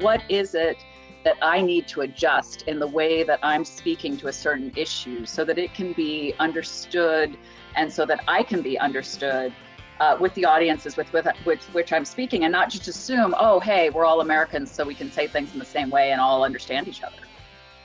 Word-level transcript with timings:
what 0.00 0.22
is 0.28 0.54
it 0.54 0.84
that 1.24 1.36
I 1.42 1.60
need 1.60 1.88
to 1.88 2.02
adjust 2.02 2.62
in 2.62 2.78
the 2.78 2.86
way 2.86 3.24
that 3.24 3.40
I'm 3.42 3.64
speaking 3.64 4.16
to 4.18 4.28
a 4.28 4.32
certain 4.32 4.72
issue 4.76 5.26
so 5.26 5.44
that 5.44 5.58
it 5.58 5.74
can 5.74 5.92
be 5.92 6.34
understood 6.38 7.36
and 7.76 7.92
so 7.92 8.06
that 8.06 8.22
I 8.28 8.42
can 8.42 8.62
be 8.62 8.78
understood 8.78 9.52
uh, 10.00 10.16
with 10.20 10.32
the 10.34 10.44
audiences 10.44 10.96
with, 10.96 11.12
with, 11.12 11.26
with 11.44 11.62
which 11.74 11.92
I'm 11.92 12.04
speaking 12.04 12.44
and 12.44 12.52
not 12.52 12.70
just 12.70 12.86
assume, 12.86 13.34
oh, 13.38 13.58
hey, 13.58 13.90
we're 13.90 14.04
all 14.04 14.20
Americans, 14.20 14.70
so 14.70 14.84
we 14.84 14.94
can 14.94 15.10
say 15.10 15.26
things 15.26 15.52
in 15.52 15.58
the 15.58 15.64
same 15.64 15.90
way 15.90 16.12
and 16.12 16.20
all 16.20 16.44
understand 16.44 16.86
each 16.86 17.02
other. 17.02 17.16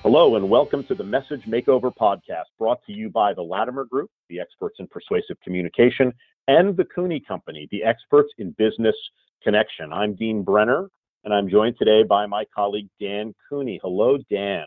Hello, 0.04 0.36
and 0.36 0.48
welcome 0.48 0.84
to 0.84 0.96
the 0.96 1.04
Message 1.04 1.44
Makeover 1.48 1.92
podcast 1.96 2.46
brought 2.60 2.84
to 2.86 2.94
you 2.94 3.10
by 3.10 3.34
the 3.34 3.42
Latimer 3.42 3.86
Group, 3.86 4.12
the 4.30 4.40
experts 4.40 4.76
in 4.80 4.88
persuasive 4.88 5.38
communication, 5.44 6.14
and 6.48 6.78
the 6.78 6.86
Cooney 6.86 7.20
Company, 7.20 7.68
the 7.72 7.84
experts 7.84 8.30
in 8.38 8.52
business 8.58 8.96
connection. 9.44 9.92
I'm 9.92 10.14
Dean 10.14 10.44
Brenner, 10.44 10.90
and 11.24 11.34
I'm 11.34 11.50
joined 11.50 11.78
today 11.78 12.04
by 12.04 12.26
my 12.26 12.46
colleague 12.54 12.90
Dan 13.00 13.34
Cooney. 13.48 13.80
Hello, 13.82 14.18
Dan. 14.30 14.66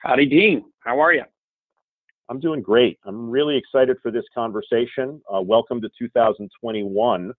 Howdy, 0.00 0.26
Dean. 0.26 0.64
How 0.80 1.00
are 1.00 1.12
you? 1.12 1.24
I'm 2.28 2.38
doing 2.38 2.60
great. 2.60 2.98
I'm 3.04 3.28
really 3.28 3.56
excited 3.56 3.96
for 4.02 4.10
this 4.10 4.24
conversation. 4.34 5.20
Uh, 5.32 5.40
welcome 5.40 5.80
to 5.80 5.88
2021. 5.98 7.32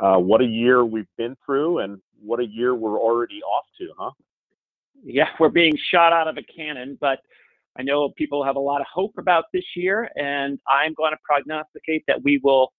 Uh, 0.00 0.16
what 0.16 0.40
a 0.40 0.44
year 0.44 0.84
we've 0.84 1.08
been 1.16 1.36
through, 1.44 1.78
and 1.78 2.00
what 2.20 2.40
a 2.40 2.46
year 2.46 2.74
we're 2.74 2.98
already 2.98 3.40
off 3.42 3.64
to, 3.78 3.88
huh? 3.96 4.10
Yeah, 5.04 5.28
we're 5.38 5.48
being 5.48 5.76
shot 5.90 6.12
out 6.12 6.28
of 6.28 6.36
a 6.36 6.42
cannon, 6.42 6.98
but 7.00 7.20
I 7.78 7.82
know 7.82 8.10
people 8.16 8.44
have 8.44 8.56
a 8.56 8.60
lot 8.60 8.80
of 8.80 8.86
hope 8.92 9.12
about 9.18 9.44
this 9.52 9.64
year, 9.76 10.10
and 10.16 10.58
I'm 10.68 10.94
going 10.94 11.12
to 11.12 11.18
prognosticate 11.24 12.04
that 12.08 12.22
we 12.22 12.40
will 12.42 12.72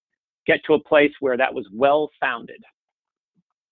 get 0.45 0.59
to 0.65 0.73
a 0.73 0.79
place 0.83 1.11
where 1.19 1.37
that 1.37 1.53
was 1.53 1.67
well 1.71 2.09
founded. 2.19 2.63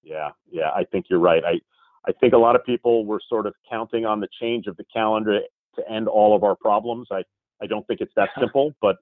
Yeah, 0.06 0.30
yeah, 0.50 0.70
I 0.75 0.86
think 0.86 1.08
you're 1.09 1.20
right. 1.20 1.44
I, 1.44 1.59
I 2.08 2.11
think 2.22 2.34
a 2.34 2.38
lot 2.38 2.56
of 2.56 2.64
people 2.64 3.06
were 3.06 3.20
sort 3.28 3.48
of 3.48 3.53
counting 3.70 4.06
on 4.06 4.20
the 4.20 4.28
change 4.39 4.67
of 4.67 4.78
the 4.78 4.86
calendar 4.94 5.39
to 5.75 5.92
end 5.92 6.08
all 6.08 6.36
of 6.36 6.44
our 6.44 6.56
problems. 6.56 7.08
I, 7.11 7.23
I 7.61 7.66
don't 7.66 7.86
think 7.88 8.02
it's 8.02 8.14
that 8.16 8.30
simple, 8.39 8.73
but, 8.81 8.98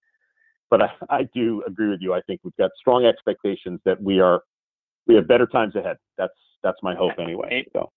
but 0.69 0.81
I, 0.81 0.89
I 1.09 1.29
do 1.35 1.61
agree 1.67 1.89
with 1.89 1.99
you. 2.01 2.13
I 2.13 2.21
think 2.21 2.39
we've 2.43 2.55
got 2.55 2.71
strong 2.79 3.05
expectations 3.05 3.81
that 3.85 4.01
we 4.01 4.19
are, 4.19 4.41
we 5.05 5.15
have 5.15 5.27
better 5.27 5.45
times 5.45 5.75
ahead. 5.75 5.97
That's, 6.17 6.33
that's 6.63 6.77
my 6.81 6.95
hope 6.95 7.13
anyway. 7.19 7.65
So. 7.73 7.91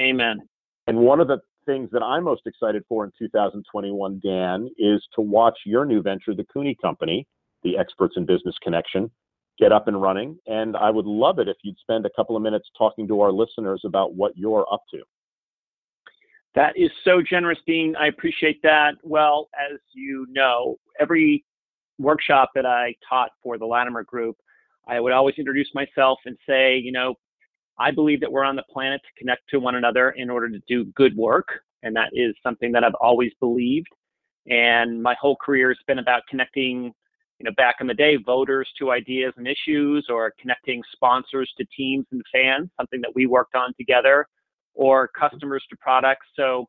Amen. 0.00 0.38
And 0.86 0.98
one 0.98 1.20
of 1.20 1.28
the 1.28 1.38
things 1.66 1.90
that 1.92 2.02
I'm 2.02 2.24
most 2.24 2.42
excited 2.46 2.84
for 2.88 3.04
in 3.04 3.12
2021, 3.18 4.20
Dan, 4.24 4.70
is 4.78 5.04
to 5.14 5.20
watch 5.20 5.58
your 5.66 5.84
new 5.84 6.00
venture, 6.00 6.34
the 6.34 6.46
Cooney 6.50 6.76
Company, 6.80 7.26
the 7.62 7.76
experts 7.76 8.14
in 8.16 8.24
business 8.24 8.54
connection, 8.62 9.10
get 9.58 9.72
up 9.72 9.88
and 9.88 10.00
running. 10.00 10.38
And 10.46 10.76
I 10.76 10.90
would 10.90 11.06
love 11.06 11.38
it 11.38 11.48
if 11.48 11.56
you'd 11.62 11.78
spend 11.78 12.06
a 12.06 12.10
couple 12.16 12.36
of 12.36 12.42
minutes 12.42 12.68
talking 12.76 13.08
to 13.08 13.20
our 13.20 13.32
listeners 13.32 13.82
about 13.84 14.14
what 14.14 14.36
you're 14.36 14.66
up 14.72 14.82
to. 14.92 15.02
That 16.54 16.72
is 16.76 16.90
so 17.04 17.20
generous, 17.22 17.58
Dean. 17.66 17.94
I 18.00 18.06
appreciate 18.06 18.62
that. 18.62 18.94
Well, 19.02 19.48
as 19.58 19.78
you 19.94 20.26
know, 20.30 20.76
every 20.98 21.44
workshop 21.98 22.50
that 22.54 22.64
I 22.64 22.94
taught 23.08 23.30
for 23.42 23.58
the 23.58 23.66
Latimer 23.66 24.04
Group, 24.04 24.36
I 24.88 25.00
would 25.00 25.12
always 25.12 25.34
introduce 25.36 25.68
myself 25.74 26.18
and 26.24 26.36
say, 26.48 26.78
you 26.78 26.92
know, 26.92 27.14
I 27.78 27.90
believe 27.90 28.20
that 28.20 28.32
we're 28.32 28.44
on 28.44 28.56
the 28.56 28.64
planet 28.72 29.02
to 29.02 29.20
connect 29.20 29.42
to 29.50 29.60
one 29.60 29.74
another 29.74 30.10
in 30.10 30.30
order 30.30 30.48
to 30.48 30.60
do 30.66 30.86
good 30.94 31.14
work. 31.16 31.48
And 31.82 31.94
that 31.94 32.10
is 32.12 32.34
something 32.42 32.72
that 32.72 32.84
I've 32.84 32.94
always 33.00 33.32
believed. 33.38 33.88
And 34.48 35.02
my 35.02 35.14
whole 35.20 35.36
career 35.36 35.68
has 35.68 35.78
been 35.86 35.98
about 35.98 36.22
connecting 36.28 36.94
you 37.38 37.44
know, 37.44 37.52
back 37.56 37.76
in 37.80 37.86
the 37.86 37.94
day, 37.94 38.16
voters 38.16 38.68
to 38.78 38.90
ideas 38.90 39.34
and 39.36 39.46
issues, 39.46 40.06
or 40.08 40.32
connecting 40.40 40.82
sponsors 40.92 41.52
to 41.58 41.66
teams 41.76 42.06
and 42.12 42.22
fans, 42.32 42.70
something 42.78 43.00
that 43.00 43.14
we 43.14 43.26
worked 43.26 43.54
on 43.54 43.74
together, 43.78 44.26
or 44.74 45.08
customers 45.08 45.64
to 45.70 45.76
products. 45.76 46.26
So 46.34 46.66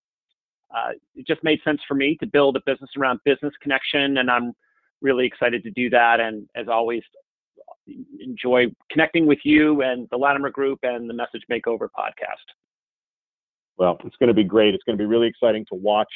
uh, 0.75 0.91
it 1.16 1.25
just 1.25 1.44
made 1.44 1.59
sense 1.64 1.81
for 1.88 1.96
me 1.96 2.18
to 2.19 2.28
build 2.28 2.58
a 2.58 2.62
business 2.66 2.90
around 2.97 3.19
business 3.24 3.53
connection, 3.62 4.18
and 4.18 4.30
I'm 4.30 4.53
really 5.02 5.25
excited 5.25 5.64
to 5.64 5.72
do 5.72 5.90
that. 5.91 6.19
And 6.19 6.50
as 6.56 6.68
always, 6.68 7.03
enjoy 8.20 8.66
connecting 8.91 9.25
with 9.25 9.40
you 9.44 9.81
and 9.81 10.08
the 10.12 10.18
Latimer 10.18 10.50
Group 10.50 10.80
and 10.84 11.09
the 11.09 11.14
Message 11.14 11.44
Makeover 11.50 11.88
podcast. 11.97 12.44
Well, 13.78 13.97
it's 14.03 14.16
going 14.18 14.28
to 14.28 14.34
be 14.34 14.44
great. 14.44 14.74
It's 14.74 14.84
going 14.84 14.97
to 14.97 15.02
be 15.02 15.06
really 15.06 15.28
exciting 15.28 15.66
to 15.70 15.75
watch 15.75 16.12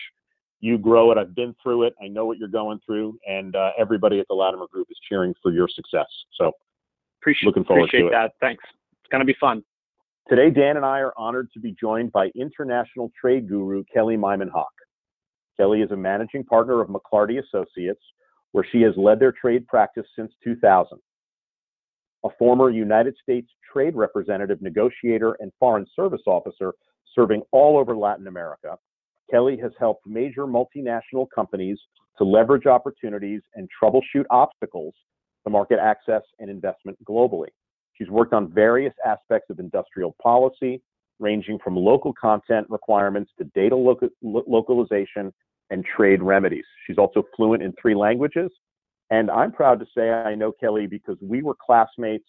you 0.61 0.77
grow 0.77 1.11
it. 1.11 1.17
I've 1.17 1.35
been 1.35 1.55
through 1.61 1.83
it. 1.83 1.95
I 2.01 2.07
know 2.07 2.25
what 2.25 2.37
you're 2.37 2.47
going 2.47 2.79
through, 2.85 3.19
and 3.27 3.55
uh, 3.55 3.71
everybody 3.77 4.19
at 4.19 4.27
the 4.29 4.35
Latimer 4.35 4.67
Group 4.71 4.87
is 4.89 4.97
cheering 5.09 5.33
for 5.41 5.51
your 5.51 5.67
success. 5.67 6.05
So, 6.35 6.51
appreciate 7.19 7.47
looking 7.47 7.65
forward 7.65 7.89
appreciate 7.89 8.09
to 8.09 8.09
that. 8.11 8.25
it. 8.25 8.31
Thanks. 8.39 8.63
It's 9.01 9.09
going 9.09 9.19
to 9.19 9.25
be 9.25 9.35
fun. 9.39 9.63
Today, 10.29 10.51
Dan 10.51 10.77
and 10.77 10.85
I 10.85 10.99
are 10.99 11.13
honored 11.17 11.49
to 11.53 11.59
be 11.59 11.75
joined 11.79 12.11
by 12.11 12.29
international 12.35 13.11
trade 13.19 13.49
guru 13.49 13.83
Kelly 13.91 14.15
Myman-Hawk. 14.15 14.71
Kellie 15.57 15.81
is 15.81 15.91
a 15.91 15.97
managing 15.97 16.43
partner 16.43 16.79
of 16.79 16.89
McLarty 16.89 17.43
Associates, 17.43 18.01
where 18.51 18.65
she 18.71 18.81
has 18.81 18.93
led 18.95 19.19
their 19.19 19.31
trade 19.31 19.67
practice 19.67 20.05
since 20.15 20.31
2000. 20.43 20.99
A 22.23 22.29
former 22.37 22.69
United 22.69 23.15
States 23.21 23.49
trade 23.73 23.95
representative, 23.95 24.61
negotiator, 24.61 25.35
and 25.39 25.51
foreign 25.59 25.87
service 25.95 26.21
officer 26.27 26.73
serving 27.15 27.41
all 27.51 27.77
over 27.77 27.97
Latin 27.97 28.27
America, 28.27 28.77
Kellie 29.31 29.57
has 29.57 29.71
helped 29.79 30.05
major 30.05 30.45
multinational 30.45 31.25
companies 31.33 31.79
to 32.17 32.23
leverage 32.23 32.65
opportunities 32.65 33.41
and 33.55 33.67
troubleshoot 33.81 34.25
obstacles 34.29 34.93
to 35.45 35.49
market 35.49 35.79
access 35.79 36.21
and 36.39 36.49
investment 36.49 36.97
globally. 37.05 37.47
She's 37.93 38.09
worked 38.09 38.33
on 38.33 38.51
various 38.51 38.93
aspects 39.05 39.49
of 39.49 39.59
industrial 39.59 40.15
policy, 40.21 40.81
ranging 41.19 41.59
from 41.63 41.75
local 41.75 42.13
content 42.13 42.67
requirements 42.69 43.31
to 43.37 43.45
data 43.55 43.75
loca- 43.75 44.09
localization 44.21 45.33
and 45.69 45.85
trade 45.85 46.21
remedies. 46.21 46.65
She's 46.85 46.97
also 46.97 47.23
fluent 47.35 47.63
in 47.63 47.73
three 47.81 47.95
languages. 47.95 48.51
And 49.09 49.29
I'm 49.31 49.51
proud 49.51 49.79
to 49.79 49.85
say 49.95 50.09
I 50.09 50.35
know 50.35 50.51
Kellie 50.51 50.87
because 50.87 51.17
we 51.21 51.41
were 51.41 51.55
classmates 51.55 52.27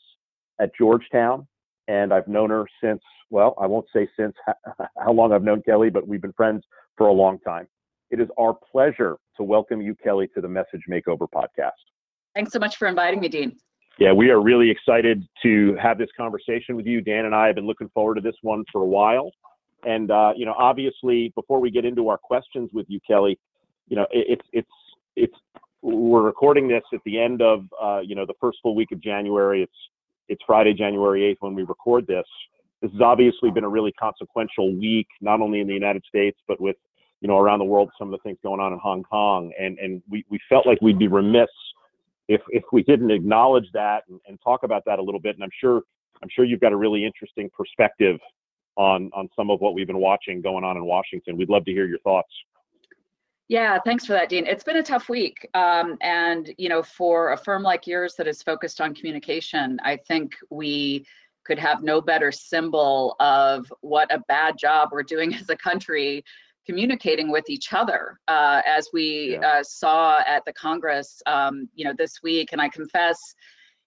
at 0.61 0.71
Georgetown 0.77 1.47
and 1.89 2.13
I've 2.13 2.29
known 2.29 2.51
her 2.51 2.67
since, 2.83 3.01
well, 3.31 3.55
I 3.61 3.67
won't 3.67 3.87
say 3.95 4.09
since 4.19 4.35
how 4.99 5.13
long 5.13 5.33
I've 5.33 5.43
known 5.43 5.63
Kellie, 5.63 5.91
but 5.91 6.07
we've 6.07 6.23
been 6.23 6.33
friends 6.33 6.65
for 6.97 7.09
a 7.09 7.13
long 7.13 7.39
time. 7.41 7.67
It 8.11 8.21
is 8.21 8.29
our 8.39 8.55
pleasure 8.55 9.17
to 9.37 9.43
welcome 9.43 9.81
you, 9.81 9.95
Kellie, 9.95 10.29
to 10.35 10.41
the 10.41 10.49
Message 10.49 10.83
Makeover 10.91 11.27
podcast. 11.35 11.71
Thanks 12.35 12.53
so 12.53 12.59
much 12.59 12.77
for 12.77 12.87
inviting 12.87 13.21
me, 13.21 13.29
Dean. 13.29 13.57
Yeah, 13.99 14.13
we 14.13 14.31
are 14.31 14.41
really 14.41 14.71
excited 14.71 15.27
to 15.43 15.77
have 15.81 15.99
this 15.99 16.09
conversation 16.17 16.77
with 16.77 16.87
you. 16.87 17.01
Dan 17.01 17.27
and 17.27 17.35
I 17.35 17.47
have 17.47 17.55
been 17.57 17.67
looking 17.67 17.91
forward 17.91 18.15
to 18.17 18.21
this 18.21 18.35
one 18.43 18.65
for 18.73 18.83
a 18.83 18.87
while. 18.87 19.31
And, 19.85 20.11
uh, 20.11 20.33
you 20.37 20.47
know, 20.47 20.55
obviously, 20.57 21.33
before 21.35 21.61
we 21.61 21.71
get 21.71 21.85
into 21.85 22.09
our 22.09 22.19
questions 22.19 22.71
with 22.73 22.87
you, 22.89 23.01
Kellie, 23.07 23.39
you 23.89 23.97
know, 23.97 24.07
it, 24.11 24.39
it's, 24.39 24.47
it's, 24.53 24.71
it's, 25.17 25.35
we're 25.83 26.23
recording 26.23 26.69
this 26.69 26.85
at 26.95 27.01
the 27.05 27.19
end 27.19 27.43
of, 27.43 27.67
uh, 27.83 28.01
you 28.01 28.15
know, 28.15 28.25
the 28.25 28.35
first 28.41 28.59
full 28.63 28.75
week 28.75 28.93
of 28.93 29.01
January. 29.01 29.63
It's, 29.63 29.73
it's 30.29 30.43
Friday, 30.47 30.75
January 30.75 31.35
8th 31.35 31.39
when 31.41 31.55
we 31.55 31.63
record 31.63 32.07
this 32.07 32.27
this 32.83 32.91
has 32.91 33.01
obviously 33.01 33.51
been 33.51 33.65
a 33.65 33.69
really 33.69 33.93
consequential 33.93 34.75
week, 34.75 35.07
not 35.21 35.41
only 35.41 35.61
in 35.61 35.69
the 35.69 35.73
United 35.73 36.05
States, 36.07 36.37
but 36.49 36.61
with, 36.61 36.77
you 37.21 37.29
know, 37.29 37.39
around 37.39 37.61
the 37.61 37.65
world, 37.65 37.91
some 37.97 38.13
of 38.13 38.19
the 38.19 38.23
things 38.29 38.39
going 38.43 38.61
on 38.61 38.73
in 38.73 38.81
Hong 38.81 39.05
Kong. 39.05 39.53
And, 39.59 39.79
and 39.79 40.03
we, 40.11 40.25
we 40.29 40.41
felt 40.49 40.67
like 40.67 40.79
we'd 40.83 40.99
be 40.99 41.07
remiss 41.07 41.49
if, 42.29 42.41
if 42.49 42.65
we 42.73 42.83
didn't 42.83 43.13
acknowledge 43.13 43.69
that 43.73 44.03
and, 44.09 44.21
and 44.27 44.39
talk 44.43 44.65
about 44.65 44.83
that 44.87 44.99
a 44.99 45.03
little 45.03 45.21
bit. 45.21 45.37
And 45.37 45.45
I'm 45.45 45.51
sure, 45.61 45.83
I'm 46.23 46.29
sure 46.35 46.45
you've 46.45 46.61
got 46.61 46.73
a 46.73 46.77
really 46.77 47.05
interesting 47.05 47.49
perspective 47.57 48.19
on, 48.77 49.11
on 49.15 49.29
some 49.37 49.49
of 49.49 49.61
what 49.61 49.75
we've 49.75 49.87
been 49.87 50.01
watching 50.01 50.43
going 50.43 50.65
on 50.65 50.77
in 50.77 50.85
Washington. 50.85 51.37
We'd 51.37 51.51
love 51.51 51.65
to 51.67 51.73
hear 51.73 51.87
your 51.87 52.01
thoughts. 52.01 52.31
Yeah, 53.53 53.79
thanks 53.85 54.07
for 54.07 54.15
that, 54.15 54.31
Dean. 54.31 54.47
It's 54.47 54.65
been 54.65 54.79
a 54.79 54.83
tough 54.83 55.11
week. 55.11 55.47
Um, 55.53 55.99
and, 56.01 56.55
you 56.57 56.71
know, 56.71 56.83
for 56.83 57.33
a 57.33 57.37
firm 57.37 57.63
like 57.63 57.87
yours 57.87 58.15
that 58.17 58.27
is 58.27 58.43
focused 58.43 58.81
on 58.81 58.95
communication, 58.95 59.79
I 59.85 59.99
think 60.09 60.33
we 60.49 61.05
could 61.45 61.59
have 61.59 61.83
no 61.83 62.01
better 62.01 62.33
symbol 62.33 63.15
of 63.21 63.71
what 63.83 64.11
a 64.11 64.23
bad 64.27 64.57
job 64.57 64.89
we're 64.91 65.03
doing 65.03 65.35
as 65.41 65.51
a 65.51 65.57
country 65.57 66.25
communicating 66.65 67.31
with 67.31 67.51
each 67.51 67.75
other 67.75 68.19
uh, 68.27 68.63
as 68.67 68.89
we 68.95 69.33
yeah. 69.33 69.47
uh, 69.47 69.63
saw 69.63 70.23
at 70.27 70.43
the 70.47 70.53
congress 70.55 71.21
um, 71.27 71.69
you 71.75 71.85
know 71.85 71.93
this 71.99 72.23
week 72.23 72.53
and 72.53 72.61
i 72.61 72.69
confess 72.69 73.19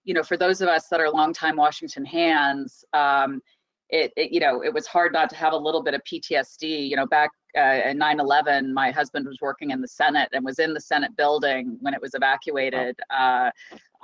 you 0.04 0.14
know 0.14 0.22
for 0.22 0.36
those 0.36 0.60
of 0.60 0.68
us 0.68 0.90
that 0.90 1.00
are 1.00 1.10
longtime 1.10 1.56
washington 1.56 2.04
hands 2.04 2.84
um, 2.92 3.42
it, 3.90 4.12
it, 4.18 4.30
you 4.34 4.42
know 4.42 4.62
it 4.62 4.74
was 4.74 4.86
hard 4.88 5.14
not 5.14 5.30
to 5.30 5.38
have 5.38 5.54
a 5.54 5.58
little 5.58 5.82
bit 5.82 5.94
of 5.94 6.02
ptsd 6.04 6.90
you 6.90 6.98
know 6.98 7.08
back 7.08 7.30
uh, 7.56 7.94
9-11 7.94 8.72
my 8.74 8.92
husband 8.92 9.26
was 9.28 9.40
working 9.42 9.72
in 9.72 9.82
the 9.82 9.88
senate 9.88 10.30
and 10.34 10.44
was 10.44 10.60
in 10.60 10.74
the 10.74 10.80
senate 10.80 11.16
building 11.16 11.78
when 11.82 11.94
it 11.94 12.02
was 12.02 12.14
evacuated 12.14 13.00
uh, 13.10 13.50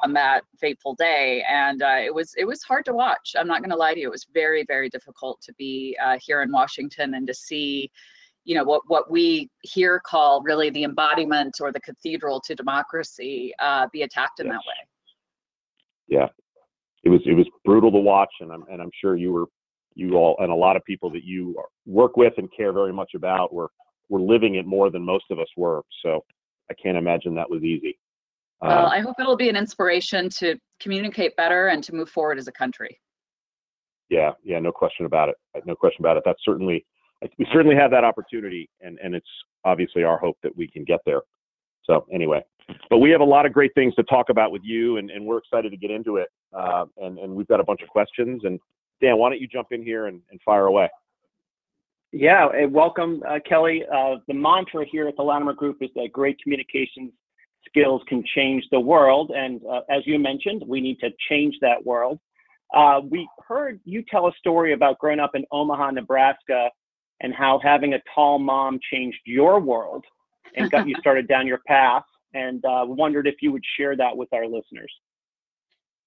on 0.04 0.14
that 0.14 0.44
fateful 0.60 0.96
day. 0.96 1.44
And 1.48 1.82
uh, 1.82 1.98
it 2.04 2.14
was 2.14 2.34
it 2.38 2.46
was 2.46 2.64
hard 2.64 2.86
to 2.86 2.94
watch. 2.94 3.36
I'm 3.38 3.48
not 3.48 3.62
going 3.62 3.70
to 3.70 3.76
lie 3.76 3.94
to 3.94 4.00
you. 4.00 4.08
It 4.08 4.12
was 4.12 4.28
very 4.34 4.66
very 4.68 4.90
difficult 4.90 5.42
to 5.42 5.54
be 5.54 5.98
uh, 6.04 6.18
here 6.22 6.42
in 6.42 6.52
washington 6.52 7.14
and 7.16 7.28
to 7.28 7.34
see 7.34 7.92
you 8.44 8.56
know 8.56 8.64
what 8.64 8.82
what 8.88 9.12
we 9.12 9.50
here 9.62 10.02
call 10.04 10.42
really 10.42 10.70
the 10.70 10.84
embodiment 10.84 11.58
or 11.62 11.72
the 11.72 11.82
cathedral 11.82 12.42
to 12.42 12.56
democracy 12.56 13.54
uh, 13.60 13.88
be 13.94 14.02
attacked 14.04 14.40
in 14.40 14.48
yes. 14.48 14.56
that 14.56 14.68
way. 14.68 14.88
Yeah. 16.08 16.28
It 17.04 17.10
was 17.10 17.22
it 17.26 17.34
was 17.34 17.48
brutal 17.66 17.92
to 17.92 18.00
watch 18.00 18.32
and 18.42 18.52
i'm 18.52 18.64
and 18.72 18.82
i'm 18.82 18.92
sure 19.00 19.16
you 19.16 19.32
were 19.32 19.46
you 19.96 20.16
all 20.16 20.36
and 20.40 20.52
a 20.52 20.56
lot 20.56 20.76
of 20.76 20.84
people 20.86 21.10
that 21.12 21.24
you 21.24 21.56
work 21.86 22.18
with 22.18 22.34
and 22.38 22.50
care 22.56 22.74
very 22.74 22.94
much 22.94 23.12
about 23.16 23.54
were 23.54 23.70
were 24.10 24.22
living 24.22 24.56
it 24.56 24.66
more 24.66 24.90
than 24.90 25.04
most 25.04 25.26
of 25.32 25.40
us 25.40 25.48
were. 25.56 25.84
So 26.04 26.24
I 26.70 26.74
can't 26.74 26.98
imagine 26.98 27.36
that 27.36 27.50
was 27.50 27.64
easy. 27.64 27.98
Well, 28.62 28.86
um, 28.86 28.92
I 28.92 29.00
hope 29.00 29.16
it'll 29.20 29.38
be 29.38 29.50
an 29.50 29.56
inspiration 29.56 30.30
to 30.38 30.58
communicate 30.80 31.36
better 31.36 31.68
and 31.68 31.84
to 31.84 31.96
move 31.96 32.10
forward 32.10 32.38
as 32.38 32.48
a 32.48 32.52
country. 32.52 33.00
Yeah, 34.10 34.32
yeah, 34.44 34.60
no 34.60 34.72
question 34.72 35.06
about 35.06 35.30
it. 35.30 35.36
No 35.66 35.76
question 35.76 36.02
about 36.02 36.18
it. 36.18 36.24
That's 36.26 36.42
certainly 36.44 36.86
we 37.38 37.48
certainly 37.54 37.76
have 37.76 37.92
that 37.92 38.04
opportunity, 38.04 38.70
and 38.82 39.00
and 39.02 39.16
it's 39.16 39.28
obviously 39.64 40.04
our 40.04 40.18
hope 40.18 40.38
that 40.44 40.56
we 40.56 40.68
can 40.68 40.84
get 40.84 41.00
there. 41.06 41.22
So 41.84 42.06
anyway, 42.14 42.44
but 42.90 43.00
we 43.00 43.10
have 43.12 43.22
a 43.22 43.26
lot 43.26 43.46
of 43.46 43.54
great 43.54 43.74
things 43.74 43.96
to 43.96 44.04
talk 44.04 44.30
about 44.30 44.52
with 44.52 44.62
you, 44.64 44.98
and, 44.98 45.10
and 45.10 45.26
we're 45.26 45.38
excited 45.38 45.72
to 45.72 45.78
get 45.78 45.92
into 45.92 46.18
it. 46.18 46.30
Uh, 46.54 46.86
and 46.98 47.18
and 47.20 47.34
we've 47.34 47.48
got 47.48 47.60
a 47.60 47.64
bunch 47.64 47.82
of 47.82 47.90
questions. 47.90 48.42
And 48.44 48.60
Dan, 49.02 49.18
why 49.18 49.30
don't 49.30 49.42
you 49.42 49.48
jump 49.48 49.70
in 49.72 49.84
here 49.84 50.08
and, 50.08 50.22
and 50.30 50.40
fire 50.42 50.66
away? 50.66 50.90
Yeah, 52.12 52.66
welcome, 52.66 53.24
uh, 53.28 53.40
Kellie. 53.48 53.84
Uh, 53.92 54.16
the 54.28 54.34
mantra 54.34 54.86
here 54.90 55.08
at 55.08 55.16
the 55.16 55.24
Latimer 55.24 55.54
Group 55.54 55.78
is 55.82 55.90
that 55.96 56.10
great 56.12 56.38
communications 56.42 57.12
skills 57.68 58.02
can 58.08 58.24
change 58.36 58.64
the 58.72 58.80
world. 58.80 59.32
And 59.36 59.62
uh, 59.70 59.82
as 59.90 60.06
you 60.06 60.20
mentioned, 60.20 60.64
we 60.68 60.82
need 60.82 61.00
to 61.00 61.10
change 61.30 61.56
that 61.62 61.86
world. 61.86 62.20
Uh, 62.74 63.02
we 63.10 63.28
heard 63.48 63.80
you 63.84 64.04
tell 64.10 64.28
a 64.28 64.32
story 64.40 64.74
about 64.74 65.00
growing 65.00 65.20
up 65.20 65.32
in 65.36 65.46
Omaha, 65.52 65.92
Nebraska, 65.92 66.70
and 67.22 67.34
how 67.34 67.60
having 67.64 67.94
a 67.94 68.02
tall 68.14 68.40
mom 68.40 68.80
changed 68.92 69.20
your 69.26 69.60
world 69.60 70.04
and 70.56 70.72
got 70.72 70.88
you 70.88 70.96
started 71.00 71.28
down 71.28 71.48
your 71.48 71.60
path. 71.68 72.04
And 72.34 72.64
uh, 72.64 72.86
wondered 72.86 73.28
if 73.28 73.36
you 73.42 73.52
would 73.52 73.64
share 73.78 73.98
that 73.98 74.16
with 74.16 74.30
our 74.32 74.48
listeners. 74.48 74.92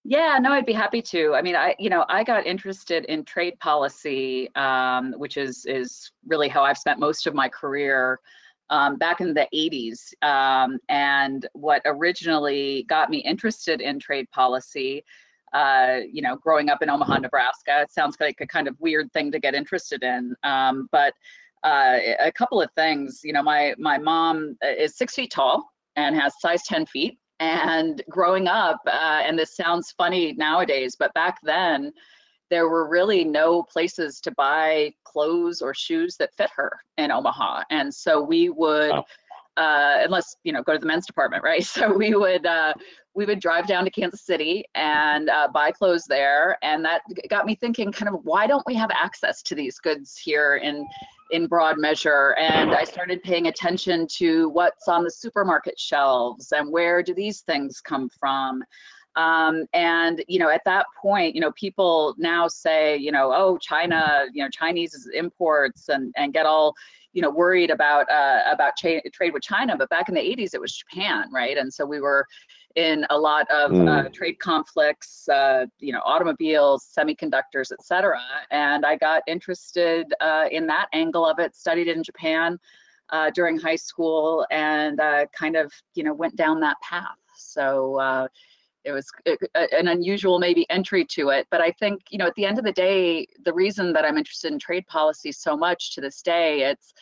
Yeah, 0.06 0.39
no, 0.41 0.53
I'd 0.53 0.67
be 0.67 0.75
happy 0.75 1.01
to. 1.03 1.35
I 1.35 1.41
mean, 1.41 1.56
I, 1.56 1.75
you 1.79 1.89
know, 1.89 2.05
I 2.11 2.25
got 2.25 2.47
interested 2.47 3.06
in 3.06 3.25
trade 3.25 3.59
policy, 3.59 4.55
um, 4.55 5.15
which 5.17 5.39
is 5.39 5.65
is 5.65 6.11
really 6.27 6.49
how 6.49 6.62
I've 6.62 6.77
spent 6.77 6.99
most 6.99 7.27
of 7.27 7.35
my 7.35 7.49
career 7.49 8.21
um, 8.69 8.97
back 8.97 9.23
in 9.23 9.33
the 9.33 9.49
80s. 9.55 10.12
Um, 10.23 10.79
and 10.91 11.47
what 11.55 11.81
originally 11.87 12.85
got 12.89 13.09
me 13.09 13.19
interested 13.19 13.81
in 13.81 13.99
trade 13.99 14.31
policy, 14.31 15.05
uh, 15.55 16.01
you 16.12 16.21
know, 16.21 16.37
growing 16.37 16.69
up 16.69 16.83
in 16.83 16.91
Omaha, 16.91 17.19
Nebraska, 17.21 17.81
it 17.83 17.91
sounds 17.91 18.17
like 18.21 18.41
a 18.43 18.47
kind 18.47 18.69
of 18.69 18.79
weird 18.81 19.11
thing 19.15 19.33
to 19.33 19.39
get 19.41 19.55
interested 19.55 20.03
in. 20.03 20.35
Um, 20.43 20.87
but 20.93 21.15
uh, 21.62 21.99
a 22.21 22.31
couple 22.31 22.61
of 22.61 22.71
things, 22.73 23.23
you 23.25 23.33
know, 23.33 23.43
my 23.43 23.75
my 23.79 23.97
mom 23.97 24.59
is 24.62 24.97
six 24.99 25.15
feet 25.15 25.31
tall 25.31 25.65
and 25.97 26.15
has 26.15 26.35
size 26.41 26.62
10 26.65 26.85
feet. 26.85 27.19
And 27.44 28.02
growing 28.08 28.49
up, 28.49 28.81
uh, 28.87 29.20
and 29.23 29.38
this 29.38 29.55
sounds 29.55 29.93
funny 29.99 30.32
nowadays, 30.32 30.96
but 30.99 31.12
back 31.12 31.38
then, 31.43 31.93
there 32.49 32.70
were 32.70 32.88
really 32.88 33.23
no 33.23 33.62
places 33.62 34.19
to 34.23 34.31
buy 34.31 34.94
clothes 35.05 35.61
or 35.61 35.75
shoes 35.75 36.17
that 36.17 36.35
fit 36.35 36.49
her 36.56 36.73
in 36.96 37.11
Omaha. 37.11 37.64
And 37.69 37.93
so 37.93 38.23
we 38.23 38.49
would, 38.49 38.93
oh. 38.93 39.05
uh, 39.58 39.99
unless, 40.05 40.37
you 40.44 40.52
know, 40.52 40.62
go 40.62 40.73
to 40.73 40.79
the 40.79 40.87
men's 40.87 41.06
department, 41.06 41.44
right? 41.50 41.64
So 41.64 41.93
we 41.93 42.14
would, 42.14 42.46
uh, 42.46 42.73
we 43.14 43.26
would 43.26 43.41
drive 43.41 43.67
down 43.67 43.85
to 43.85 43.91
Kansas 43.91 44.23
City 44.23 44.64
and 44.75 45.29
uh, 45.29 45.49
buy 45.52 45.70
clothes 45.70 46.06
there. 46.08 46.56
And 46.62 46.82
that 46.87 47.02
got 47.29 47.44
me 47.44 47.56
thinking 47.56 47.93
kind 47.93 48.14
of, 48.14 48.25
why 48.25 48.46
don't 48.46 48.64
we 48.67 48.75
have 48.75 48.91
access 48.91 49.43
to 49.43 49.55
these 49.55 49.79
goods 49.79 50.17
here 50.17 50.56
in, 50.56 50.87
in 51.35 51.47
broad 51.47 51.79
measure? 51.79 52.35
And 52.39 52.71
I 52.73 52.85
started 52.85 53.23
paying 53.23 53.49
attention 53.49 54.07
to 54.19 54.49
what's 54.51 54.89
on 54.89 55.05
the 55.05 55.11
supermarket 55.11 55.79
shelves 55.79 56.53
and 56.53 56.71
where 56.71 57.03
do 57.03 57.13
these 57.13 57.41
things 57.41 57.81
come 57.81 58.09
from? 58.09 58.63
Um, 59.17 59.67
and 59.73 60.25
you 60.27 60.39
know, 60.39 60.49
at 60.49 60.63
that 60.65 60.87
point, 61.01 61.35
you 61.35 61.41
know, 61.41 61.53
people 61.53 62.15
now 62.19 62.49
say, 62.49 62.97
you 62.97 63.13
know, 63.13 63.33
oh, 63.33 63.59
China, 63.59 64.25
you 64.33 64.43
know, 64.43 64.51
Chinese 64.51 65.09
imports, 65.15 65.89
and 65.89 66.13
and 66.17 66.33
get 66.33 66.47
all, 66.47 66.75
you 67.13 67.23
know, 67.23 67.31
worried 67.31 67.71
about 67.71 68.11
uh, 68.11 68.43
about 68.51 68.77
trade 68.77 69.03
with 69.33 69.43
China. 69.43 69.77
But 69.77 69.89
back 69.89 70.09
in 70.09 70.15
the 70.15 70.21
80s, 70.21 70.55
it 70.55 70.61
was 70.61 70.73
Japan, 70.77 71.27
right? 71.33 71.57
And 71.57 71.73
so 71.73 71.87
we 71.87 72.01
were 72.01 72.27
in 72.76 73.06
a 73.11 73.19
lot 73.19 73.49
of 73.50 73.71
uh, 73.71 73.75
mm. 73.75 74.06
uh, 74.06 74.09
trade 74.11 74.38
conflicts, 74.38 75.29
uh, 75.29 75.67
you 75.79 75.93
know, 75.93 76.00
automobiles, 76.05 76.88
semiconductors, 76.97 77.71
et 77.73 77.82
cetera. 77.82 78.21
And 78.50 78.85
I 78.85 78.97
got 78.97 79.23
interested 79.26 80.12
uh, 80.21 80.47
in 80.50 80.67
that 80.67 80.88
angle 80.93 81.25
of 81.25 81.38
it, 81.38 81.55
studied 81.55 81.88
in 81.88 82.03
Japan 82.03 82.59
uh, 83.11 83.31
during 83.31 83.59
high 83.59 83.76
school, 83.76 84.47
and 84.50 84.99
uh, 84.99 85.26
kind 85.38 85.56
of, 85.56 85.73
you 85.94 86.03
know, 86.03 86.15
went 86.15 86.37
down 86.37 86.61
that 86.61 86.76
path. 86.82 87.17
So 87.37 88.29
it 88.85 88.93
was 88.93 89.11
an 89.55 89.88
unusual 89.88 90.38
maybe 90.38 90.69
entry 90.69 91.06
to 91.06 91.31
it 91.31 91.47
but 91.50 91.61
i 91.61 91.70
think 91.70 92.03
you 92.11 92.19
know 92.19 92.27
at 92.27 92.35
the 92.35 92.44
end 92.44 92.59
of 92.59 92.65
the 92.65 92.73
day 92.73 93.27
the 93.44 93.53
reason 93.53 93.94
that 93.94 94.05
i'm 94.05 94.19
interested 94.19 94.53
in 94.53 94.59
trade 94.59 94.87
policy 94.87 95.32
so 95.32 95.56
much 95.56 95.94
to 95.94 96.03
this 96.03 96.20
day 96.20 96.62
it's 96.62 96.93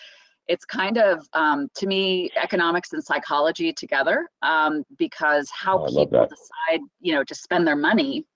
it's 0.49 0.65
kind 0.65 0.99
of 0.99 1.27
um, 1.33 1.69
to 1.77 1.87
me 1.87 2.31
economics 2.41 2.93
and 2.93 3.03
psychology 3.03 3.73
together 3.73 4.29
um, 4.43 4.85
because 4.99 5.51
how 5.51 5.79
oh, 5.79 5.87
people 5.87 6.27
decide 6.27 6.81
you 7.01 7.15
know 7.15 7.25
to 7.25 7.35
spend 7.35 7.67
their 7.67 7.77
money 7.77 8.27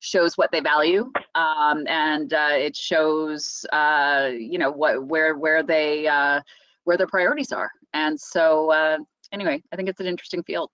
shows 0.00 0.36
what 0.36 0.50
they 0.52 0.60
value 0.60 1.10
um, 1.34 1.86
and 1.88 2.32
uh, 2.32 2.50
it 2.52 2.76
shows 2.76 3.64
uh, 3.72 4.30
you 4.32 4.58
know 4.58 4.70
what 4.70 5.04
where 5.06 5.36
where 5.36 5.62
they 5.62 6.06
uh, 6.06 6.40
where 6.84 6.96
their 6.96 7.06
priorities 7.06 7.52
are. 7.52 7.70
And 7.94 8.18
so 8.18 8.70
uh, 8.70 8.98
anyway 9.32 9.62
i 9.72 9.76
think 9.76 9.88
it's 9.88 10.00
an 10.00 10.06
interesting 10.06 10.42
field. 10.42 10.70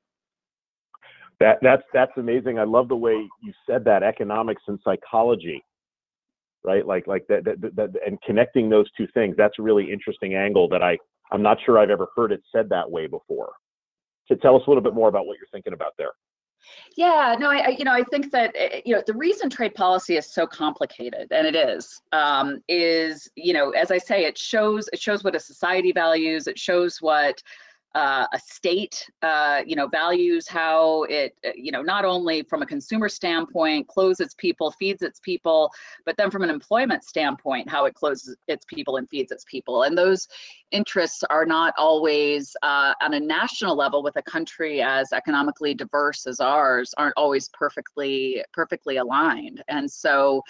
That 1.41 1.59
that's 1.63 1.83
that's 1.93 2.13
amazing. 2.17 2.59
I 2.59 2.65
love 2.65 2.89
the 2.89 2.97
way 2.97 3.29
you 3.43 3.53
said 3.69 3.85
that 3.85 4.03
economics 4.03 4.63
and 4.69 4.79
psychology, 4.85 5.65
right? 6.65 6.87
Like 6.87 7.07
like 7.07 7.27
that, 7.29 7.45
that, 7.45 7.61
that 7.77 7.91
and 8.07 8.21
connecting 8.23 8.69
those 8.69 8.87
two 8.97 9.07
things. 9.15 9.37
That's 9.37 9.59
a 9.59 9.63
really 9.63 9.91
interesting 9.93 10.35
angle 10.35 10.69
that 10.69 10.83
I 10.83 10.99
I'm 11.33 11.43
not 11.43 11.59
sure 11.65 11.79
I've 11.79 11.91
ever 11.91 12.09
heard 12.17 12.33
it 12.33 12.43
said 12.55 12.69
that 12.71 12.91
way 12.91 13.07
before. 13.07 13.53
To 14.29 14.37
tell 14.37 14.57
us 14.57 14.63
a 14.67 14.71
little 14.71 14.83
bit 14.83 14.95
more 14.95 15.09
about 15.09 15.27
what 15.27 15.37
you're 15.39 15.49
thinking 15.53 15.75
about 15.75 15.93
there. 15.99 16.13
Yeah, 16.97 17.37
no, 17.39 17.51
I, 17.51 17.75
you 17.79 17.85
know, 17.85 17.93
I 17.93 18.03
think 18.05 18.31
that 18.33 18.55
eh, 18.57 18.81
you 18.85 18.95
know 18.95 19.03
the 19.07 19.15
reason 19.15 19.51
trade 19.51 19.75
policy 19.75 20.17
is 20.17 20.33
so 20.33 20.47
complicated, 20.47 21.29
and 21.31 21.47
it 21.47 21.55
is, 21.55 22.01
um, 22.13 22.63
is 22.69 23.29
you 23.37 23.53
know, 23.53 23.71
as 23.71 23.91
I 23.91 23.99
say, 23.99 24.25
it 24.25 24.39
shows 24.39 24.89
it 24.93 25.01
shows 25.01 25.25
what 25.25 25.35
a 25.35 25.41
society 25.41 25.93
values, 25.93 26.47
it 26.47 26.59
shows 26.59 26.99
what 27.03 27.43
uh, 27.95 28.27
a 28.33 28.39
state, 28.41 29.09
uh, 29.23 29.63
you 29.65 29.77
know, 29.77 29.87
values 29.87 30.49
how 30.49 31.05
it, 31.05 31.37
uh, 31.47 31.51
you 31.55 31.71
know, 31.71 31.83
not 31.83 32.05
only 32.05 32.43
from 32.43 32.61
a 32.61 32.67
consumer 32.67 33.09
standpoint, 33.09 33.87
clothes 33.87 34.19
its 34.19 34.35
people, 34.35 34.73
feeds 34.73 35.03
its 35.03 35.21
people, 35.21 35.71
but 36.05 36.17
then 36.17 36.31
from 36.31 36.43
an 36.43 36.51
employment 36.51 37.05
standpoint, 37.05 37.69
how 37.69 37.85
it 37.85 37.95
closes 37.95 38.37
its 38.49 38.65
people 38.65 38.97
and 38.97 39.09
feeds 39.09 39.31
its 39.31 39.45
people. 39.45 39.85
And 39.85 39.97
those 39.97 40.27
interests 40.73 41.23
are 41.31 41.47
not 41.47 41.73
always 41.79 42.57
uh, 42.63 42.95
on 43.01 43.15
a 43.15 43.21
national 43.21 43.77
level 43.77 44.03
with 44.03 44.17
a 44.17 44.23
country 44.23 44.83
as 44.83 45.13
economically 45.13 45.73
diverse 45.73 46.27
as 46.27 46.41
ours 46.41 46.95
aren't 46.97 47.15
always 47.17 47.49
perfectly 47.51 48.45
perfectly 48.53 48.97
aligned. 48.97 49.63
And 49.69 49.89
so, 49.89 50.43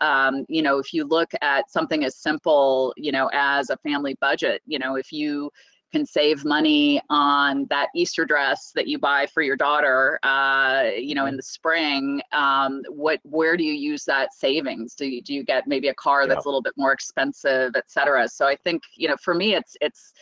um, 0.00 0.44
you 0.48 0.62
know, 0.62 0.78
if 0.78 0.92
you 0.92 1.04
look 1.04 1.30
at 1.42 1.70
something 1.70 2.04
as 2.04 2.16
simple, 2.16 2.92
you 2.96 3.12
know, 3.12 3.30
as 3.32 3.70
a 3.70 3.76
family 3.78 4.16
budget, 4.20 4.62
you 4.66 4.78
know, 4.78 4.96
if 4.96 5.12
you 5.12 5.50
can 5.92 6.04
save 6.04 6.44
money 6.44 7.00
on 7.08 7.66
that 7.70 7.88
Easter 7.94 8.24
dress 8.24 8.72
that 8.74 8.86
you 8.86 8.98
buy 8.98 9.26
for 9.26 9.42
your 9.42 9.56
daughter, 9.56 10.18
uh, 10.22 10.90
you 10.96 11.14
know, 11.14 11.24
in 11.24 11.30
mm-hmm. 11.30 11.36
the 11.36 11.42
spring. 11.42 12.20
Um, 12.32 12.82
what, 12.90 13.20
where 13.22 13.56
do 13.56 13.64
you 13.64 13.72
use 13.72 14.04
that 14.04 14.34
savings? 14.34 14.94
Do 14.94 15.06
you, 15.06 15.22
do 15.22 15.32
you 15.32 15.44
get 15.44 15.66
maybe 15.66 15.88
a 15.88 15.94
car 15.94 16.26
that's 16.26 16.38
yeah. 16.38 16.42
a 16.44 16.48
little 16.48 16.62
bit 16.62 16.74
more 16.76 16.92
expensive, 16.92 17.72
et 17.74 17.84
cetera? 17.88 18.28
So 18.28 18.46
I 18.46 18.56
think, 18.56 18.82
you 18.96 19.08
know, 19.08 19.16
for 19.22 19.34
me, 19.34 19.54
it's, 19.54 19.76
it's, 19.80 20.12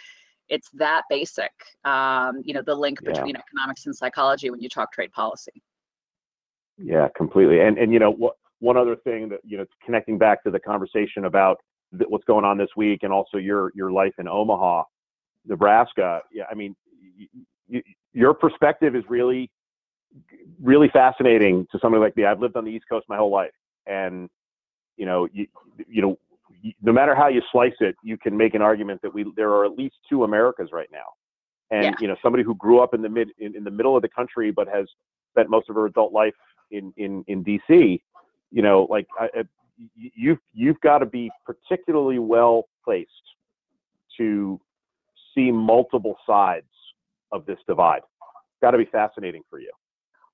it's 0.48 0.70
that 0.74 1.02
basic, 1.10 1.50
um, 1.84 2.42
you 2.44 2.54
know, 2.54 2.62
the 2.62 2.74
link 2.74 3.00
yeah. 3.02 3.10
between 3.12 3.36
economics 3.36 3.86
and 3.86 3.96
psychology 3.96 4.48
when 4.50 4.60
you 4.60 4.68
talk 4.68 4.92
trade 4.92 5.10
policy. 5.10 5.62
Yeah, 6.78 7.08
completely. 7.16 7.60
And, 7.60 7.76
and, 7.78 7.92
you 7.92 7.98
know, 7.98 8.12
what, 8.12 8.34
one 8.60 8.76
other 8.76 8.94
thing 8.94 9.28
that, 9.30 9.40
you 9.42 9.58
know, 9.58 9.64
connecting 9.84 10.16
back 10.16 10.44
to 10.44 10.50
the 10.50 10.60
conversation 10.60 11.24
about 11.24 11.58
what's 12.08 12.24
going 12.24 12.44
on 12.44 12.56
this 12.56 12.70
week 12.76 13.00
and 13.02 13.12
also 13.12 13.38
your, 13.38 13.72
your 13.74 13.90
life 13.90 14.14
in 14.18 14.28
Omaha, 14.28 14.84
Nebraska, 15.46 16.20
yeah, 16.32 16.44
I 16.50 16.54
mean, 16.54 16.74
your 18.12 18.34
perspective 18.34 18.94
is 18.94 19.04
really, 19.08 19.50
really 20.62 20.88
fascinating 20.92 21.66
to 21.72 21.78
somebody 21.80 22.00
like 22.02 22.16
me. 22.16 22.24
I've 22.24 22.40
lived 22.40 22.56
on 22.56 22.64
the 22.64 22.70
East 22.70 22.86
Coast 22.88 23.06
my 23.08 23.16
whole 23.16 23.30
life, 23.30 23.52
and 23.86 24.28
you 24.96 25.06
know, 25.06 25.28
you, 25.32 25.46
you 25.88 26.02
know, 26.02 26.18
no 26.82 26.92
matter 26.92 27.14
how 27.14 27.28
you 27.28 27.42
slice 27.52 27.74
it, 27.80 27.96
you 28.02 28.16
can 28.16 28.36
make 28.36 28.54
an 28.54 28.62
argument 28.62 29.02
that 29.02 29.12
we 29.12 29.30
there 29.36 29.50
are 29.50 29.64
at 29.64 29.72
least 29.72 29.96
two 30.08 30.24
Americas 30.24 30.70
right 30.72 30.88
now. 30.92 31.06
And 31.70 31.84
yeah. 31.84 31.92
you 32.00 32.08
know, 32.08 32.16
somebody 32.22 32.44
who 32.44 32.54
grew 32.54 32.80
up 32.80 32.94
in 32.94 33.02
the 33.02 33.08
mid 33.08 33.30
in, 33.38 33.56
in 33.56 33.64
the 33.64 33.70
middle 33.70 33.96
of 33.96 34.02
the 34.02 34.08
country 34.08 34.50
but 34.50 34.68
has 34.68 34.86
spent 35.32 35.50
most 35.50 35.68
of 35.68 35.76
her 35.76 35.86
adult 35.86 36.12
life 36.12 36.34
in 36.70 36.92
in 36.96 37.24
in 37.26 37.44
DC, 37.44 38.00
you 38.50 38.62
know, 38.62 38.86
like 38.88 39.06
I, 39.18 39.28
you've 39.96 40.38
you've 40.52 40.80
got 40.80 40.98
to 40.98 41.06
be 41.06 41.30
particularly 41.44 42.18
well 42.18 42.68
placed 42.84 43.10
to 44.18 44.60
see 45.36 45.52
multiple 45.52 46.16
sides 46.26 46.66
of 47.32 47.46
this 47.46 47.58
divide. 47.68 48.02
Got 48.62 48.72
to 48.72 48.78
be 48.78 48.86
fascinating 48.86 49.42
for 49.48 49.60
you. 49.60 49.70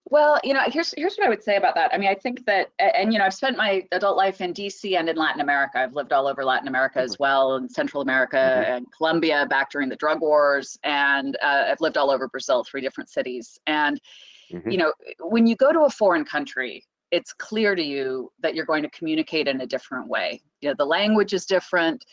Well, 0.06 0.40
you 0.42 0.52
know, 0.52 0.60
here's 0.66 0.92
here's 0.96 1.16
what 1.16 1.26
I 1.26 1.30
would 1.30 1.44
say 1.44 1.56
about 1.56 1.76
that. 1.76 1.94
I 1.94 1.98
mean, 1.98 2.08
I 2.08 2.14
think 2.14 2.44
that, 2.46 2.70
and 2.78 3.12
you 3.12 3.20
know, 3.20 3.24
I've 3.24 3.34
spent 3.34 3.56
my 3.56 3.86
adult 3.92 4.16
life 4.16 4.40
in 4.40 4.52
D.C. 4.52 4.96
and 4.96 5.08
in 5.08 5.16
Latin 5.16 5.40
America. 5.40 5.78
I've 5.78 5.94
lived 5.94 6.12
all 6.12 6.26
over 6.26 6.44
Latin 6.44 6.66
America 6.66 6.98
as 6.98 7.12
mm-hmm. 7.12 7.22
well, 7.22 7.54
and 7.54 7.70
Central 7.70 8.02
America 8.02 8.36
mm-hmm. 8.36 8.72
and 8.72 8.86
Colombia 8.96 9.46
back 9.48 9.70
during 9.70 9.88
the 9.88 9.96
drug 9.96 10.20
wars, 10.20 10.76
and 10.82 11.36
uh, 11.40 11.66
I've 11.68 11.80
lived 11.80 11.96
all 11.96 12.10
over 12.10 12.26
Brazil, 12.26 12.64
three 12.64 12.80
different 12.80 13.10
cities. 13.10 13.60
And 13.68 14.00
mm-hmm. 14.52 14.70
you 14.70 14.78
know, 14.78 14.92
when 15.20 15.46
you 15.46 15.54
go 15.54 15.72
to 15.72 15.82
a 15.82 15.90
foreign 15.90 16.24
country, 16.24 16.84
it's 17.12 17.32
clear 17.32 17.76
to 17.76 17.82
you 17.82 18.32
that 18.40 18.56
you're 18.56 18.66
going 18.66 18.82
to 18.82 18.90
communicate 18.90 19.46
in 19.46 19.60
a 19.60 19.66
different 19.66 20.08
way. 20.08 20.42
You 20.62 20.70
know, 20.70 20.74
the 20.76 20.86
language 20.86 21.32
is 21.32 21.46
different 21.46 22.04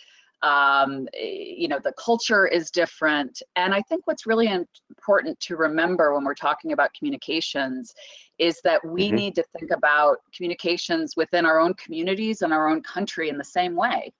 um, 0.41 1.08
you 1.13 1.67
know 1.67 1.79
the 1.84 1.93
culture 1.93 2.48
is 2.48 2.72
different 2.72 3.41
and 3.55 3.74
i 3.74 3.81
think 3.81 4.05
what's 4.05 4.25
really 4.25 4.48
important 4.48 5.39
to 5.39 5.55
remember 5.55 6.13
when 6.13 6.24
we're 6.24 6.34
talking 6.34 6.72
about 6.72 6.93
communications 6.93 7.93
is 8.38 8.62
that 8.63 8.84
we 8.86 9.08
mm-hmm. 9.08 9.15
need 9.15 9.36
to 9.36 9.43
think 9.58 9.72
about 9.72 10.17
communications 10.34 11.15
within 11.17 11.46
our 11.46 11.60
own 11.60 11.74
communities 11.74 12.41
and 12.41 12.53
our 12.53 12.69
own 12.69 12.81
country 12.81 13.29
in 13.29 13.38
the 13.38 13.43
same 13.43 13.75
way 13.75 14.13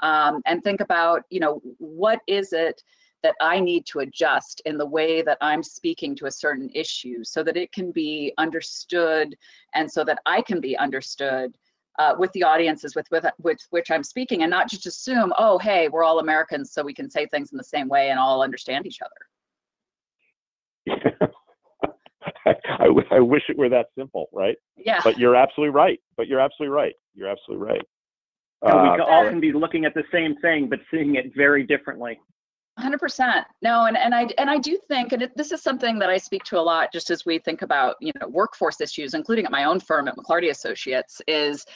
um, 0.00 0.42
and 0.46 0.62
think 0.64 0.80
about 0.80 1.22
you 1.30 1.40
know 1.40 1.60
what 1.78 2.20
is 2.26 2.52
it 2.52 2.82
that 3.22 3.34
i 3.40 3.60
need 3.60 3.86
to 3.86 4.00
adjust 4.00 4.60
in 4.64 4.76
the 4.76 4.86
way 4.86 5.22
that 5.22 5.38
i'm 5.40 5.62
speaking 5.62 6.16
to 6.16 6.26
a 6.26 6.30
certain 6.30 6.68
issue 6.74 7.22
so 7.22 7.44
that 7.44 7.56
it 7.56 7.70
can 7.70 7.92
be 7.92 8.32
understood 8.38 9.36
and 9.74 9.90
so 9.90 10.02
that 10.02 10.18
i 10.26 10.42
can 10.42 10.60
be 10.60 10.76
understood 10.78 11.54
uh, 11.98 12.14
with 12.18 12.32
the 12.32 12.42
audiences 12.42 12.94
with, 12.94 13.06
with, 13.10 13.24
with 13.42 13.58
which 13.70 13.90
I'm 13.90 14.04
speaking 14.04 14.42
and 14.42 14.50
not 14.50 14.68
just 14.70 14.86
assume, 14.86 15.32
oh, 15.38 15.58
hey, 15.58 15.88
we're 15.88 16.04
all 16.04 16.18
Americans, 16.20 16.72
so 16.72 16.82
we 16.82 16.94
can 16.94 17.10
say 17.10 17.26
things 17.26 17.52
in 17.52 17.58
the 17.58 17.64
same 17.64 17.88
way 17.88 18.10
and 18.10 18.18
all 18.18 18.42
understand 18.42 18.86
each 18.86 19.00
other. 19.02 19.12
I, 22.46 22.54
I, 22.66 22.86
I 23.16 23.20
wish 23.20 23.42
it 23.48 23.58
were 23.58 23.68
that 23.68 23.86
simple, 23.98 24.28
right? 24.32 24.56
Yeah. 24.76 25.00
But 25.04 25.18
you're 25.18 25.36
absolutely 25.36 25.74
right. 25.74 26.00
But 26.16 26.26
you're 26.26 26.40
absolutely 26.40 26.74
right. 26.74 26.94
You're 27.14 27.28
absolutely 27.28 27.66
right. 27.66 27.82
Uh, 28.62 28.82
we 28.82 28.90
can 28.90 29.00
all 29.00 29.28
can 29.28 29.40
be 29.40 29.52
looking 29.52 29.86
at 29.86 29.94
the 29.94 30.04
same 30.12 30.36
thing, 30.36 30.68
but 30.68 30.80
seeing 30.90 31.14
it 31.14 31.32
very 31.34 31.64
differently. 31.64 32.20
100% 32.80 33.44
no 33.62 33.86
and, 33.86 33.96
and 33.96 34.14
i 34.14 34.28
and 34.38 34.48
i 34.50 34.58
do 34.58 34.78
think 34.88 35.12
and 35.12 35.22
it, 35.22 35.36
this 35.36 35.52
is 35.52 35.62
something 35.62 35.98
that 35.98 36.08
i 36.08 36.16
speak 36.16 36.42
to 36.44 36.58
a 36.58 36.60
lot 36.60 36.92
just 36.92 37.10
as 37.10 37.24
we 37.24 37.38
think 37.38 37.62
about 37.62 37.96
you 38.00 38.12
know 38.20 38.28
workforce 38.28 38.80
issues 38.80 39.14
including 39.14 39.44
at 39.44 39.50
my 39.50 39.64
own 39.64 39.78
firm 39.80 40.08
at 40.08 40.16
mclarty 40.16 40.50
associates 40.50 41.20
is 41.26 41.66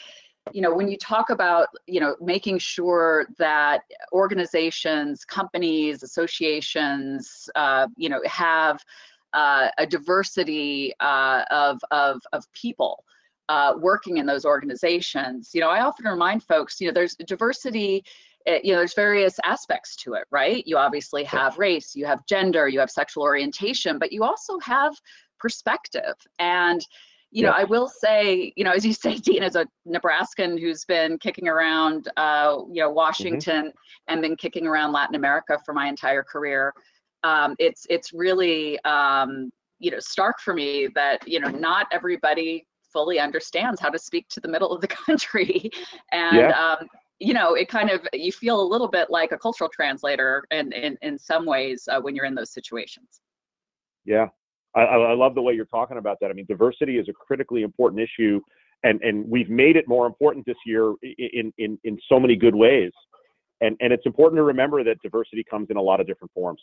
you 0.52 0.61
know 0.61 0.75
when 0.75 0.88
you 0.88 0.96
talk 0.96 1.30
about 1.30 1.68
you 1.87 2.00
know 2.00 2.16
making 2.20 2.58
sure 2.58 3.26
that 3.38 3.82
organizations 4.12 5.25
companies 5.25 6.02
associations 6.02 7.49
uh, 7.54 7.87
you 7.96 8.08
know 8.08 8.20
have 8.26 8.84
uh, 9.32 9.68
a 9.78 9.87
diversity 9.87 10.92
uh, 11.00 11.42
of, 11.50 11.80
of 11.90 12.20
of 12.32 12.44
people 12.52 13.04
uh, 13.49 13.75
working 13.78 14.18
in 14.18 14.26
those 14.26 14.44
organizations 14.44 15.50
you 15.54 15.61
know 15.61 15.70
i 15.70 15.80
often 15.80 16.04
remind 16.06 16.42
folks 16.42 16.80
you 16.80 16.87
know 16.87 16.92
there's 16.92 17.14
diversity 17.14 18.04
it, 18.47 18.65
you 18.65 18.73
know, 18.73 18.79
there's 18.79 18.95
various 18.95 19.39
aspects 19.45 19.97
to 19.97 20.15
it, 20.15 20.25
right? 20.31 20.67
You 20.67 20.77
obviously 20.77 21.25
have 21.25 21.59
race, 21.59 21.95
you 21.95 22.07
have 22.07 22.27
gender, 22.27 22.69
you 22.69 22.79
have 22.81 22.91
sexual 22.91 23.23
orientation, 23.23 23.99
but 23.99 24.13
you 24.13 24.23
also 24.23 24.59
have 24.61 24.95
perspective. 25.41 26.15
And, 26.39 26.85
you 27.31 27.43
know, 27.43 27.51
I 27.51 27.65
will 27.65 27.89
say, 27.89 28.53
you 28.57 28.65
know, 28.65 28.73
as 28.73 28.85
you 28.85 28.93
say, 29.05 29.17
Dean, 29.17 29.43
as 29.43 29.57
a 29.57 29.67
Nebraskan 29.87 30.59
who's 30.59 30.85
been 30.85 31.19
kicking 31.19 31.49
around, 31.49 32.09
uh, 32.17 32.59
you 32.71 32.83
know, 32.83 32.89
mm-hmm. 32.89 32.97
Washington 32.97 33.67
mm-hmm. 33.67 34.13
and 34.13 34.23
been 34.23 34.37
kicking 34.37 34.67
around 34.67 34.93
Latin 34.93 35.15
America 35.15 35.59
for 35.65 35.73
my 35.73 35.89
entire 35.89 36.23
career, 36.23 36.73
um, 37.25 37.57
it's 37.59 37.87
it's 37.89 38.13
really, 38.13 38.79
um, 38.85 39.51
you 39.79 39.91
know, 39.91 39.99
stark 39.99 40.39
for 40.41 40.55
me 40.55 40.89
that 40.95 41.27
you 41.27 41.41
know 41.41 41.49
not 41.49 41.87
everybody 41.91 42.67
fully 42.93 43.19
understands 43.19 43.81
how 43.81 43.89
to 43.89 43.99
speak 43.99 44.29
to 44.29 44.41
the 44.41 44.49
middle 44.49 44.71
of 44.71 44.81
the 44.83 44.87
country, 45.07 45.71
and 46.13 46.37
yeah. 46.37 46.51
um, 46.51 46.87
you 47.21 47.35
know, 47.35 47.54
it 47.54 47.68
kind 47.68 47.90
of 47.90 48.06
you 48.12 48.33
feel 48.33 48.61
a 48.61 48.66
little 48.66 48.88
bit 48.88 49.11
like 49.11 49.33
a 49.33 49.38
cultural 49.38 49.71
translator, 49.73 50.44
and 50.50 50.73
in, 50.73 50.99
in 51.02 51.18
some 51.18 51.47
ways 51.47 51.88
uh, 51.90 52.00
when 52.00 52.14
you're 52.14 52.25
in 52.25 52.35
those 52.35 52.52
situations. 52.52 53.21
Yeah, 54.04 54.28
I, 54.75 54.83
I 54.83 55.14
love 55.14 55.35
the 55.35 55.42
way 55.42 55.54
you're 55.54 55.64
talking 55.66 55.99
about 55.99 56.18
that. 56.21 56.30
I 56.30 56.35
mean, 56.35 56.47
diversity 56.47 56.99
is 56.99 57.09
a 57.09 57.12
critically 57.12 57.62
important 57.62 58.00
issue, 58.00 58.40
and 58.83 59.00
and 59.02 59.28
we've 59.28 59.49
made 59.49 59.76
it 59.76 59.87
more 59.87 60.06
important 60.06 60.44
this 60.47 60.56
year 60.66 60.94
in 61.02 61.52
in 61.59 61.78
in 61.85 61.99
so 62.09 62.18
many 62.18 62.37
good 62.37 62.54
ways. 62.54 62.92
And 63.61 63.76
and 63.80 63.92
it's 63.92 64.04
important 64.06 64.38
to 64.38 64.42
remember 64.42 64.83
that 64.85 65.00
diversity 65.02 65.44
comes 65.49 65.68
in 65.71 65.76
a 65.76 65.83
lot 65.83 66.00
of 66.00 66.06
different 66.06 66.33
forms. 66.33 66.61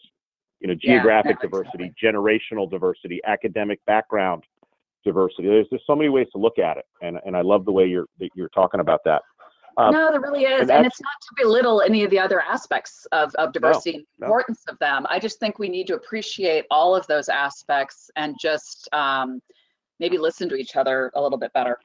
You 0.59 0.67
know, 0.67 0.75
geographic 0.75 1.37
yeah, 1.41 1.49
diversity, 1.49 1.93
generational 2.01 2.69
diversity, 2.69 3.19
academic 3.25 3.79
background 3.87 4.43
diversity. 5.03 5.47
There's 5.47 5.67
there's 5.71 5.83
so 5.87 5.95
many 5.95 6.09
ways 6.09 6.27
to 6.33 6.37
look 6.37 6.59
at 6.59 6.77
it, 6.77 6.85
and 7.01 7.17
and 7.25 7.35
I 7.35 7.41
love 7.41 7.65
the 7.65 7.71
way 7.71 7.85
you're 7.85 8.05
that 8.19 8.29
you're 8.35 8.49
talking 8.49 8.81
about 8.81 8.99
that. 9.05 9.21
Um, 9.77 9.93
no, 9.93 10.11
there 10.11 10.21
really 10.21 10.43
is. 10.43 10.61
And, 10.61 10.71
and, 10.71 10.85
it's 10.85 11.01
not 11.01 11.13
to 11.21 11.43
belittle 11.43 11.81
any 11.81 12.03
of 12.03 12.11
the 12.11 12.19
other 12.19 12.41
aspects 12.41 13.07
of, 13.11 13.33
of 13.35 13.53
diversity 13.53 13.91
no, 13.91 13.97
and 13.97 14.05
the 14.19 14.25
importance 14.25 14.63
no. 14.67 14.73
of 14.73 14.79
them. 14.79 15.05
I 15.09 15.19
just 15.19 15.39
think 15.39 15.59
we 15.59 15.69
need 15.69 15.87
to 15.87 15.95
appreciate 15.95 16.65
all 16.69 16.95
of 16.95 17.07
those 17.07 17.29
aspects 17.29 18.09
and 18.15 18.35
just 18.39 18.89
um, 18.93 19.41
maybe 19.99 20.17
listen 20.17 20.49
to 20.49 20.55
each 20.55 20.75
other 20.75 21.11
a 21.15 21.21
little 21.21 21.37
bit 21.37 21.53
better. 21.53 21.77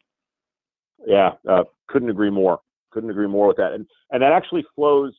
Yeah, 1.07 1.33
uh, 1.49 1.65
couldn't 1.89 2.11
agree 2.11 2.31
more. 2.31 2.61
Couldn't 2.91 3.11
agree 3.11 3.29
more 3.29 3.47
with 3.47 3.57
that. 3.59 3.73
And, 3.73 3.87
and 4.11 4.23
that 4.23 4.33
actually 4.33 4.65
flows 4.75 5.15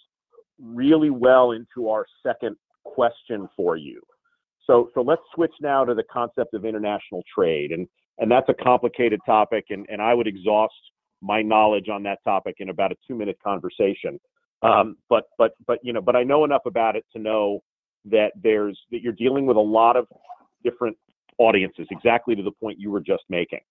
really 0.60 1.10
well 1.10 1.52
into 1.52 1.90
our 1.90 2.06
second 2.26 2.56
question 2.84 3.48
for 3.56 3.78
you. 3.78 4.02
So, 4.66 4.90
so 4.94 5.02
let's 5.02 5.22
switch 5.34 5.54
now 5.62 5.86
to 5.86 5.94
the 5.94 6.04
concept 6.12 6.54
of 6.54 6.66
international 6.66 7.24
trade. 7.34 7.72
And, 7.72 7.88
and 8.18 8.30
that's 8.30 8.50
a 8.50 8.54
complicated 8.54 9.20
topic, 9.26 9.66
and, 9.70 9.86
and 9.90 10.02
I 10.02 10.14
would 10.14 10.28
exhaust 10.28 10.74
my 11.22 11.42
knowledge 11.42 11.90
on 11.90 12.04
that 12.04 12.20
topic 12.24 12.56
in 12.60 12.70
about 12.70 12.92
a 12.92 12.96
two 13.08 13.16
minute 13.16 13.38
conversation. 13.44 14.20
Um, 14.62 14.98
but 15.10 15.26
but 15.38 15.54
but 15.66 15.80
you 15.84 15.94
know, 15.94 16.02
but 16.02 16.16
I 16.16 16.24
know 16.24 16.44
enough 16.44 16.66
about 16.66 16.96
it 16.96 17.06
to 17.14 17.20
know 17.20 17.62
that 18.06 18.32
there's 18.42 18.80
that 18.92 19.02
you're 19.02 19.14
dealing 19.14 19.46
with 19.46 19.58
a 19.58 19.62
lot 19.62 19.96
of 19.96 20.08
different 20.64 20.98
audiences, 21.38 21.88
exactly 21.92 22.36
to 22.36 22.44
the 22.44 22.52
point 22.52 22.80
you 22.80 22.90
were 22.92 23.02
just 23.02 23.24
making. 23.30 23.62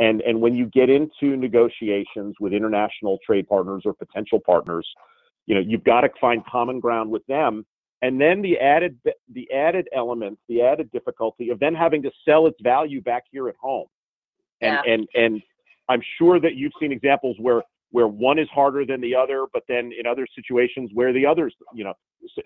And 0.00 0.22
and 0.22 0.40
when 0.40 0.54
you 0.54 0.66
get 0.66 0.90
into 0.90 1.36
negotiations 1.36 2.34
with 2.40 2.52
international 2.52 3.18
trade 3.24 3.48
partners 3.48 3.82
or 3.84 3.94
potential 3.94 4.40
partners, 4.44 4.88
you 5.46 5.54
know, 5.54 5.60
you've 5.60 5.84
got 5.84 6.00
to 6.00 6.08
find 6.20 6.44
common 6.46 6.80
ground 6.80 7.10
with 7.10 7.24
them. 7.26 7.64
And 8.02 8.20
then 8.20 8.42
the 8.42 8.58
added 8.58 8.98
the 9.32 9.50
added 9.52 9.88
element, 9.94 10.38
the 10.48 10.62
added 10.62 10.90
difficulty 10.90 11.50
of 11.50 11.60
then 11.60 11.74
having 11.74 12.02
to 12.02 12.10
sell 12.24 12.46
its 12.46 12.58
value 12.60 13.00
back 13.00 13.24
here 13.30 13.48
at 13.48 13.54
home. 13.60 13.86
And 14.60 14.78
yeah. 14.84 14.92
and 14.92 15.08
and 15.14 15.42
I'm 15.88 16.02
sure 16.18 16.40
that 16.40 16.54
you've 16.54 16.72
seen 16.80 16.92
examples 16.92 17.36
where 17.38 17.62
where 17.90 18.08
one 18.08 18.40
is 18.40 18.48
harder 18.52 18.84
than 18.84 19.00
the 19.00 19.14
other, 19.14 19.46
but 19.52 19.62
then 19.68 19.92
in 19.96 20.04
other 20.04 20.26
situations 20.34 20.90
where 20.94 21.12
the 21.12 21.24
others, 21.24 21.54
you 21.72 21.84
know, 21.84 21.94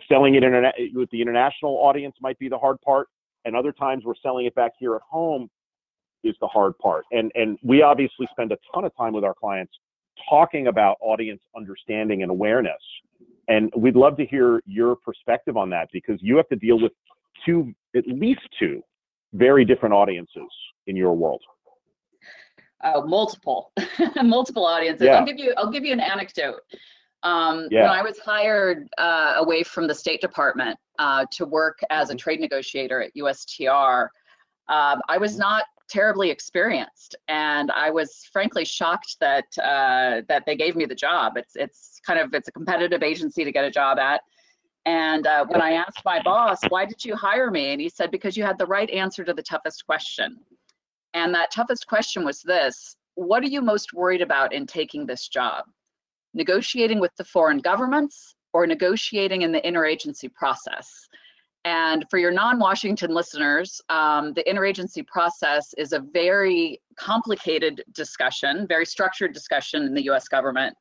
selling 0.06 0.34
it 0.34 0.42
internet 0.42 0.74
with 0.92 1.08
the 1.10 1.22
international 1.22 1.72
audience 1.76 2.14
might 2.20 2.38
be 2.38 2.50
the 2.50 2.58
hard 2.58 2.78
part, 2.82 3.08
and 3.46 3.56
other 3.56 3.72
times 3.72 4.04
we're 4.04 4.14
selling 4.22 4.44
it 4.44 4.54
back 4.54 4.72
here 4.78 4.94
at 4.94 5.00
home 5.08 5.48
is 6.22 6.34
the 6.42 6.46
hard 6.46 6.76
part. 6.78 7.04
And 7.12 7.32
and 7.34 7.58
we 7.62 7.82
obviously 7.82 8.28
spend 8.30 8.52
a 8.52 8.58
ton 8.74 8.84
of 8.84 8.94
time 8.96 9.12
with 9.14 9.24
our 9.24 9.34
clients 9.34 9.72
talking 10.28 10.66
about 10.66 10.96
audience 11.00 11.40
understanding 11.56 12.22
and 12.22 12.30
awareness. 12.30 12.82
And 13.48 13.72
we'd 13.74 13.96
love 13.96 14.16
to 14.18 14.26
hear 14.26 14.60
your 14.66 14.96
perspective 14.96 15.56
on 15.56 15.70
that 15.70 15.88
because 15.92 16.18
you 16.20 16.36
have 16.36 16.48
to 16.48 16.56
deal 16.56 16.78
with 16.78 16.92
two, 17.46 17.72
at 17.96 18.06
least 18.06 18.42
two, 18.58 18.82
very 19.32 19.64
different 19.64 19.94
audiences 19.94 20.50
in 20.86 20.96
your 20.96 21.14
world 21.14 21.40
uh, 22.82 23.00
multiple 23.04 23.72
multiple 24.22 24.64
audiences 24.64 25.06
yeah. 25.06 25.18
i'll 25.18 25.24
give 25.24 25.38
you 25.38 25.52
i'll 25.56 25.70
give 25.70 25.84
you 25.84 25.92
an 25.92 26.00
anecdote 26.00 26.60
um, 27.24 27.66
yeah. 27.70 27.82
when 27.82 27.90
i 27.90 28.02
was 28.02 28.18
hired 28.18 28.88
uh, 28.98 29.34
away 29.36 29.62
from 29.62 29.86
the 29.86 29.94
state 29.94 30.20
department 30.20 30.78
uh, 30.98 31.24
to 31.30 31.44
work 31.46 31.80
as 31.90 32.10
a 32.10 32.12
mm-hmm. 32.12 32.18
trade 32.18 32.40
negotiator 32.40 33.02
at 33.02 33.14
ustr 33.16 34.08
um, 34.68 35.00
i 35.08 35.18
was 35.18 35.32
mm-hmm. 35.32 35.40
not 35.40 35.64
terribly 35.88 36.30
experienced 36.30 37.16
and 37.28 37.70
i 37.72 37.90
was 37.90 38.28
frankly 38.32 38.64
shocked 38.64 39.16
that 39.20 39.46
uh, 39.62 40.22
that 40.28 40.44
they 40.46 40.54
gave 40.54 40.76
me 40.76 40.84
the 40.84 40.94
job 40.94 41.36
it's 41.36 41.56
it's 41.56 42.00
kind 42.06 42.20
of 42.20 42.32
it's 42.34 42.48
a 42.48 42.52
competitive 42.52 43.02
agency 43.02 43.42
to 43.42 43.50
get 43.50 43.64
a 43.64 43.70
job 43.70 43.98
at 43.98 44.20
and 44.86 45.26
uh, 45.26 45.44
when 45.46 45.60
i 45.60 45.72
asked 45.72 46.02
my 46.04 46.22
boss 46.22 46.58
why 46.68 46.84
did 46.84 47.04
you 47.04 47.16
hire 47.16 47.50
me 47.50 47.72
and 47.72 47.80
he 47.80 47.88
said 47.88 48.10
because 48.10 48.36
you 48.36 48.44
had 48.44 48.58
the 48.58 48.66
right 48.66 48.90
answer 48.90 49.24
to 49.24 49.34
the 49.34 49.42
toughest 49.42 49.84
question 49.86 50.36
and 51.14 51.34
that 51.34 51.50
toughest 51.50 51.86
question 51.86 52.24
was 52.24 52.42
this 52.42 52.96
What 53.14 53.42
are 53.42 53.48
you 53.48 53.60
most 53.60 53.92
worried 53.92 54.22
about 54.22 54.52
in 54.52 54.66
taking 54.66 55.06
this 55.06 55.28
job? 55.28 55.64
Negotiating 56.34 57.00
with 57.00 57.14
the 57.16 57.24
foreign 57.24 57.58
governments 57.58 58.34
or 58.52 58.66
negotiating 58.66 59.42
in 59.42 59.52
the 59.52 59.60
interagency 59.60 60.32
process? 60.32 61.08
And 61.64 62.04
for 62.10 62.18
your 62.18 62.30
non 62.30 62.58
Washington 62.58 63.12
listeners, 63.12 63.80
um, 63.88 64.32
the 64.34 64.44
interagency 64.44 65.06
process 65.06 65.74
is 65.76 65.92
a 65.92 66.00
very 66.00 66.80
complicated 66.96 67.82
discussion, 67.92 68.66
very 68.66 68.86
structured 68.86 69.34
discussion 69.34 69.82
in 69.82 69.94
the 69.94 70.08
US 70.10 70.28
government 70.28 70.76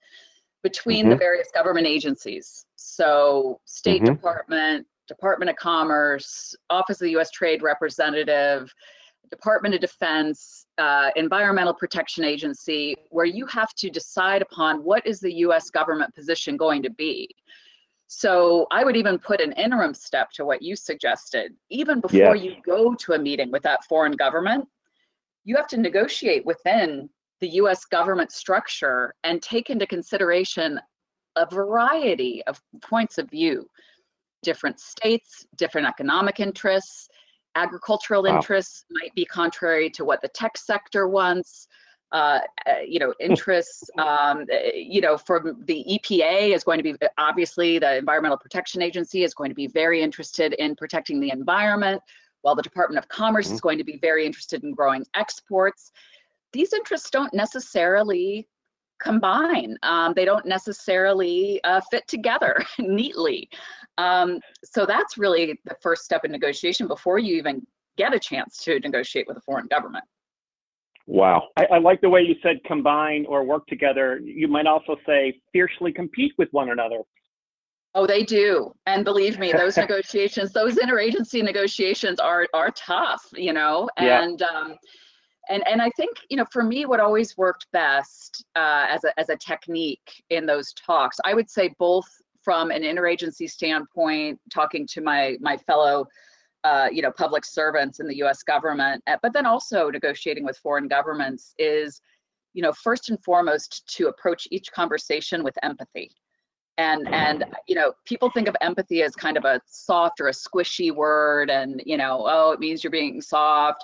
between 0.64 1.04
mm-hmm. 1.04 1.12
the 1.12 1.18
various 1.18 1.50
government 1.54 1.88
agencies. 1.88 2.66
So, 2.76 3.60
State 3.66 4.04
mm-hmm. 4.04 4.14
Department, 4.14 4.88
Department 5.08 5.50
of 5.50 5.56
Commerce, 5.56 6.56
Office 6.70 7.02
of 7.02 7.06
the 7.06 7.18
US 7.18 7.32
Trade 7.32 7.64
Representative, 7.64 8.74
Department 9.30 9.76
of 9.76 9.82
Defense, 9.82 10.66
uh, 10.78 11.10
Environmental 11.16 11.74
Protection 11.74 12.24
Agency, 12.24 12.96
where 13.10 13.26
you 13.26 13.46
have 13.48 13.74
to 13.76 13.90
decide 13.90 14.42
upon 14.42 14.84
what 14.84 15.06
is 15.06 15.20
the 15.20 15.34
US 15.46 15.70
government 15.70 16.14
position 16.16 16.58
going 16.58 16.82
to 16.84 16.90
be. 16.90 17.30
So 18.08 18.68
I 18.72 18.86
would 18.86 18.96
even 18.96 19.20
put 19.20 19.42
an 19.42 19.52
interim 19.54 19.94
step 19.94 20.32
to 20.32 20.46
what 20.46 20.62
you 20.62 20.76
suggested. 20.76 21.54
Even 21.70 22.00
before 22.00 22.36
Yes. 22.36 22.44
you 22.44 22.56
go 22.66 22.96
to 22.96 23.14
a 23.14 23.20
meeting 23.20 23.52
with 23.52 23.64
that 23.64 23.84
foreign 23.84 24.14
government, 24.14 24.68
you 25.44 25.56
have 25.58 25.68
to 25.68 25.78
negotiate 25.78 26.46
within 26.46 27.10
the 27.40 27.50
US 27.62 27.86
government 27.86 28.32
structure 28.32 29.14
and 29.24 29.42
take 29.42 29.70
into 29.70 29.86
consideration 29.86 30.80
a 31.36 31.46
variety 31.46 32.44
of 32.48 32.62
points 32.82 33.18
of 33.18 33.30
view. 33.30 33.70
Different 34.42 34.80
states, 34.80 35.46
different 35.56 35.88
economic 35.88 36.40
interests, 36.40 37.10
agricultural 37.58 38.24
Wow. 38.24 38.36
interests 38.36 38.86
might 38.92 39.14
be 39.16 39.26
contrary 39.26 39.90
to 39.92 40.06
what 40.06 40.22
the 40.22 40.30
tech 40.30 40.58
sector 40.58 41.08
wants. 41.08 41.68
Uh, 42.14 42.40
uh, 42.70 42.76
you 42.88 43.00
know, 43.00 43.14
interests, 43.20 43.90
um, 43.98 44.46
uh, 44.54 44.58
you 44.74 45.02
know, 45.02 45.18
from 45.18 45.62
the 45.66 45.84
EPA 45.94 46.56
is 46.56 46.64
going 46.64 46.78
to 46.82 46.84
be 46.84 46.96
obviously 47.18 47.80
the 47.80 47.98
Environmental 47.98 48.38
Protection 48.38 48.82
Agency 48.82 49.24
is 49.24 49.34
going 49.34 49.50
to 49.50 49.56
be 49.56 49.68
very 49.68 50.02
interested 50.02 50.54
in 50.54 50.74
protecting 50.74 51.20
the 51.20 51.32
environment, 51.32 52.02
while 52.44 52.56
the 52.56 52.62
Department 52.62 52.98
of 52.98 53.10
Commerce 53.10 53.52
is 53.52 53.60
going 53.60 53.78
to 53.78 53.84
be 53.84 53.98
very 53.98 54.26
interested 54.26 54.64
in 54.64 54.74
growing 54.74 55.06
exports. 55.16 55.92
These 56.54 56.72
interests 56.72 57.10
don't 57.10 57.34
necessarily 57.34 58.48
combine. 59.00 59.78
Um, 59.84 60.14
they 60.16 60.26
don't 60.26 60.46
necessarily 60.46 61.62
uh, 61.64 61.82
fit 61.92 62.08
together 62.08 62.64
neatly. 62.80 63.50
Um, 63.98 64.40
so 64.64 64.86
that's 64.86 65.18
really 65.18 65.60
the 65.66 65.76
first 65.82 66.04
step 66.04 66.26
in 66.26 66.32
negotiation 66.32 66.88
before 66.88 67.20
you 67.20 67.36
even 67.36 67.66
get 67.98 68.14
a 68.14 68.20
chance 68.20 68.58
to 68.64 68.80
negotiate 68.80 69.28
with 69.28 69.38
a 69.38 69.42
foreign 69.42 69.68
government. 69.68 70.06
Wow. 71.08 71.48
I, 71.56 71.66
I 71.74 71.78
like 71.80 72.02
the 72.02 72.10
way 72.10 72.22
you 72.22 72.36
said 72.44 72.58
combine 72.66 73.26
or 73.28 73.44
work 73.44 73.66
together. 73.68 74.20
You 74.20 74.48
might 74.48 74.68
also 74.68 74.98
say 75.06 75.40
fiercely 75.54 75.92
compete 75.94 76.34
with 76.38 76.50
one 76.52 76.70
another. 76.70 77.00
Oh, 77.96 78.06
they 78.06 78.24
do. 78.24 78.74
And 78.86 79.06
believe 79.06 79.40
me, 79.40 79.54
those 79.54 79.78
negotiations, 79.78 80.52
those 80.52 80.76
interagency 80.76 81.44
negotiations 81.44 82.20
are 82.20 82.46
are 82.54 82.72
tough, 82.72 83.24
you 83.34 83.54
know. 83.54 83.90
Yeah. 84.00 84.22
And 84.22 84.42
um 84.44 84.76
and 85.50 85.68
and 85.68 85.82
I 85.82 85.90
think, 85.98 86.18
you 86.30 86.38
know, 86.38 86.46
for 86.52 86.64
me 86.64 86.86
what 86.86 87.00
always 87.00 87.38
worked 87.38 87.68
best 87.72 88.46
uh 88.56 88.86
as 88.90 89.04
a 89.04 89.20
as 89.20 89.30
a 89.30 89.38
technique 89.38 90.24
in 90.30 90.46
those 90.46 90.74
talks, 90.74 91.18
I 91.26 91.34
would 91.34 91.50
say 91.50 91.74
both 91.80 92.08
from 92.44 92.72
an 92.72 92.84
interagency 92.84 93.50
standpoint, 93.50 94.40
talking 94.54 94.88
to 94.88 95.02
my 95.02 95.38
my 95.42 95.58
fellow 95.58 96.08
uh, 96.64 96.90
you 96.92 97.02
know, 97.02 97.12
public 97.12 97.46
servants 97.46 98.00
in 98.00 98.08
the 98.08 98.18
US 98.24 98.44
government, 98.44 99.02
uh, 99.08 99.16
but 99.22 99.32
then 99.32 99.46
also 99.46 99.90
negotiating 99.90 100.44
with 100.44 100.58
foreign 100.58 100.88
governments 100.88 101.54
is, 101.58 102.02
you 102.54 102.62
know, 102.62 102.74
first 102.74 103.10
and 103.10 103.24
foremost 103.24 103.88
to 103.96 104.08
approach 104.08 104.48
each 104.52 104.72
conversation 104.72 105.44
with 105.44 105.56
empathy. 105.64 106.12
And 106.78 107.08
and 107.08 107.46
you 107.68 107.74
know 107.74 107.94
people 108.06 108.30
think 108.30 108.48
of 108.48 108.56
empathy 108.62 109.02
as 109.02 109.16
kind 109.16 109.36
of 109.36 109.46
a 109.46 109.60
soft 109.66 110.20
or 110.22 110.28
a 110.28 110.32
squishy 110.32 110.94
word 110.94 111.50
and 111.50 111.82
you 111.88 111.98
know 111.98 112.24
oh 112.30 112.52
it 112.52 112.60
means 112.60 112.84
you're 112.84 112.92
being 112.92 113.20
soft 113.20 113.84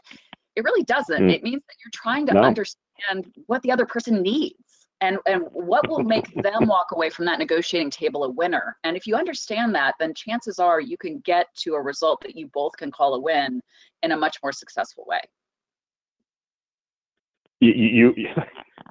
it 0.55 0.63
really 0.63 0.83
doesn't 0.83 1.23
Mm. 1.23 1.31
it 1.33 1.43
means 1.43 1.63
that 1.67 1.75
you're 1.83 1.91
trying 1.93 2.25
to 2.27 2.33
No. 2.33 2.41
understand 2.41 3.33
what 3.47 3.61
the 3.63 3.71
other 3.71 3.85
person 3.85 4.21
needs 4.21 4.87
and 5.01 5.17
and 5.25 5.43
what 5.51 5.87
will 5.89 6.03
make 6.03 6.25
them 6.43 6.67
walk 6.67 6.91
away 6.91 7.09
from 7.09 7.25
that 7.25 7.39
negotiating 7.39 7.89
table 7.89 8.23
a 8.23 8.29
winner 8.29 8.77
and 8.83 8.95
if 8.95 9.07
you 9.07 9.15
understand 9.15 9.73
that 9.75 9.95
then 9.99 10.13
chances 10.13 10.59
are 10.59 10.79
you 10.79 10.97
can 10.97 11.19
get 11.19 11.47
to 11.55 11.73
a 11.73 11.81
result 11.81 12.21
that 12.21 12.35
you 12.35 12.47
both 12.53 12.75
can 12.77 12.91
call 12.91 13.15
a 13.15 13.19
win 13.19 13.61
in 14.03 14.11
a 14.11 14.17
much 14.17 14.37
more 14.43 14.51
successful 14.51 15.05
way 15.07 15.21
You, 17.59 17.73
you, 17.73 18.13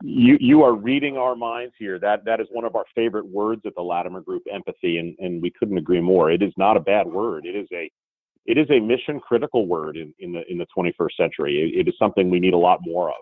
you, 0.02 0.38
you 0.40 0.62
are 0.62 0.72
reading 0.74 1.18
our 1.18 1.36
minds 1.36 1.74
here. 1.78 1.98
That, 1.98 2.24
that 2.24 2.40
is 2.40 2.46
one 2.50 2.64
of 2.64 2.74
our 2.74 2.86
favorite 2.94 3.26
words 3.26 3.62
at 3.66 3.74
the 3.74 3.82
Latimer 3.82 4.22
Group, 4.22 4.44
empathy, 4.50 4.96
and, 4.96 5.14
and 5.18 5.42
we 5.42 5.50
couldn't 5.50 5.76
agree 5.76 6.00
more. 6.00 6.30
It 6.30 6.42
is 6.42 6.52
not 6.56 6.76
a 6.78 6.80
bad 6.80 7.06
word. 7.06 7.44
It 7.44 7.54
is 7.54 7.68
a, 7.72 7.90
it 8.46 8.58
is 8.58 8.68
a 8.70 8.80
mission 8.80 9.20
critical 9.20 9.66
word 9.66 9.96
in, 9.96 10.12
in 10.18 10.32
the, 10.32 10.42
in 10.50 10.58
the 10.58 10.66
21st 10.76 11.16
century. 11.16 11.72
It, 11.74 11.86
it 11.86 11.88
is 11.88 11.94
something 11.98 12.30
we 12.30 12.40
need 12.40 12.54
a 12.54 12.58
lot 12.58 12.80
more 12.82 13.10
of. 13.10 13.16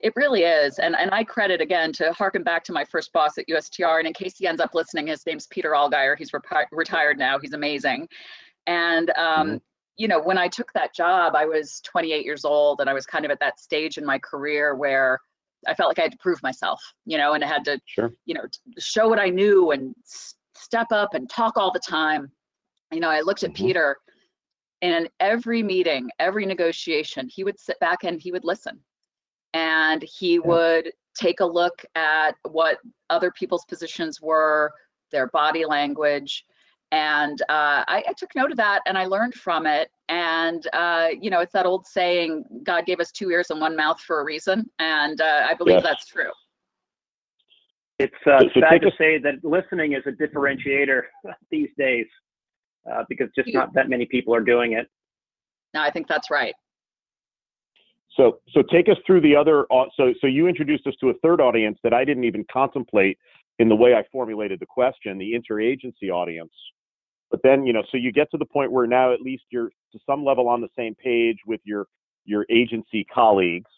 It 0.00 0.12
really 0.16 0.42
is. 0.42 0.78
And 0.78 0.96
and 0.96 1.10
I 1.12 1.22
credit 1.22 1.60
again 1.60 1.92
to 1.94 2.12
harken 2.12 2.42
back 2.42 2.64
to 2.64 2.72
my 2.72 2.84
first 2.84 3.12
boss 3.12 3.36
at 3.36 3.46
USTR. 3.48 3.98
And 3.98 4.06
in 4.06 4.14
case 4.14 4.36
he 4.38 4.46
ends 4.46 4.60
up 4.60 4.74
listening, 4.74 5.06
his 5.08 5.24
name's 5.26 5.46
Peter 5.48 5.72
Allgeier. 5.72 6.16
He's 6.16 6.30
retired 6.72 7.18
now. 7.18 7.38
He's 7.38 7.52
amazing. 7.52 8.08
And 8.66 9.10
um, 9.18 9.48
Mhm. 9.48 9.60
you 9.98 10.08
know, 10.08 10.20
when 10.20 10.38
I 10.38 10.48
took 10.48 10.72
that 10.72 10.94
job, 10.94 11.34
I 11.34 11.44
was 11.46 11.80
28 11.82 12.24
years 12.24 12.44
old, 12.44 12.80
and 12.80 12.88
I 12.90 12.94
was 12.94 13.06
kind 13.06 13.24
of 13.24 13.30
at 13.30 13.40
that 13.40 13.60
stage 13.60 13.98
in 13.98 14.04
my 14.04 14.18
career 14.18 14.74
where 14.74 15.18
I 15.66 15.74
felt 15.74 15.88
like 15.88 15.98
I 15.98 16.02
had 16.02 16.12
to 16.12 16.18
prove 16.18 16.42
myself, 16.42 16.82
you 17.06 17.16
know, 17.18 17.32
and 17.34 17.42
I 17.42 17.46
had 17.46 17.64
to, 17.66 17.80
Sure. 17.86 18.12
you 18.26 18.34
know, 18.34 18.42
show 18.78 19.08
what 19.08 19.18
I 19.18 19.28
knew 19.30 19.70
and 19.72 19.94
s- 20.04 20.34
step 20.54 20.88
up 20.90 21.14
and 21.14 21.28
talk 21.28 21.56
all 21.56 21.70
the 21.72 21.80
time. 21.80 22.30
You 22.92 23.00
know, 23.00 23.08
I 23.10 23.20
looked 23.20 23.42
at 23.42 23.50
Mhm. 23.50 23.56
Peter, 23.56 23.96
and 24.82 25.06
in 25.06 25.10
every 25.20 25.62
meeting, 25.62 26.10
every 26.18 26.46
negotiation, 26.46 27.28
he 27.28 27.42
would 27.44 27.58
sit 27.58 27.78
back 27.80 28.04
and 28.04 28.20
he 28.20 28.30
would 28.30 28.44
listen 28.44 28.80
and 29.54 30.02
he 30.02 30.38
would 30.38 30.92
take 31.14 31.40
a 31.40 31.44
look 31.46 31.84
at 31.94 32.36
what 32.42 32.78
other 33.08 33.30
people's 33.30 33.64
positions 33.64 34.20
were, 34.20 34.72
their 35.10 35.28
body 35.28 35.64
language. 35.64 36.44
And 36.92 37.40
uh, 37.42 37.82
I, 37.88 38.04
I 38.08 38.12
took 38.12 38.34
note 38.36 38.50
of 38.50 38.58
that 38.58 38.82
and 38.86 38.96
I 38.98 39.06
learned 39.06 39.34
from 39.34 39.66
it. 39.66 39.90
And, 40.08 40.66
uh, 40.74 41.08
you 41.20 41.30
know, 41.30 41.40
it's 41.40 41.52
that 41.54 41.66
old 41.66 41.86
saying 41.86 42.44
God 42.62 42.84
gave 42.86 43.00
us 43.00 43.10
two 43.10 43.30
ears 43.30 43.50
and 43.50 43.60
one 43.60 43.74
mouth 43.74 43.98
for 44.00 44.20
a 44.20 44.24
reason. 44.24 44.70
And 44.78 45.20
uh, 45.20 45.46
I 45.48 45.54
believe 45.54 45.76
Yes. 45.76 45.82
that's 45.82 46.06
true. 46.06 46.30
It's 47.98 48.14
uh, 48.26 48.40
So- 48.40 48.48
so 48.54 48.60
sad 48.60 48.82
to 48.82 48.88
us- 48.88 48.98
say 48.98 49.18
that 49.18 49.42
listening 49.42 49.94
is 49.94 50.02
a 50.06 50.12
differentiator 50.12 51.02
these 51.50 51.70
days 51.78 52.06
uh, 52.90 53.04
because 53.08 53.28
just 53.34 53.52
not 53.52 53.72
that 53.74 53.88
many 53.88 54.06
people 54.06 54.34
are 54.34 54.40
doing 54.40 54.72
it. 54.72 54.88
No, 55.74 55.80
I 55.82 55.90
think 55.90 56.08
that's 56.08 56.30
right. 56.30 56.54
So, 58.16 58.40
so 58.52 58.62
take 58.62 58.88
us 58.88 58.96
through 59.06 59.20
the 59.20 59.36
other. 59.36 59.66
So, 59.96 60.14
so 60.20 60.26
you 60.26 60.48
introduced 60.48 60.86
us 60.86 60.94
to 61.00 61.10
a 61.10 61.14
third 61.22 61.40
audience 61.40 61.78
that 61.84 61.92
I 61.92 62.04
didn't 62.04 62.24
even 62.24 62.44
contemplate 62.50 63.18
in 63.58 63.68
the 63.68 63.76
way 63.76 63.94
I 63.94 64.04
formulated 64.10 64.60
the 64.60 64.66
question, 64.66 65.18
the 65.18 65.32
interagency 65.32 66.10
audience. 66.10 66.52
But 67.30 67.40
then, 67.42 67.66
you 67.66 67.72
know, 67.72 67.82
so 67.90 67.98
you 67.98 68.12
get 68.12 68.30
to 68.30 68.38
the 68.38 68.44
point 68.44 68.72
where 68.72 68.86
now 68.86 69.12
at 69.12 69.20
least 69.20 69.44
you're 69.50 69.68
to 69.92 69.98
some 70.06 70.24
level 70.24 70.48
on 70.48 70.60
the 70.60 70.68
same 70.76 70.94
page 70.94 71.38
with 71.46 71.60
your 71.64 71.86
your 72.24 72.44
agency 72.50 73.04
colleagues, 73.04 73.70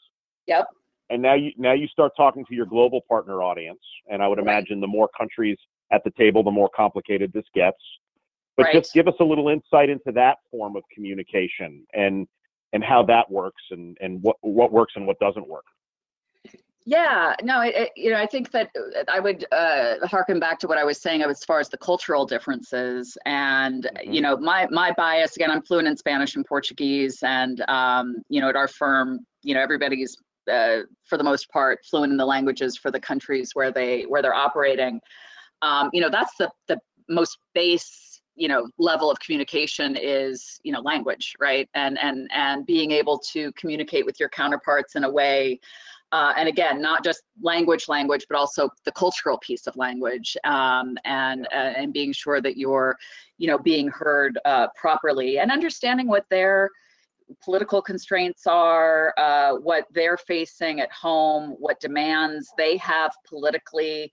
Yep. 0.47 0.69
and 1.11 1.21
now 1.21 1.35
you 1.35 1.53
now 1.57 1.73
you 1.73 1.87
start 1.89 2.13
talking 2.17 2.45
to 2.47 2.55
your 2.55 2.67
global 2.67 3.01
partner 3.09 3.43
audience. 3.43 3.81
And 4.11 4.23
I 4.23 4.29
would 4.29 4.39
Right. 4.39 4.45
imagine 4.45 4.81
the 4.81 4.87
more 4.87 5.09
countries 5.17 5.59
at 5.91 6.05
the 6.05 6.11
table, 6.13 6.43
the 6.43 6.51
more 6.51 6.69
complicated 6.75 7.33
this 7.33 7.45
gets. 7.55 7.79
But 8.59 8.65
Right. 8.65 8.75
just 8.75 8.93
give 8.93 9.07
us 9.07 9.15
a 9.21 9.25
little 9.25 9.49
insight 9.49 9.89
into 9.89 10.13
that 10.13 10.39
form 10.51 10.77
of 10.77 10.83
communication 10.95 11.87
and 11.95 12.27
and 12.75 12.85
how 12.85 13.03
that 13.05 13.31
works 13.31 13.63
and 13.71 13.97
and 14.01 14.21
what 14.23 14.37
what 14.43 14.73
works 14.73 14.95
and 14.97 15.07
what 15.07 15.19
doesn't 15.21 15.47
work. 15.49 15.65
Yeah, 16.85 17.35
no, 17.43 17.61
it, 17.61 17.75
it- 17.77 17.93
you 17.97 18.11
know, 18.11 18.17
I 18.19 18.27
think 18.27 18.51
that 18.53 18.71
uh, 18.77 19.05
I 19.09 19.21
would 19.21 19.45
uh, 19.53 20.05
harken 20.07 20.41
back 20.41 20.59
to 20.61 20.67
what 20.67 20.79
I 20.79 20.85
was 20.85 20.99
saying 21.01 21.23
as 21.23 21.45
far 21.45 21.61
as 21.61 21.69
the 21.69 21.77
cultural 21.79 22.27
differences, 22.27 23.17
and 23.27 23.89
you 24.03 24.21
Mhm. 24.21 24.23
know, 24.23 24.37
my 24.39 24.67
my 24.71 24.91
bias 24.97 25.37
again, 25.37 25.51
I'm 25.53 25.63
fluent 25.63 25.87
in 25.87 25.97
Spanish 25.97 26.35
and 26.35 26.45
Portuguese, 26.45 27.23
and 27.23 27.61
um, 27.69 28.17
you 28.29 28.41
know, 28.41 28.49
at 28.49 28.57
our 28.57 28.69
firm, 28.69 29.21
you 29.43 29.55
know, 29.55 29.61
everybody's 29.61 30.17
uh, 30.51 30.81
for 31.05 31.17
the 31.19 31.25
most 31.25 31.49
part 31.51 31.79
fluent 31.89 32.11
in 32.11 32.17
the 32.17 32.27
languages 32.27 32.77
for 32.77 32.91
the 32.91 33.01
countries 33.01 33.51
where 33.55 33.71
they 33.71 34.03
where 34.03 34.23
they're 34.23 34.35
operating. 34.35 34.99
Um, 35.63 35.91
you 35.93 36.01
know, 36.01 36.11
that's 36.11 36.35
the 36.39 36.51
the 36.69 36.79
most 37.11 37.39
base 37.55 38.08
you 38.39 38.49
know 38.49 38.69
level 38.79 39.11
of 39.11 39.19
communication 39.21 39.97
is 39.97 40.61
you 40.63 40.73
know 40.73 40.81
language 40.81 41.35
right? 41.41 41.69
And 41.75 41.99
and 41.99 42.29
and 42.33 42.65
being 42.65 42.93
able 42.93 43.19
to 43.33 43.53
communicate 43.53 44.07
with 44.07 44.19
your 44.21 44.29
counterparts 44.29 44.97
in 44.97 45.05
a 45.05 45.11
way 45.11 45.61
uh, 46.11 46.33
and 46.39 46.49
again, 46.49 46.81
not 46.81 47.05
just 47.05 47.23
language, 47.43 47.89
language, 47.89 48.25
but 48.31 48.39
also 48.39 48.71
the 48.85 48.93
cultural 48.93 49.39
piece 49.39 49.67
of 49.67 49.77
language, 49.77 50.37
um, 50.45 50.97
and 51.05 51.47
uh, 51.53 51.75
and 51.77 51.93
being 51.93 52.13
sure 52.13 52.41
that 52.41 52.57
you're, 52.57 52.97
you 53.37 53.47
know, 53.47 53.59
being 53.59 53.89
heard 53.89 54.39
uh, 54.47 54.69
properly 54.75 55.39
and 55.39 55.53
understanding 55.53 56.09
what 56.09 56.25
their 56.31 56.71
political 57.45 57.83
constraints 57.83 58.47
are, 58.47 59.13
uh, 59.19 59.53
what 59.57 59.85
they're 59.93 60.17
facing 60.17 60.81
at 60.81 60.91
home, 60.91 61.51
what 61.59 61.79
demands 61.79 62.49
they 62.57 62.79
have 62.79 63.13
politically, 63.29 64.11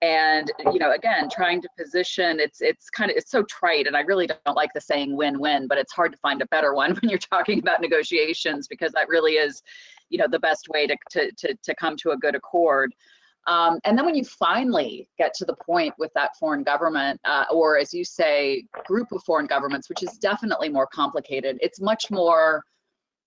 and 0.00 0.50
you 0.72 0.78
know, 0.78 0.92
again, 0.92 1.28
trying 1.30 1.60
to 1.62 1.68
position. 1.78 2.38
It's 2.40 2.60
it's 2.60 2.88
kind 2.90 3.10
of 3.10 3.16
it's 3.16 3.30
so 3.30 3.42
trite, 3.44 3.86
and 3.86 3.96
I 3.96 4.00
really 4.00 4.26
don't 4.26 4.56
like 4.56 4.72
the 4.74 4.80
saying 4.80 5.16
win-win, 5.16 5.66
but 5.66 5.78
it's 5.78 5.92
hard 5.92 6.12
to 6.12 6.18
find 6.18 6.40
a 6.40 6.46
better 6.46 6.74
one 6.74 6.94
when 7.00 7.10
you're 7.10 7.18
talking 7.18 7.58
about 7.58 7.80
negotiations 7.80 8.68
because 8.68 8.92
that 8.92 9.08
really 9.08 9.32
is 9.32 9.62
you 10.10 10.18
know 10.18 10.26
the 10.30 10.38
best 10.38 10.68
way 10.68 10.86
to 10.86 10.96
to 11.10 11.30
to, 11.32 11.54
to 11.62 11.74
come 11.74 11.96
to 11.96 12.10
a 12.10 12.16
good 12.16 12.34
accord 12.34 12.94
um, 13.46 13.78
and 13.84 13.96
then 13.96 14.04
when 14.04 14.14
you 14.14 14.24
finally 14.24 15.08
get 15.16 15.32
to 15.34 15.44
the 15.44 15.54
point 15.64 15.94
with 15.98 16.12
that 16.14 16.36
foreign 16.38 16.62
government 16.62 17.20
uh, 17.24 17.44
or 17.50 17.78
as 17.78 17.94
you 17.94 18.04
say 18.04 18.64
group 18.86 19.10
of 19.12 19.22
foreign 19.24 19.46
governments 19.46 19.88
which 19.88 20.02
is 20.02 20.18
definitely 20.18 20.68
more 20.68 20.86
complicated 20.86 21.58
it's 21.60 21.80
much 21.80 22.10
more 22.10 22.64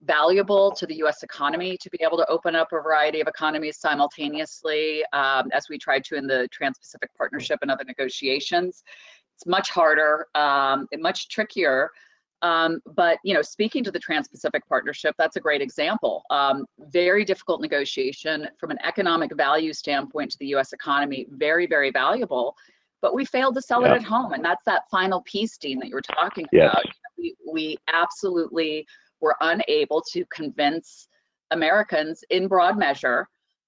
valuable 0.04 0.72
to 0.72 0.86
the 0.86 0.96
US 1.04 1.24
economy 1.24 1.78
to 1.78 1.90
be 1.90 2.00
able 2.02 2.18
to 2.18 2.28
open 2.30 2.56
up 2.56 2.70
a 2.72 2.82
variety 2.82 3.22
of 3.22 3.28
economies 3.28 3.78
simultaneously, 3.78 5.04
um, 5.14 5.50
as 5.54 5.68
we 5.70 5.78
tried 5.78 6.04
to 6.06 6.16
in 6.16 6.28
the 6.28 6.48
Trans 6.52 6.78
Pacific 6.78 7.10
Partnership 7.18 7.60
and 7.62 7.70
other 7.70 7.84
negotiations. 7.84 8.84
It's 9.36 9.46
much 9.46 9.70
harder, 9.70 10.28
um, 10.36 10.88
and 10.92 11.02
much 11.02 11.30
trickier. 11.30 11.90
Um, 12.42 12.82
but 12.96 13.20
you 13.24 13.34
know, 13.34 13.42
speaking 13.42 13.84
to 13.84 13.92
the 13.92 14.00
Trans-Pacific 14.00 14.68
Partnership, 14.68 15.14
that's 15.18 15.36
a 15.36 15.40
great 15.40 15.62
example. 15.62 16.24
Um, 16.32 16.66
very 16.90 17.24
difficult 17.24 17.62
negotiation 17.62 18.48
from 18.60 18.72
an 18.72 18.80
economic 18.84 19.36
value 19.36 19.74
standpoint 19.74 20.32
to 20.32 20.40
the 20.40 20.48
U.S. 20.48 20.74
economy. 20.74 21.28
Very, 21.30 21.68
very 21.68 21.92
valuable. 21.92 22.56
But 23.02 23.14
we 23.14 23.26
failed 23.26 23.56
to 23.56 23.62
sell 23.62 23.82
Yeah. 23.82 23.94
it 23.94 23.98
at 23.98 24.04
home, 24.04 24.34
and 24.34 24.44
that's 24.44 24.64
that 24.66 24.84
final 24.90 25.22
piece, 25.22 25.58
Dean, 25.58 25.80
that 25.80 25.88
you 25.90 25.96
were 25.96 26.02
talking 26.02 26.48
about. 26.54 26.84
We, 27.18 27.36
we 27.52 27.78
absolutely 27.92 28.88
were 29.22 29.36
unable 29.42 30.02
to 30.12 30.26
convince 30.26 31.08
Americans 31.52 32.24
in 32.30 32.48
broad 32.48 32.78
measure. 32.78 33.28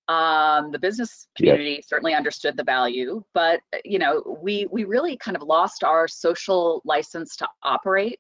Um, 0.10 0.72
the 0.72 0.80
business 0.80 1.28
community 1.38 1.82
certainly 1.86 2.14
understood 2.14 2.58
the 2.58 2.64
value, 2.64 3.24
but 3.34 3.62
uh, 3.74 3.78
you 3.86 4.00
know, 4.00 4.38
we 4.42 4.68
we 4.70 4.84
really 4.84 5.16
kind 5.16 5.38
of 5.38 5.44
lost 5.44 5.84
our 5.84 6.10
social 6.10 6.82
license 6.84 7.38
to 7.38 7.48
operate 7.64 8.20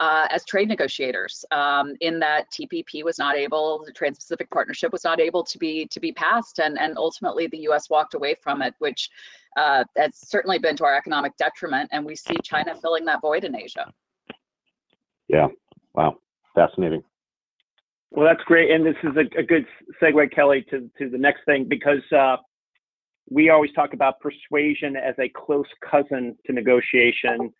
uh, 0.00 0.26
as 0.30 0.44
trade 0.46 0.68
negotiators. 0.68 1.44
Um, 1.50 1.94
in 2.00 2.18
that 2.20 2.46
TPP 2.50 3.04
was 3.04 3.18
not 3.18 3.36
able, 3.36 3.82
the 3.84 3.92
Trans-Pacific 3.92 4.50
Partnership 4.50 4.92
was 4.92 5.04
not 5.04 5.20
able 5.20 5.44
to 5.44 5.58
be 5.58 5.86
to 5.88 6.00
be 6.00 6.10
passed, 6.12 6.58
and 6.58 6.78
and 6.78 6.96
ultimately 6.96 7.46
the 7.46 7.58
U.S. 7.68 7.90
walked 7.90 8.14
away 8.14 8.34
from 8.42 8.62
it, 8.62 8.74
which 8.78 9.10
uh, 9.58 9.84
has 9.98 10.12
certainly 10.14 10.58
been 10.58 10.76
to 10.76 10.84
our 10.84 10.96
economic 10.96 11.36
detriment. 11.36 11.90
And 11.92 12.04
we 12.04 12.16
see 12.16 12.34
China 12.42 12.74
filling 12.80 13.04
that 13.04 13.20
void 13.20 13.44
in 13.44 13.54
Asia. 13.54 13.92
Yeah, 15.28 15.48
wow, 15.94 16.16
fascinating. 16.54 17.02
Well, 18.10 18.26
that's 18.26 18.42
great, 18.44 18.70
and 18.70 18.84
this 18.84 18.96
is 19.04 19.16
a, 19.16 19.38
a 19.38 19.42
good 19.42 19.66
segue, 20.02 20.34
Kellie, 20.34 20.66
to 20.70 20.90
to 20.98 21.08
the 21.08 21.18
next 21.18 21.44
thing 21.44 21.66
because 21.68 22.02
uh, 22.16 22.36
we 23.30 23.50
always 23.50 23.72
talk 23.72 23.94
about 23.94 24.18
persuasion 24.20 24.96
as 24.96 25.14
a 25.20 25.28
close 25.28 25.68
cousin 25.88 26.36
to 26.46 26.52
negotiation, 26.52 27.52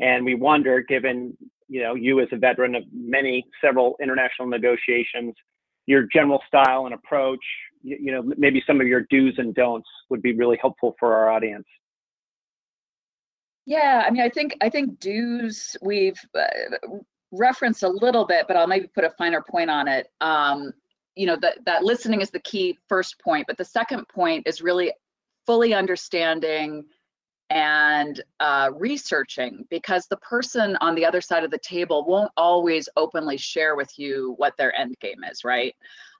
and 0.00 0.24
we 0.24 0.34
wonder, 0.34 0.80
given 0.80 1.36
you 1.68 1.82
know 1.82 1.94
you 1.94 2.20
as 2.20 2.28
a 2.30 2.36
veteran 2.36 2.76
of 2.76 2.84
many 2.92 3.44
several 3.60 3.96
international 4.00 4.46
negotiations, 4.46 5.34
your 5.86 6.06
general 6.12 6.40
style 6.46 6.86
and 6.86 6.94
approach, 6.94 7.44
you, 7.82 7.98
you 8.00 8.12
know 8.12 8.22
maybe 8.36 8.62
some 8.64 8.80
of 8.80 8.86
your 8.86 9.06
do's 9.10 9.34
and 9.38 9.56
don'ts 9.56 9.88
would 10.08 10.22
be 10.22 10.34
really 10.34 10.58
helpful 10.60 10.94
for 11.00 11.16
our 11.16 11.30
audience. 11.30 11.66
Yeah, 13.64 14.04
I 14.06 14.10
mean, 14.12 14.22
I 14.22 14.28
think 14.28 14.56
I 14.60 14.68
think 14.68 15.00
do's 15.00 15.76
we've 15.82 16.20
uh, 16.32 16.46
referenced 17.32 17.82
a 17.82 17.88
little 17.88 18.24
bit, 18.24 18.46
but 18.48 18.56
I'll 18.56 18.66
maybe 18.66 18.86
put 18.86 19.04
a 19.04 19.10
finer 19.10 19.42
point 19.42 19.70
on 19.70 19.88
it. 19.88 20.08
Um, 20.20 20.72
you 21.14 21.26
know, 21.26 21.36
that 21.40 21.64
that 21.64 21.84
listening 21.84 22.20
is 22.20 22.30
the 22.30 22.40
key 22.40 22.78
first 22.88 23.18
point, 23.20 23.46
but 23.46 23.56
the 23.56 23.64
second 23.64 24.06
point 24.08 24.46
is 24.46 24.60
really 24.60 24.92
fully 25.46 25.74
understanding 25.74 26.84
and 27.50 28.22
uh, 28.40 28.70
researching 28.74 29.64
because 29.70 30.06
the 30.08 30.16
person 30.16 30.76
on 30.80 30.94
the 30.94 31.04
other 31.04 31.20
side 31.20 31.44
of 31.44 31.50
the 31.50 31.58
table 31.58 32.04
won't 32.04 32.30
always 32.36 32.88
openly 32.96 33.36
share 33.36 33.76
with 33.76 33.96
you 33.98 34.34
what 34.36 34.56
their 34.56 34.74
end 34.76 34.96
game 35.00 35.22
is, 35.30 35.44
right? 35.44 35.74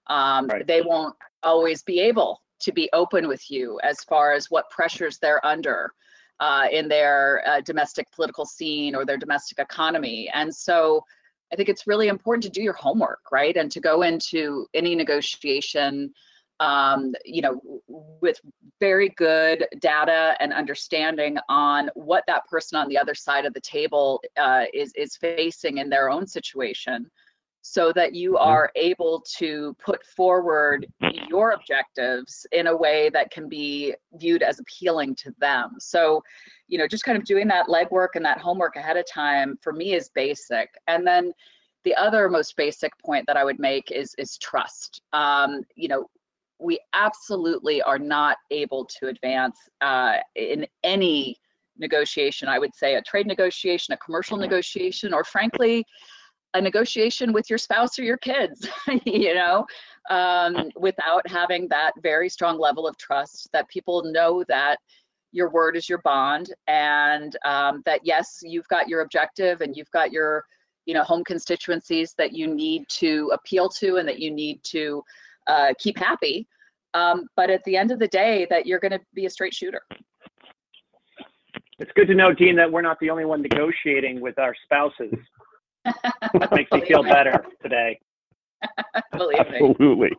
Um, 0.06 0.46
Right. 0.46 0.66
They 0.66 0.82
won't 0.82 1.16
always 1.42 1.82
be 1.82 1.98
able 2.00 2.42
to 2.60 2.72
be 2.72 2.88
open 2.92 3.26
with 3.28 3.50
you 3.50 3.80
as 3.82 4.04
far 4.04 4.32
as 4.32 4.50
what 4.50 4.70
pressures 4.70 5.18
they're 5.18 5.44
under 5.44 5.92
uh, 6.40 6.66
in 6.70 6.88
their 6.88 7.42
uh, 7.46 7.61
domestic 7.61 8.11
political 8.12 8.44
scene 8.44 8.94
or 8.94 9.05
their 9.05 9.16
domestic 9.16 9.59
economy. 9.59 10.31
And 10.35 10.55
so 10.55 11.05
I 11.53 11.57
think 11.57 11.68
it's 11.68 11.87
really 11.87 12.09
important 12.09 12.42
to 12.44 12.51
do 12.51 12.62
your 12.62 12.75
homework, 12.75 13.20
right? 13.31 13.57
And 13.57 13.70
to 13.72 13.81
go 13.81 14.03
into 14.03 14.66
any 14.75 14.94
negotiation, 14.94 16.12
um, 16.61 17.14
you 17.25 17.42
know, 17.42 17.61
with 18.20 18.40
very 18.81 19.11
good 19.11 19.66
data 19.81 20.37
and 20.40 20.53
understanding 20.53 21.38
on 21.49 21.90
what 21.94 22.25
that 22.27 22.46
person 22.46 22.79
on 22.79 22.88
the 22.88 22.99
other 22.99 23.14
side 23.14 23.46
of 23.46 23.55
the 23.55 23.61
table 23.61 24.22
uh, 24.37 24.64
is 24.75 24.92
is 24.96 25.16
facing 25.16 25.79
in 25.79 25.88
their 25.88 26.11
own 26.11 26.27
situation 26.27 27.11
so 27.68 27.92
that 27.92 28.14
you 28.14 28.35
Mhm. 28.35 28.46
are 28.46 28.70
able 28.76 29.20
to 29.38 29.74
put 29.81 30.07
forward 30.07 30.87
your 31.29 31.50
objectives 31.50 32.46
in 32.52 32.68
a 32.68 32.76
way 32.76 33.09
that 33.09 33.33
can 33.33 33.48
be 33.48 33.92
viewed 34.12 34.42
as 34.42 34.61
appealing 34.61 35.16
to 35.16 35.33
them. 35.38 35.74
So, 35.81 36.22
you 36.68 36.79
know, 36.79 36.87
just 36.87 37.05
kind 37.05 37.18
of 37.18 37.24
doing 37.24 37.48
that 37.48 37.66
legwork 37.66 38.11
and 38.14 38.24
that 38.24 38.38
homework 38.38 38.76
ahead 38.76 38.96
of 38.96 39.05
time 39.11 39.59
for 39.61 39.72
me 39.72 39.94
is 39.94 40.09
basic. 40.11 40.79
And 40.87 41.05
then 41.05 41.33
the 41.83 41.94
other 41.96 42.29
most 42.29 42.57
basic 42.57 42.96
point 42.98 43.26
that 43.26 43.37
I 43.37 43.44
would 43.44 43.59
make 43.59 43.90
is 43.90 44.14
is 44.16 44.38
trust. 44.38 45.02
Um, 45.12 45.62
you 45.74 45.88
know, 45.88 46.09
we 46.61 46.79
absolutely 46.92 47.83
are 47.83 47.98
not 47.98 48.38
able 48.52 48.85
to 48.85 49.09
advance 49.09 49.59
uh, 49.81 50.18
in 50.37 50.66
any 50.85 51.37
negotiation. 51.79 52.48
I 52.48 52.61
would 52.61 52.74
say 52.76 52.94
a 52.94 53.02
trade 53.02 53.26
negotiation, 53.26 53.92
a 53.92 53.96
commercial 53.96 54.37
negotiation, 54.37 55.12
or 55.12 55.24
frankly, 55.24 55.85
a 56.56 56.60
negotiation 56.60 57.32
with 57.32 57.50
your 57.50 57.58
spouse 57.58 57.98
or 57.98 58.02
your 58.02 58.16
kids, 58.16 58.66
you 59.04 59.34
know, 59.34 59.66
um, 60.10 60.70
without 60.76 61.26
having 61.28 61.68
that 61.68 61.92
very 62.02 62.28
strong 62.28 62.58
level 62.58 62.86
of 62.86 62.96
trust 62.96 63.48
that 63.52 63.68
people 63.68 64.02
know 64.04 64.42
that 64.48 64.78
your 65.32 65.50
word 65.50 65.76
is 65.76 65.88
your 65.88 65.98
bond 65.98 66.54
and 66.66 67.36
um, 67.44 67.82
that 67.84 68.00
yes, 68.04 68.40
you've 68.42 68.68
got 68.68 68.88
your 68.88 69.02
objective 69.02 69.60
and 69.60 69.76
you've 69.76 69.90
got 69.90 70.10
your, 70.12 70.44
you 70.86 70.94
know, 70.94 71.02
home 71.02 71.22
constituencies 71.24 72.14
that 72.16 72.32
you 72.32 72.46
need 72.46 72.88
to 72.88 73.30
appeal 73.34 73.68
to 73.68 73.96
and 73.96 74.08
that 74.08 74.18
you 74.18 74.30
need 74.30 74.60
to 74.64 75.02
uh, 75.46 75.74
keep 75.78 75.98
happy. 75.98 76.46
Um, 76.94 77.26
but 77.36 77.50
at 77.50 77.62
the 77.64 77.76
end 77.76 77.90
of 77.90 77.98
the 77.98 78.08
day, 78.08 78.46
that 78.48 78.66
you're 78.66 78.80
going 78.80 78.92
to 78.92 79.00
be 79.12 79.26
a 79.26 79.30
straight 79.30 79.52
shooter. 79.52 79.82
It's 81.78 81.90
good 81.94 82.06
to 82.06 82.14
know, 82.14 82.32
Dean, 82.32 82.56
that 82.56 82.72
we're 82.72 82.80
not 82.80 82.98
the 83.00 83.10
only 83.10 83.26
one 83.26 83.42
negotiating 83.42 84.20
with 84.22 84.38
our 84.38 84.54
spouses. 84.64 85.12
That 86.35 86.53
makes 86.53 86.70
me 86.72 86.85
feel 86.87 87.03
better 87.03 87.44
today. 87.62 87.99
Believe 89.12 89.38
me. 89.51 89.57
Absolutely. 89.57 90.11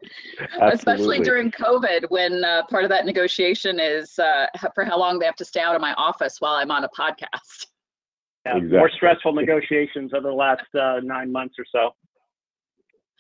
especially 0.62 1.20
during 1.20 1.52
COVID, 1.52 2.06
when 2.10 2.44
uh, 2.44 2.64
part 2.70 2.84
of 2.84 2.90
that 2.90 3.06
negotiation 3.06 3.80
is 3.80 4.18
uh, 4.20 4.48
for 4.74 4.86
how 4.86 4.98
long 4.98 5.20
they 5.20 5.26
have 5.26 5.36
to 5.36 5.46
stay 5.46 5.60
out 5.60 5.76
of 5.76 5.82
my 5.82 5.94
office 5.94 6.40
while 6.40 6.54
I'm 6.54 6.72
on 6.72 6.84
a 6.84 6.90
podcast. 6.90 7.68
Yeah, 8.46 8.60
More 8.60 8.90
stressful 8.90 9.34
negotiations 9.34 10.12
over 10.14 10.30
the 10.30 10.34
last 10.34 10.64
uh, 10.80 11.02
nine 11.04 11.32
months 11.32 11.56
or 11.60 11.66
so. 11.72 11.92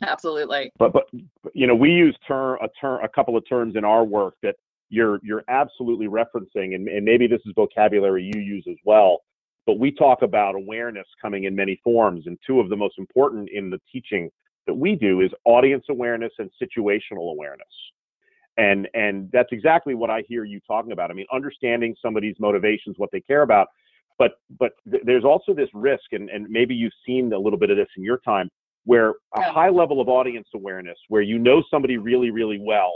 Absolutely. 0.03 0.71
but 0.77 0.93
but 0.93 1.05
but, 1.43 1.55
you 1.55 1.65
know 1.65 1.73
we 1.73 1.89
use 1.89 2.15
term 2.27 2.59
a 2.61 2.67
term 2.79 3.03
a 3.03 3.09
couple 3.09 3.35
of 3.35 3.47
terms 3.49 3.75
in 3.75 3.83
our 3.83 4.03
work 4.03 4.35
that 4.43 4.55
you're 4.89 5.19
you're 5.23 5.43
absolutely 5.49 6.07
referencing 6.07 6.75
and, 6.75 6.87
and 6.87 7.03
maybe 7.03 7.25
this 7.25 7.41
is 7.47 7.53
vocabulary 7.55 8.23
you 8.23 8.39
use 8.39 8.63
as 8.69 8.77
well 8.85 9.21
but 9.67 9.77
we 9.77 9.91
talk 9.91 10.23
about 10.23 10.55
awareness 10.55 11.05
coming 11.21 11.43
in 11.43 11.55
many 11.55 11.79
forms 11.83 12.25
and 12.25 12.39
two 12.47 12.59
of 12.59 12.69
the 12.69 12.75
most 12.75 12.97
important 12.97 13.49
in 13.53 13.69
the 13.69 13.79
teaching 13.91 14.31
that 14.65 14.73
we 14.73 14.95
do 14.95 15.21
is 15.21 15.29
audience 15.45 15.85
awareness 15.89 16.33
and 16.39 16.49
situational 16.61 17.31
awareness. 17.31 17.67
And 18.57 18.87
and 18.95 19.29
that's 19.31 19.49
exactly 19.51 19.93
what 19.93 20.09
i 20.09 20.23
hear 20.27 20.43
you 20.43 20.59
talking 20.65 20.91
about. 20.91 21.11
I 21.11 21.13
mean 21.13 21.27
understanding 21.31 21.95
somebody's 22.01 22.35
motivations 22.39 22.95
what 22.97 23.11
they 23.11 23.21
care 23.21 23.43
about 23.43 23.67
but 24.17 24.31
but 24.59 24.71
th- 24.89 25.03
there's 25.05 25.23
also 25.23 25.53
this 25.53 25.69
risk 25.75 26.13
and 26.13 26.29
and 26.31 26.49
maybe 26.49 26.73
you've 26.73 26.99
seen 27.05 27.31
a 27.33 27.37
little 27.37 27.59
bit 27.59 27.69
of 27.69 27.77
this 27.77 27.89
in 27.95 28.03
your 28.03 28.17
time 28.19 28.49
where 28.87 29.15
a 29.35 29.51
high 29.51 29.67
level 29.67 29.99
of 29.99 30.07
audience 30.07 30.47
awareness, 30.55 30.97
where 31.09 31.21
you 31.21 31.37
know 31.37 31.61
somebody 31.69 31.97
really, 31.97 32.31
really 32.31 32.57
well, 32.57 32.93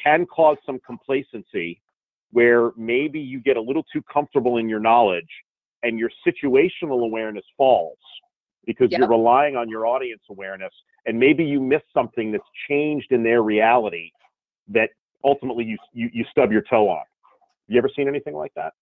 can 0.00 0.24
cause 0.26 0.56
some 0.64 0.78
complacency 0.86 1.82
where 2.34 2.72
maybe 2.76 3.20
you 3.20 3.38
get 3.38 3.56
a 3.56 3.60
little 3.60 3.84
too 3.92 4.02
comfortable 4.12 4.56
in 4.56 4.68
your 4.68 4.80
knowledge 4.80 5.28
and 5.84 6.00
your 6.00 6.10
situational 6.26 7.04
awareness 7.04 7.44
falls 7.56 7.98
because 8.66 8.88
Yep. 8.90 8.98
you're 8.98 9.08
relying 9.08 9.54
on 9.54 9.68
your 9.68 9.86
audience 9.86 10.22
awareness 10.28 10.72
and 11.06 11.16
maybe 11.16 11.44
you 11.44 11.60
miss 11.60 11.82
something 11.92 12.32
that's 12.32 12.50
changed 12.68 13.12
in 13.12 13.22
their 13.22 13.42
reality 13.42 14.10
that 14.66 14.90
ultimately 15.22 15.64
you, 15.64 15.78
you, 15.92 16.10
you 16.12 16.24
stub 16.28 16.50
your 16.50 16.62
toe 16.62 16.88
on. 16.88 17.04
You 17.68 17.78
ever 17.78 17.88
seen 17.94 18.08
anything 18.08 18.34
like 18.34 18.52
that? 18.56 18.72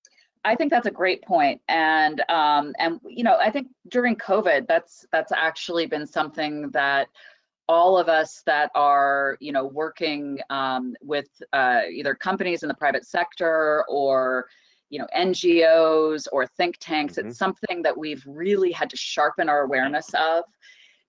I 0.47 0.55
think 0.57 0.71
that's 0.71 0.87
a 0.87 0.91
great 0.91 1.23
point, 1.23 1.61
and 1.69 2.21
um, 2.29 2.75
and 2.81 2.99
you 3.07 3.23
know, 3.23 3.37
I 3.41 3.49
think 3.49 3.69
during 3.89 4.17
COVID, 4.17 4.67
that's 4.67 5.07
that's 5.13 5.31
actually 5.31 5.87
been 5.87 6.05
something 6.05 6.69
that 6.71 7.07
all 7.69 7.99
of 7.99 8.09
us 8.09 8.43
that 8.47 8.71
are 8.75 9.37
you 9.41 9.53
know 9.53 9.65
working 9.67 10.39
um, 10.51 10.95
with 11.03 11.29
uh, 11.53 11.83
either 11.91 12.15
companies 12.15 12.63
in 12.63 12.69
the 12.69 12.75
private 12.75 13.07
sector 13.07 13.85
or 13.89 14.47
you 14.91 14.99
know 14.99 15.07
NGOs 15.17 16.27
or 16.33 16.47
think 16.47 16.77
tanks, 16.81 17.15
Mhm. 17.15 17.27
it's 17.29 17.39
something 17.39 17.83
that 17.83 17.97
we've 17.97 18.23
really 18.27 18.73
had 18.73 18.91
to 18.91 18.97
sharpen 18.97 19.49
our 19.49 19.63
awareness 19.63 20.13
of 20.15 20.45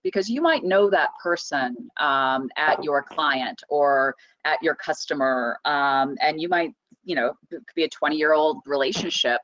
because 0.04 0.30
you 0.30 0.42
might 0.42 0.64
know 0.64 0.90
that 0.90 1.10
person 1.22 1.76
um, 1.98 2.50
at 2.58 2.84
your 2.84 3.02
client 3.04 3.62
or 3.70 4.16
at 4.46 4.62
your 4.62 4.76
customer 4.76 5.58
um, 5.66 6.18
and 6.22 6.42
you 6.42 6.50
might 6.50 6.74
you 7.04 7.16
know 7.16 7.30
it 7.52 7.66
could 7.68 7.76
be 7.76 7.84
a 7.84 7.90
20 7.90 8.16
year 8.16 8.34
old 8.34 8.62
relationship 8.66 9.42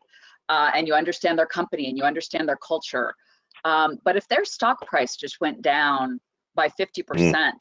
uh, 0.50 0.72
and 0.74 0.88
you 0.88 0.94
understand 0.94 1.38
their 1.38 1.46
company 1.48 1.88
and 1.90 1.98
you 1.98 2.04
understand 2.04 2.48
their 2.48 2.58
culture 2.58 3.14
Um, 3.66 4.00
but 4.06 4.16
if 4.16 4.28
their 4.28 4.46
stock 4.46 4.86
price 4.88 5.16
just 5.18 5.42
went 5.42 5.62
down 5.62 6.20
by 6.56 6.70
50% 6.70 7.04
mm. 7.06 7.52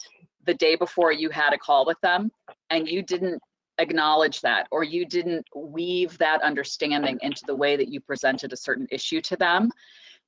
the 0.45 0.55
day 0.55 0.77
before 0.77 1.13
you 1.13 1.31
had 1.31 1.53
a 1.53 1.59
call 1.59 1.87
with 1.87 2.01
them 2.01 2.31
and 2.71 2.89
you 2.89 3.03
didn't 3.03 3.41
acknowledge 3.79 4.41
that 4.41 4.67
or 4.71 4.83
you 4.83 5.07
didn't 5.07 5.47
weave 5.55 6.19
that 6.19 6.43
understanding 6.43 7.19
into 7.23 7.43
the 7.47 7.55
way 7.55 7.77
that 7.77 7.89
you 7.89 8.01
presented 8.01 8.53
a 8.53 8.57
certain 8.57 8.87
issue 8.91 9.21
to 9.21 9.37
them, 9.37 9.71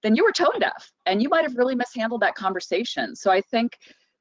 then 0.03 0.15
you 0.15 0.25
were 0.25 0.33
tone 0.33 0.59
deaf 0.61 0.93
and 1.07 1.23
you 1.23 1.29
might 1.29 1.43
have 1.43 1.57
really 1.57 1.75
mishandled 1.75 2.23
that 2.23 2.35
conversation. 2.35 3.15
So 3.15 3.31
I 3.31 3.41
think 3.41 3.79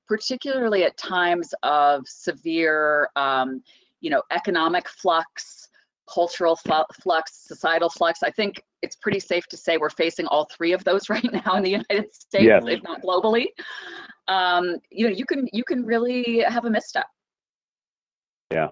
particularly 0.07 0.83
at 0.83 0.97
times 0.97 1.53
of 1.63 2.07
severe, 2.07 3.09
um, 3.15 3.61
you 4.01 4.09
know, 4.09 4.23
economic 4.31 4.89
flux, 4.89 5.68
cultural 6.13 6.55
flux, 6.55 7.45
societal 7.47 7.89
flux. 7.89 8.23
I 8.23 8.31
think 8.31 8.61
it's 8.81 8.95
pretty 8.95 9.19
safe 9.19 9.45
to 9.47 9.57
say 9.57 9.77
we're 9.77 9.89
facing 9.89 10.25
all 10.27 10.47
three 10.55 10.73
of 10.73 10.83
those 10.83 11.09
right 11.09 11.27
now 11.45 11.55
in 11.55 11.63
the 11.63 11.71
United 11.71 12.13
States, 12.13 12.45
yes. 12.45 12.63
if 12.65 12.83
not 12.83 13.01
globally. 13.01 13.47
Um, 14.27 14.77
you 14.91 15.07
know, 15.07 15.13
you 15.13 15.25
can 15.25 15.47
you 15.53 15.63
can 15.63 15.85
really 15.85 16.43
have 16.47 16.65
a 16.65 16.69
misstep. 16.69 17.07
Yeah, 18.51 18.67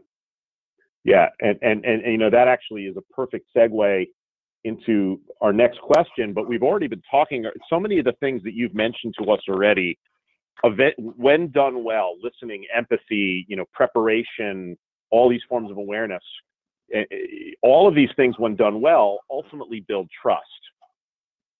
yeah, 1.04 1.28
and 1.40 1.58
and 1.62 1.86
and, 1.86 2.04
and 2.04 2.12
you 2.12 2.18
know 2.18 2.30
that 2.30 2.48
actually 2.48 2.84
is 2.84 2.96
a 2.98 3.14
perfect 3.14 3.48
segue 3.56 4.06
into 4.64 5.20
our 5.42 5.54
next 5.54 5.80
question. 5.80 6.34
But 6.34 6.48
we've 6.48 6.64
already 6.64 6.88
been 6.88 7.04
talking 7.10 7.46
so 7.70 7.80
many 7.80 8.00
of 8.00 8.06
the 8.06 8.14
things 8.20 8.44
that 8.44 8.54
you've 8.54 8.76
mentioned 8.76 9.16
to 9.20 9.32
us 9.32 9.40
already 9.50 9.98
event, 10.64 10.96
when 10.98 11.52
done 11.52 11.84
well, 11.84 12.16
listening, 12.22 12.66
empathy, 12.76 13.46
you 13.48 13.56
know, 13.56 13.66
preparation, 13.74 14.78
all 15.12 15.30
these 15.30 15.42
forms 15.48 15.72
of 15.72 15.78
awareness, 15.78 16.24
Eh, 16.94 17.04
eh, 17.12 17.16
all 17.62 17.88
of 17.88 17.96
these 17.96 18.10
things, 18.16 18.36
when 18.38 18.56
done 18.56 18.82
well, 18.82 19.20
ultimately 19.30 19.82
build 19.88 20.10
trust. 20.22 20.44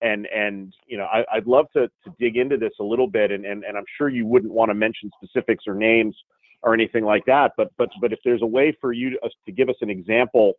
And 0.00 0.26
and 0.26 0.72
you 0.86 0.96
know, 0.96 1.06
I, 1.06 1.24
would 1.34 1.46
love 1.46 1.66
to 1.72 1.88
to 1.88 2.14
dig 2.20 2.36
into 2.36 2.56
this 2.56 2.72
a 2.80 2.84
little 2.84 3.08
bit, 3.08 3.32
and, 3.32 3.44
and 3.44 3.64
and 3.64 3.76
I'm 3.76 3.84
sure 3.96 4.08
you 4.08 4.26
wouldn't 4.26 4.52
want 4.52 4.70
to 4.70 4.74
mention 4.74 5.10
specifics 5.22 5.64
or 5.66 5.74
names 5.74 6.16
or 6.62 6.72
anything 6.72 7.04
like 7.04 7.24
that. 7.26 7.52
But 7.56 7.68
but 7.76 7.88
but 8.00 8.12
if 8.12 8.20
there's 8.24 8.42
a 8.42 8.46
way 8.46 8.76
for 8.80 8.92
you 8.92 9.10
to, 9.10 9.18
to 9.46 9.52
give 9.52 9.68
us 9.68 9.74
an 9.80 9.90
example 9.90 10.54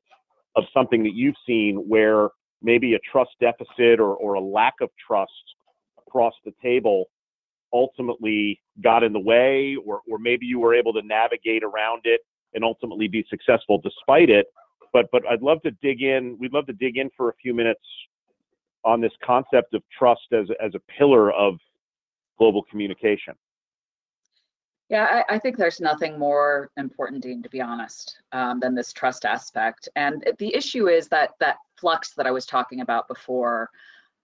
of 0.56 0.66
something 0.74 1.04
that 1.04 1.14
you've 1.14 1.36
seen 1.48 1.78
where 1.88 2.30
maybe 2.62 2.96
a 2.96 3.00
trust 3.12 3.32
deficit 3.40 4.00
or, 4.00 4.16
or 4.16 4.34
a 4.34 4.42
lack 4.42 4.74
of 4.82 4.90
trust 5.08 5.32
across 6.06 6.34
the 6.44 6.52
table 6.62 7.06
ultimately 7.72 8.60
got 8.84 9.04
in 9.04 9.14
the 9.14 9.20
way, 9.20 9.78
or, 9.86 10.02
or 10.10 10.18
maybe 10.18 10.46
you 10.46 10.60
were 10.60 10.74
able 10.74 10.92
to 10.92 11.02
navigate 11.04 11.64
around 11.64 12.02
it 12.04 12.22
and 12.54 12.64
ultimately 12.64 13.08
be 13.08 13.26
successful 13.30 13.80
despite 13.84 14.30
it. 14.30 14.48
But 14.94 15.08
but 15.12 15.24
I'd 15.30 15.42
love 15.42 15.62
to 15.64 15.72
dig 15.82 16.02
in. 16.02 16.38
We'd 16.40 16.54
love 16.54 16.66
to 16.68 16.74
dig 16.74 16.98
in 16.98 17.10
for 17.16 17.30
a 17.30 17.34
few 17.42 17.54
minutes 17.54 17.84
on 18.84 19.02
this 19.02 19.12
concept 19.24 19.74
of 19.74 19.84
trust 19.98 20.34
as 20.34 20.48
as 20.64 20.74
a 20.76 20.80
pillar 20.98 21.32
of 21.32 21.56
global 22.38 22.64
communication. 22.64 23.36
Yeah, 24.90 25.24
I, 25.30 25.36
I 25.36 25.40
think 25.40 25.56
there's 25.56 25.80
nothing 25.80 26.18
more 26.18 26.72
important, 26.76 27.22
Dean, 27.22 27.44
to 27.44 27.50
be 27.50 27.62
honest, 27.62 28.18
um, 28.32 28.60
than 28.60 28.74
this 28.74 28.92
trust 28.92 29.24
aspect. 29.24 29.88
And 29.96 30.24
the 30.40 30.56
issue 30.56 30.88
is 30.88 31.08
that 31.10 31.32
that 31.40 31.58
flux 31.80 32.16
that 32.16 32.26
I 32.26 32.32
was 32.32 32.48
talking 32.48 32.82
about 32.82 33.08
before. 33.08 33.70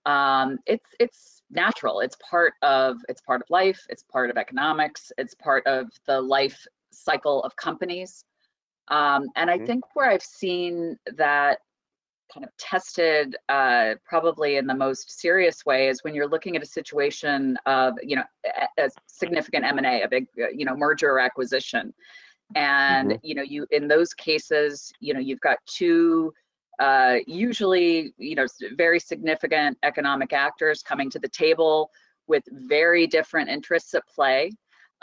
Um, 0.07 0.57
it's 0.65 0.89
it's 0.99 1.43
natural. 1.51 1.99
It's 1.99 2.17
part 2.29 2.53
of 2.63 2.97
it's 3.09 3.21
part 3.21 3.41
of 3.41 3.49
life. 3.51 3.85
It's 3.89 4.03
part 4.03 4.31
of 4.31 4.37
economics. 4.37 5.11
It's 5.19 5.35
part 5.35 5.65
of 5.67 5.87
the 6.07 6.19
life 6.19 6.65
cycle 6.95 7.43
of 7.43 7.55
companies. 7.55 8.25
Um, 8.89 9.27
and 9.35 9.49
I 9.49 9.57
mm-hmm. 9.57 9.65
think 9.65 9.83
where 9.95 10.09
I've 10.09 10.23
seen 10.23 10.97
that 11.17 11.59
kind 12.33 12.45
of 12.45 12.55
tested 12.57 13.35
uh, 13.49 13.95
probably 14.03 14.57
in 14.57 14.65
the 14.65 14.73
most 14.73 15.19
serious 15.19 15.65
way 15.65 15.89
is 15.89 16.03
when 16.03 16.15
you're 16.15 16.27
looking 16.27 16.55
at 16.55 16.63
a 16.63 16.67
situation 16.67 17.57
of 17.65 17.93
you 18.01 18.15
know 18.15 18.23
a, 18.77 18.85
a 18.85 18.89
significant 19.07 19.65
M&A, 19.65 20.01
a 20.01 20.07
big 20.07 20.27
uh, 20.41 20.49
you 20.49 20.65
know 20.65 20.75
merger 20.75 21.11
or 21.11 21.19
acquisition, 21.19 21.93
and 22.55 23.11
mm-hmm. 23.11 23.19
you 23.25 23.35
know 23.35 23.43
you 23.43 23.67
in 23.71 23.87
those 23.87 24.13
cases 24.13 24.91
you 24.99 25.13
know 25.13 25.19
you've 25.19 25.41
got 25.41 25.57
two 25.67 26.33
uh, 26.79 27.17
usually, 27.25 28.13
you 28.17 28.35
know, 28.35 28.45
very 28.75 28.99
significant 28.99 29.77
economic 29.83 30.33
actors 30.33 30.81
coming 30.81 31.09
to 31.09 31.19
the 31.19 31.29
table 31.29 31.89
with 32.27 32.43
very 32.51 33.07
different 33.07 33.49
interests 33.49 33.93
at 33.93 34.03
play. 34.07 34.51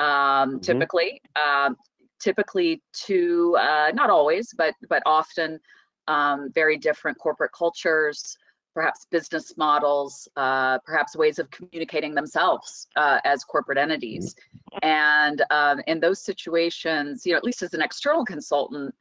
Um, 0.03 0.09
mm-hmm. 0.09 0.59
Typically, 0.59 1.23
um, 1.37 1.77
typically 2.21 2.83
to 3.07 3.57
uh, 3.59 3.93
not 3.95 4.11
always, 4.11 4.53
but 4.57 4.75
but 4.88 5.03
often 5.07 5.61
um, 6.09 6.51
very 6.55 6.77
different 6.77 7.19
corporate 7.19 7.53
cultures, 7.57 8.37
perhaps 8.75 9.07
business 9.11 9.57
models, 9.57 10.29
uh, 10.37 10.79
perhaps 10.85 11.15
ways 11.17 11.38
of 11.38 11.51
communicating 11.51 12.15
themselves 12.15 12.88
uh, 12.97 13.21
as 13.25 13.45
corporate 13.45 13.79
entities. 13.79 14.35
Mm-hmm. 14.35 14.88
And 14.88 15.43
um, 15.51 15.81
in 15.87 16.01
those 16.01 16.25
situations, 16.25 17.25
you 17.25 17.33
know, 17.33 17.38
at 17.38 17.45
least 17.45 17.62
as 17.62 17.75
an 17.75 17.83
external 17.83 18.25
consultant, 18.25 18.95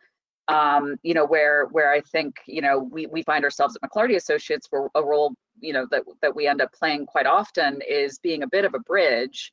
um, 0.47 0.97
you 1.01 1.15
know, 1.15 1.25
where 1.25 1.65
where 1.71 1.91
I 1.91 2.01
think 2.01 2.35
you 2.45 2.61
know 2.61 2.77
we 2.77 3.07
we 3.07 3.23
find 3.23 3.43
ourselves 3.43 3.75
at 3.75 3.89
McLarty 3.89 4.15
Associates, 4.17 4.67
where 4.69 4.89
a 4.93 5.03
role 5.03 5.33
you 5.59 5.73
know 5.73 5.87
that 5.89 6.03
that 6.21 6.35
we 6.35 6.45
end 6.45 6.61
up 6.61 6.71
playing 6.73 7.07
quite 7.07 7.25
often 7.25 7.79
is 7.87 8.19
being 8.19 8.43
a 8.43 8.47
bit 8.47 8.65
of 8.65 8.75
a 8.75 8.79
bridge, 8.79 9.51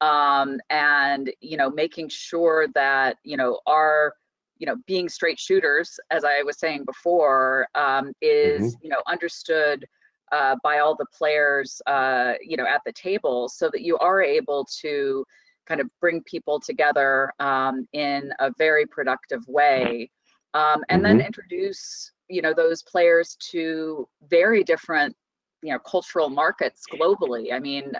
um, 0.00 0.60
and 0.70 1.32
you 1.40 1.56
know 1.56 1.70
making 1.70 2.08
sure 2.08 2.68
that 2.74 3.16
you 3.24 3.36
know 3.36 3.60
our 3.66 4.14
you 4.58 4.66
know 4.66 4.76
being 4.86 5.08
straight 5.08 5.38
shooters, 5.38 5.98
as 6.10 6.24
I 6.24 6.42
was 6.42 6.58
saying 6.58 6.84
before, 6.84 7.68
um, 7.74 8.12
is 8.20 8.62
mm-hmm. 8.62 8.84
you 8.84 8.90
know 8.90 9.02
understood. 9.06 9.86
Uh, 10.32 10.56
by 10.64 10.78
all 10.78 10.96
the 10.96 11.06
players, 11.16 11.80
uh, 11.86 12.32
you 12.42 12.56
know, 12.56 12.66
at 12.66 12.80
the 12.84 12.92
table, 12.92 13.48
so 13.48 13.68
that 13.70 13.82
you 13.82 13.96
are 13.98 14.20
able 14.20 14.66
to 14.80 15.24
kind 15.66 15.80
of 15.80 15.88
bring 16.00 16.22
people 16.24 16.58
together 16.58 17.30
um, 17.38 17.86
in 17.92 18.32
a 18.40 18.50
very 18.58 18.84
productive 18.86 19.46
way 19.46 20.10
um, 20.54 20.82
and 20.88 21.02
mm-hmm. 21.02 21.18
then 21.18 21.26
introduce 21.26 22.10
you 22.28 22.40
know 22.40 22.54
those 22.54 22.82
players 22.82 23.36
to 23.50 24.08
very 24.28 24.64
different 24.64 25.14
you 25.64 25.72
know 25.72 25.78
cultural 25.78 26.28
markets 26.28 26.84
globally 26.92 27.52
i 27.52 27.58
mean 27.58 27.90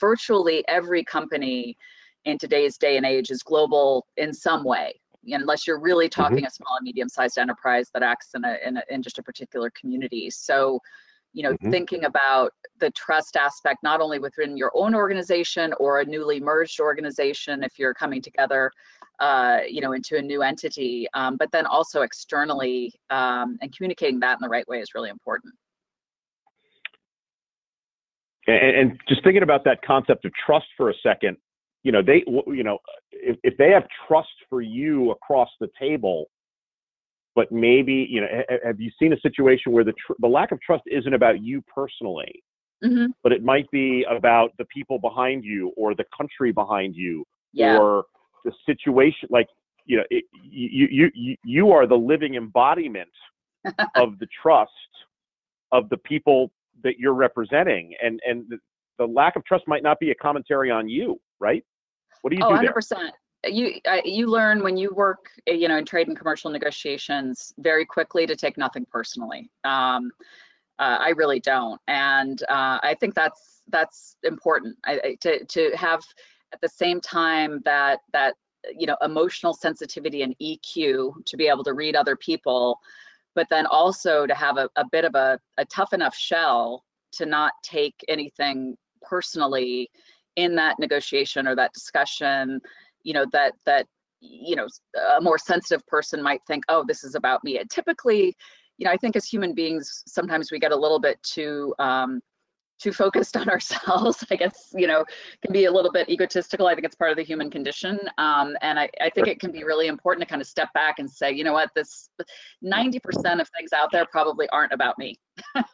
virtually 0.00 0.64
every 0.68 1.04
company 1.04 1.76
in 2.24 2.38
today's 2.38 2.78
day 2.78 2.96
and 2.96 3.04
age 3.04 3.30
is 3.30 3.42
global 3.42 4.06
in 4.16 4.32
some 4.32 4.64
way 4.64 4.94
unless 5.26 5.66
you're 5.66 5.78
really 5.78 6.08
mm-hmm. 6.08 6.22
talking 6.22 6.38
mm-hmm. 6.38 6.46
a 6.46 6.50
small 6.50 6.76
and 6.78 6.84
medium 6.84 7.08
sized 7.08 7.36
enterprise 7.36 7.90
that 7.92 8.02
acts 8.02 8.30
in 8.34 8.44
a, 8.44 8.56
in 8.66 8.78
a 8.78 8.82
in 8.88 9.02
just 9.02 9.18
a 9.18 9.22
particular 9.22 9.70
community 9.78 10.30
so 10.30 10.80
you 11.34 11.42
know 11.42 11.52
mm-hmm. 11.52 11.70
thinking 11.70 12.04
about 12.04 12.52
the 12.80 12.90
trust 12.92 13.36
aspect 13.36 13.82
not 13.82 14.00
only 14.00 14.18
within 14.18 14.56
your 14.56 14.72
own 14.74 14.94
organization 14.94 15.74
or 15.78 16.00
a 16.00 16.04
newly 16.06 16.40
merged 16.40 16.80
organization 16.80 17.62
if 17.62 17.78
you're 17.78 17.94
coming 17.94 18.22
together 18.22 18.70
uh, 19.20 19.58
you 19.68 19.82
know 19.82 19.92
into 19.92 20.16
a 20.16 20.22
new 20.22 20.42
entity 20.42 21.06
um, 21.12 21.36
but 21.36 21.52
then 21.52 21.66
also 21.66 22.00
externally 22.00 22.94
um, 23.10 23.58
and 23.60 23.76
communicating 23.76 24.18
that 24.18 24.32
in 24.32 24.38
the 24.40 24.48
right 24.48 24.66
way 24.68 24.78
is 24.78 24.94
really 24.94 25.10
important 25.10 25.52
and, 28.46 28.76
and 28.76 29.00
just 29.08 29.22
thinking 29.22 29.42
about 29.42 29.64
that 29.64 29.82
concept 29.82 30.24
of 30.24 30.32
trust 30.46 30.66
for 30.76 30.90
a 30.90 30.94
second 31.02 31.36
you 31.82 31.92
know 31.92 32.02
they 32.02 32.24
you 32.26 32.62
know 32.62 32.78
if, 33.10 33.36
if 33.42 33.56
they 33.56 33.70
have 33.70 33.84
trust 34.06 34.30
for 34.48 34.60
you 34.60 35.10
across 35.10 35.48
the 35.60 35.68
table 35.78 36.26
but 37.34 37.50
maybe 37.50 38.06
you 38.08 38.20
know 38.20 38.28
have 38.64 38.80
you 38.80 38.90
seen 38.98 39.12
a 39.12 39.20
situation 39.20 39.72
where 39.72 39.84
the 39.84 39.92
tr- 39.92 40.14
the 40.20 40.28
lack 40.28 40.52
of 40.52 40.60
trust 40.60 40.82
isn't 40.86 41.14
about 41.14 41.42
you 41.42 41.62
personally 41.74 42.42
mm-hmm. 42.84 43.06
but 43.22 43.32
it 43.32 43.42
might 43.42 43.70
be 43.70 44.04
about 44.10 44.50
the 44.58 44.64
people 44.66 44.98
behind 44.98 45.44
you 45.44 45.72
or 45.76 45.94
the 45.94 46.04
country 46.16 46.52
behind 46.52 46.94
you 46.94 47.24
yeah. 47.52 47.78
or 47.78 48.04
the 48.44 48.52
situation 48.66 49.28
like 49.30 49.46
you 49.84 49.96
know 49.96 50.04
it, 50.10 50.24
you 50.42 51.10
you 51.14 51.36
you 51.44 51.70
are 51.70 51.86
the 51.86 51.94
living 51.96 52.34
embodiment 52.34 53.10
of 53.96 54.18
the 54.18 54.26
trust 54.42 54.70
of 55.72 55.88
the 55.88 55.96
people 55.98 56.50
that 56.82 56.98
you're 56.98 57.14
representing 57.14 57.94
and 58.02 58.20
and 58.26 58.44
the, 58.48 58.58
the 58.98 59.06
lack 59.06 59.36
of 59.36 59.44
trust 59.44 59.66
might 59.66 59.82
not 59.82 59.98
be 60.00 60.10
a 60.10 60.14
commentary 60.14 60.70
on 60.70 60.88
you 60.88 61.20
right? 61.42 61.64
What 62.22 62.30
do 62.30 62.36
you 62.36 62.44
oh, 62.44 62.56
do 62.56 62.68
100% 62.68 62.88
there? 62.90 63.52
you 63.52 63.80
uh, 63.86 64.00
you 64.04 64.28
learn 64.28 64.62
when 64.62 64.76
you 64.76 64.94
work 64.94 65.26
uh, 65.50 65.52
you 65.52 65.68
know 65.68 65.76
in 65.76 65.84
trade 65.84 66.08
and 66.08 66.16
commercial 66.16 66.50
negotiations 66.50 67.52
very 67.58 67.84
quickly 67.84 68.26
to 68.26 68.36
take 68.36 68.56
nothing 68.56 68.86
personally. 68.90 69.50
Um, 69.64 70.10
uh, 70.78 70.96
i 71.00 71.10
really 71.10 71.38
don't 71.38 71.78
and 71.86 72.42
uh, 72.44 72.78
i 72.82 72.96
think 72.98 73.14
that's 73.14 73.62
that's 73.68 74.16
important. 74.22 74.76
I, 74.84 75.16
to 75.20 75.44
to 75.44 75.70
have 75.76 76.02
at 76.52 76.60
the 76.60 76.68
same 76.68 77.00
time 77.00 77.60
that 77.64 78.00
that 78.12 78.34
you 78.78 78.86
know 78.86 78.96
emotional 79.02 79.52
sensitivity 79.52 80.22
and 80.22 80.34
eq 80.40 81.12
to 81.26 81.36
be 81.36 81.48
able 81.48 81.64
to 81.64 81.74
read 81.74 81.94
other 81.94 82.16
people 82.16 82.78
but 83.34 83.46
then 83.50 83.66
also 83.66 84.26
to 84.26 84.34
have 84.34 84.56
a, 84.56 84.68
a 84.76 84.84
bit 84.90 85.04
of 85.04 85.14
a, 85.14 85.38
a 85.58 85.64
tough 85.66 85.92
enough 85.92 86.14
shell 86.14 86.84
to 87.12 87.26
not 87.26 87.52
take 87.62 87.94
anything 88.08 88.76
personally 89.02 89.90
in 90.36 90.54
that 90.54 90.78
negotiation 90.78 91.46
or 91.46 91.54
that 91.54 91.72
discussion 91.72 92.60
you 93.02 93.12
know 93.12 93.26
that 93.32 93.52
that 93.66 93.86
you 94.20 94.56
know 94.56 94.66
a 95.16 95.20
more 95.20 95.38
sensitive 95.38 95.84
person 95.86 96.22
might 96.22 96.40
think 96.46 96.64
oh 96.68 96.84
this 96.86 97.04
is 97.04 97.14
about 97.14 97.42
me. 97.44 97.58
And 97.58 97.68
typically 97.68 98.34
you 98.78 98.84
know 98.86 98.90
i 98.92 98.96
think 98.96 99.16
as 99.16 99.26
human 99.26 99.54
beings 99.54 100.02
sometimes 100.06 100.50
we 100.50 100.58
get 100.58 100.72
a 100.72 100.76
little 100.76 101.00
bit 101.00 101.22
too 101.22 101.74
um, 101.78 102.20
too 102.82 102.92
focused 102.92 103.36
on 103.38 103.48
ourselves, 103.48 104.24
I 104.30 104.36
guess, 104.36 104.72
you 104.74 104.86
know, 104.86 105.04
can 105.42 105.52
be 105.52 105.66
a 105.66 105.72
little 105.72 105.92
bit 105.92 106.08
egotistical. 106.08 106.66
I 106.66 106.74
think 106.74 106.84
it's 106.84 106.96
part 106.96 107.10
of 107.10 107.16
the 107.16 107.22
human 107.22 107.50
condition. 107.50 107.98
Um, 108.18 108.56
and 108.60 108.78
I, 108.78 108.90
I 109.00 109.10
think 109.10 109.28
it 109.28 109.40
can 109.40 109.52
be 109.52 109.64
really 109.64 109.86
important 109.86 110.22
to 110.22 110.28
kind 110.28 110.42
of 110.42 110.48
step 110.48 110.72
back 110.74 110.98
and 110.98 111.10
say, 111.10 111.32
you 111.32 111.44
know 111.44 111.52
what, 111.52 111.70
this 111.74 112.10
90% 112.64 112.96
of 113.40 113.48
things 113.56 113.72
out 113.74 113.90
there 113.92 114.06
probably 114.10 114.48
aren't 114.50 114.72
about 114.72 114.98
me. 114.98 115.18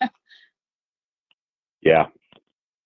yeah. 1.82 2.06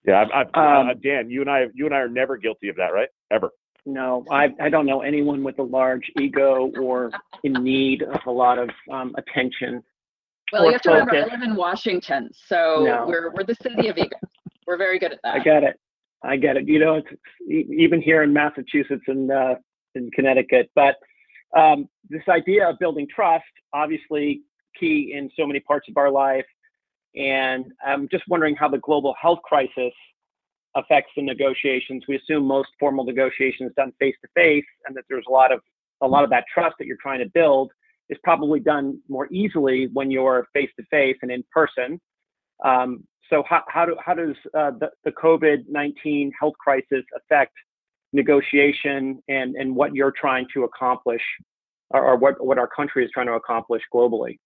Yeah. 0.07 0.25
I, 0.33 0.43
I, 0.55 0.81
um, 0.81 0.89
uh, 0.89 0.95
Dan, 0.95 1.31
you 1.31 1.41
and 1.41 1.51
I, 1.51 1.67
you 1.75 1.87
and 1.87 1.95
I 1.95 1.99
are 1.99 2.09
never 2.09 2.37
guilty 2.37 2.69
of 2.69 2.77
that, 2.77 2.93
right? 2.93 3.09
Ever. 3.31 3.51
No, 3.85 4.25
I, 4.31 4.51
I 4.61 4.69
don't 4.69 4.87
know 4.87 5.01
anyone 5.01 5.43
with 5.43 5.59
a 5.59 5.63
large 5.65 6.09
ego 6.21 6.71
or 6.81 7.11
in 7.43 7.53
need 7.55 8.03
of 8.03 8.21
a 8.27 8.31
lot 8.31 8.59
of 8.59 8.71
um, 8.93 9.13
attention. 9.19 9.83
Well, 10.53 10.67
you 10.67 10.73
have 10.73 10.83
to 10.83 10.91
remember, 10.91 11.17
I 11.17 11.25
live 11.25 11.43
in 11.43 11.55
Washington, 11.55 12.31
so 12.47 12.85
no. 12.85 13.07
we're 13.07 13.33
we're 13.33 13.45
the 13.45 13.55
city 13.55 13.89
of 13.89 13.97
ego. 13.97 14.17
We're 14.67 14.77
very 14.77 14.99
good 14.99 15.13
at 15.13 15.19
that. 15.25 15.35
I 15.35 15.39
get 15.39 15.65
it. 15.65 15.81
I 16.23 16.37
get 16.37 16.57
it. 16.57 16.69
You 16.69 16.79
know, 16.79 16.95
it's 16.97 17.09
even 17.49 18.01
here 18.01 18.23
in 18.23 18.33
Massachusetts 18.33 19.03
and 19.07 19.31
uh, 19.33 19.55
in 19.95 20.11
Connecticut. 20.15 20.71
But 20.75 20.97
um, 21.57 21.89
this 22.09 22.23
idea 22.29 22.69
of 22.69 22.79
building 22.79 23.07
trust, 23.15 23.45
obviously 23.73 24.43
key 24.79 25.15
in 25.17 25.31
so 25.39 25.47
many 25.47 25.61
parts 25.61 25.89
of 25.89 25.97
our 25.97 26.11
life. 26.11 26.47
And 27.15 27.67
I'm 27.85 28.09
just 28.11 28.25
wondering 28.29 28.57
how 28.57 28.69
the 28.69 28.79
global 28.79 29.15
health 29.21 29.41
crisis 29.45 29.93
affects 30.75 31.11
the 31.17 31.23
negotiations. 31.23 32.05
We 32.09 32.17
assume 32.17 32.47
most 32.47 32.71
formal 32.81 33.05
negotiations 33.05 33.73
done 33.77 33.93
face 33.99 34.15
to 34.23 34.29
face, 34.35 34.65
and 34.87 34.97
that 34.97 35.05
there's 35.09 35.25
a 35.29 35.33
lot 35.33 35.53
of 35.53 35.61
a 36.01 36.07
lot 36.07 36.25
of 36.25 36.31
that 36.31 36.45
trust 36.53 36.77
that 36.79 36.87
you're 36.87 36.97
trying 37.01 37.21
to 37.21 37.31
build 37.33 37.71
is 38.09 38.19
probably 38.25 38.61
done 38.61 39.01
more 39.09 39.29
easily 39.33 39.89
when 39.93 40.11
you're 40.11 40.47
face 40.53 40.71
to 40.79 40.85
face 40.91 41.17
and 41.23 41.31
in 41.31 41.45
person. 41.53 42.01
Um, 42.65 43.05
so 43.31 43.43
how 43.49 43.63
how, 43.69 43.87
do, 43.87 43.97
how 44.05 44.15
does 44.15 44.37
uh, 44.57 44.73
the, 44.79 44.91
the 45.05 45.13
COVID-19 45.13 46.31
health 46.39 46.55
crisis 46.59 47.05
affect 47.17 47.53
negotiation 48.13 49.23
and 49.29 49.55
and 49.57 49.75
what 49.75 49.95
you're 49.95 50.13
trying 50.13 50.47
to 50.55 50.65
accomplish, 50.65 51.23
or, 51.91 52.05
or 52.05 52.17
what 52.17 52.45
what 52.45 52.59
our 52.59 52.69
country 52.69 53.05
is 53.05 53.11
trying 53.13 53.27
to 53.27 53.35
accomplish 53.35 53.83
globally? 53.95 54.37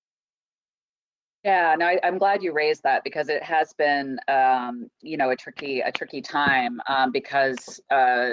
Yeah, 1.47 1.77
no, 1.79 1.87
I, 1.87 2.01
am 2.03 2.19
glad 2.19 2.43
you 2.43 2.53
raised 2.53 2.83
that 2.83 3.05
because 3.05 3.29
it 3.29 3.41
has 3.41 3.73
been, 3.75 4.19
um, 4.27 4.89
you 5.01 5.17
know, 5.17 5.31
a 5.31 5.37
tricky, 5.37 5.79
a 5.79 5.93
tricky 5.93 6.21
time 6.21 6.81
um, 6.89 7.13
because, 7.13 7.81
uh, 7.93 8.31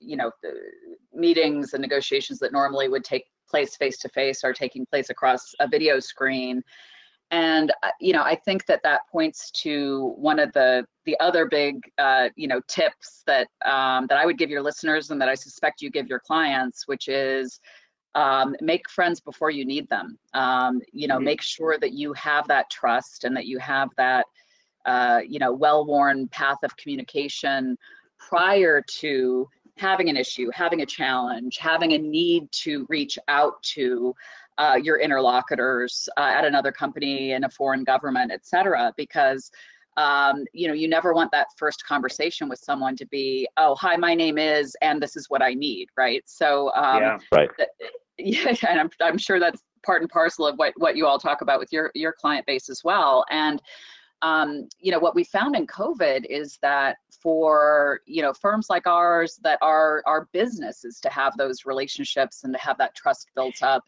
you 0.00 0.16
know, 0.16 0.32
meetings 1.14 1.74
and 1.74 1.80
negotiations 1.80 2.40
that 2.40 2.50
normally 2.50 2.88
would 2.88 3.04
take 3.04 3.26
place 3.48 3.76
face 3.76 3.98
to 3.98 4.08
face 4.08 4.44
are 4.44 4.52
taking 4.52 4.86
place 4.86 5.10
across 5.10 5.54
a 5.60 5.68
video 5.68 6.00
screen, 6.00 6.62
and 7.30 7.72
uh, 7.82 7.90
you 8.00 8.12
know, 8.12 8.22
I 8.22 8.36
think 8.36 8.66
that 8.66 8.82
that 8.84 9.02
points 9.10 9.50
to 9.62 10.14
one 10.16 10.38
of 10.38 10.52
the 10.52 10.86
the 11.04 11.18
other 11.20 11.46
big, 11.46 11.80
uh, 11.98 12.28
you 12.36 12.46
know, 12.46 12.60
tips 12.68 13.22
that 13.26 13.48
um, 13.64 14.06
that 14.08 14.18
I 14.18 14.26
would 14.26 14.38
give 14.38 14.50
your 14.50 14.62
listeners 14.62 15.10
and 15.10 15.20
that 15.20 15.28
I 15.28 15.34
suspect 15.34 15.82
you 15.82 15.90
give 15.90 16.06
your 16.06 16.20
clients, 16.20 16.86
which 16.86 17.08
is 17.08 17.60
um, 18.14 18.56
make 18.60 18.88
friends 18.88 19.20
before 19.20 19.50
you 19.50 19.64
need 19.64 19.88
them. 19.88 20.18
Um, 20.34 20.80
you 20.92 21.08
know, 21.08 21.16
mm-hmm. 21.16 21.24
make 21.24 21.42
sure 21.42 21.78
that 21.78 21.92
you 21.92 22.12
have 22.14 22.46
that 22.48 22.70
trust 22.70 23.24
and 23.24 23.36
that 23.36 23.46
you 23.46 23.58
have 23.58 23.90
that, 23.96 24.26
uh, 24.86 25.20
you 25.26 25.38
know, 25.38 25.52
well-worn 25.52 26.28
path 26.28 26.58
of 26.62 26.76
communication 26.76 27.76
prior 28.18 28.82
to 29.00 29.48
having 29.76 30.08
an 30.08 30.16
issue, 30.16 30.50
having 30.52 30.82
a 30.82 30.86
challenge, 30.86 31.58
having 31.58 31.92
a 31.92 31.98
need 31.98 32.50
to 32.52 32.86
reach 32.88 33.18
out 33.28 33.62
to 33.62 34.14
uh, 34.58 34.78
your 34.82 34.98
interlocutors 34.98 36.08
uh, 36.16 36.20
at 36.20 36.44
another 36.44 36.72
company 36.72 37.32
in 37.32 37.44
a 37.44 37.50
foreign 37.50 37.84
government, 37.84 38.32
et 38.32 38.46
cetera, 38.46 38.92
because 38.96 39.50
um, 39.98 40.44
you 40.52 40.68
know, 40.68 40.74
you 40.74 40.88
never 40.88 41.14
want 41.14 41.30
that 41.32 41.46
first 41.56 41.86
conversation 41.86 42.50
with 42.50 42.58
someone 42.58 42.96
to 42.96 43.06
be, 43.06 43.48
oh, 43.56 43.74
hi, 43.76 43.96
my 43.96 44.14
name 44.14 44.36
is, 44.36 44.76
and 44.82 45.02
this 45.02 45.16
is 45.16 45.30
what 45.30 45.40
I 45.40 45.54
need, 45.54 45.88
right? 45.96 46.22
So, 46.26 46.70
um, 46.74 47.02
yeah, 47.02 47.18
right. 47.32 47.50
Th- 47.56 47.68
yeah, 48.18 48.68
and 48.68 48.80
I'm, 48.80 48.90
I'm 49.00 49.16
sure 49.16 49.40
that's 49.40 49.62
part 49.84 50.02
and 50.02 50.10
parcel 50.10 50.46
of 50.46 50.56
what, 50.56 50.74
what 50.76 50.96
you 50.96 51.06
all 51.06 51.18
talk 51.18 51.40
about 51.40 51.58
with 51.58 51.72
your, 51.72 51.90
your 51.94 52.12
client 52.12 52.44
base 52.44 52.68
as 52.68 52.82
well. 52.84 53.24
And, 53.30 53.62
um, 54.22 54.68
you 54.78 54.90
know, 54.90 54.98
what 54.98 55.14
we 55.14 55.24
found 55.24 55.56
in 55.56 55.66
COVID 55.66 56.24
is 56.28 56.58
that 56.62 56.96
for, 57.22 58.00
you 58.06 58.22
know, 58.22 58.32
firms 58.32 58.68
like 58.70 58.86
ours 58.86 59.38
that 59.42 59.58
are 59.62 60.02
our 60.06 60.28
business 60.32 60.84
is 60.84 61.00
to 61.00 61.10
have 61.10 61.36
those 61.36 61.66
relationships 61.66 62.44
and 62.44 62.52
to 62.54 62.60
have 62.60 62.78
that 62.78 62.94
trust 62.94 63.28
built 63.34 63.62
up 63.62 63.84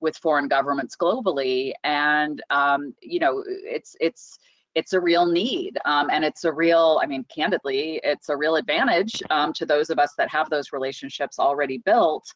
with 0.00 0.16
foreign 0.16 0.48
governments 0.48 0.96
globally. 0.96 1.72
And, 1.84 2.42
um, 2.50 2.94
you 3.02 3.20
know, 3.20 3.42
it's, 3.46 3.96
it's, 4.00 4.38
it's 4.74 4.92
a 4.92 5.00
real 5.00 5.26
need 5.26 5.78
um, 5.86 6.08
and 6.10 6.24
it's 6.24 6.44
a 6.44 6.52
real 6.52 7.00
i 7.02 7.06
mean 7.06 7.24
candidly 7.34 8.00
it's 8.04 8.28
a 8.28 8.36
real 8.36 8.56
advantage 8.56 9.20
um, 9.30 9.52
to 9.52 9.66
those 9.66 9.90
of 9.90 9.98
us 9.98 10.12
that 10.16 10.28
have 10.28 10.48
those 10.50 10.72
relationships 10.72 11.38
already 11.38 11.78
built 11.78 12.32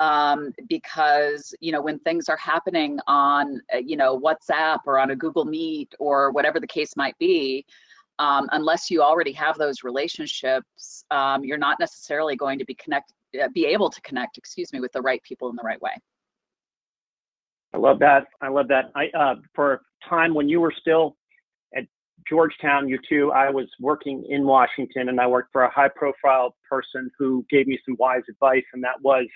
um, 0.00 0.52
because 0.68 1.54
you 1.60 1.72
know 1.72 1.80
when 1.80 1.98
things 2.00 2.28
are 2.28 2.36
happening 2.36 2.98
on 3.06 3.60
uh, 3.74 3.78
you 3.78 3.96
know 3.96 4.18
WhatsApp 4.18 4.78
or 4.86 4.98
on 4.98 5.10
a 5.10 5.16
Google 5.16 5.44
Meet 5.44 5.94
or 5.98 6.30
whatever 6.32 6.60
the 6.60 6.66
case 6.66 6.96
might 6.96 7.16
be, 7.18 7.64
um, 8.18 8.48
unless 8.52 8.90
you 8.90 9.02
already 9.02 9.32
have 9.32 9.58
those 9.58 9.84
relationships, 9.84 11.04
um, 11.10 11.44
you're 11.44 11.58
not 11.58 11.78
necessarily 11.80 12.36
going 12.36 12.58
to 12.58 12.64
be 12.64 12.74
connect 12.74 13.12
uh, 13.42 13.48
be 13.54 13.66
able 13.66 13.88
to 13.90 14.00
connect, 14.02 14.38
excuse 14.38 14.72
me, 14.72 14.80
with 14.80 14.92
the 14.92 15.00
right 15.00 15.22
people 15.22 15.48
in 15.48 15.56
the 15.56 15.62
right 15.62 15.80
way. 15.80 15.92
I 17.74 17.78
love 17.78 17.98
that. 18.00 18.26
I 18.40 18.48
love 18.48 18.68
that. 18.68 18.90
I 18.94 19.06
uh, 19.18 19.36
for 19.54 19.72
a 19.74 20.08
time 20.08 20.34
when 20.34 20.48
you 20.48 20.60
were 20.60 20.74
still 20.78 21.16
at 21.74 21.84
Georgetown, 22.28 22.88
you 22.88 22.98
too, 23.08 23.32
I 23.32 23.50
was 23.50 23.66
working 23.80 24.26
in 24.28 24.44
Washington, 24.44 25.08
and 25.08 25.20
I 25.20 25.26
worked 25.26 25.52
for 25.52 25.62
a 25.62 25.70
high-profile 25.70 26.54
person 26.68 27.10
who 27.18 27.46
gave 27.50 27.66
me 27.66 27.78
some 27.86 27.96
wise 27.98 28.22
advice, 28.28 28.64
and 28.74 28.84
that 28.84 29.00
was 29.00 29.26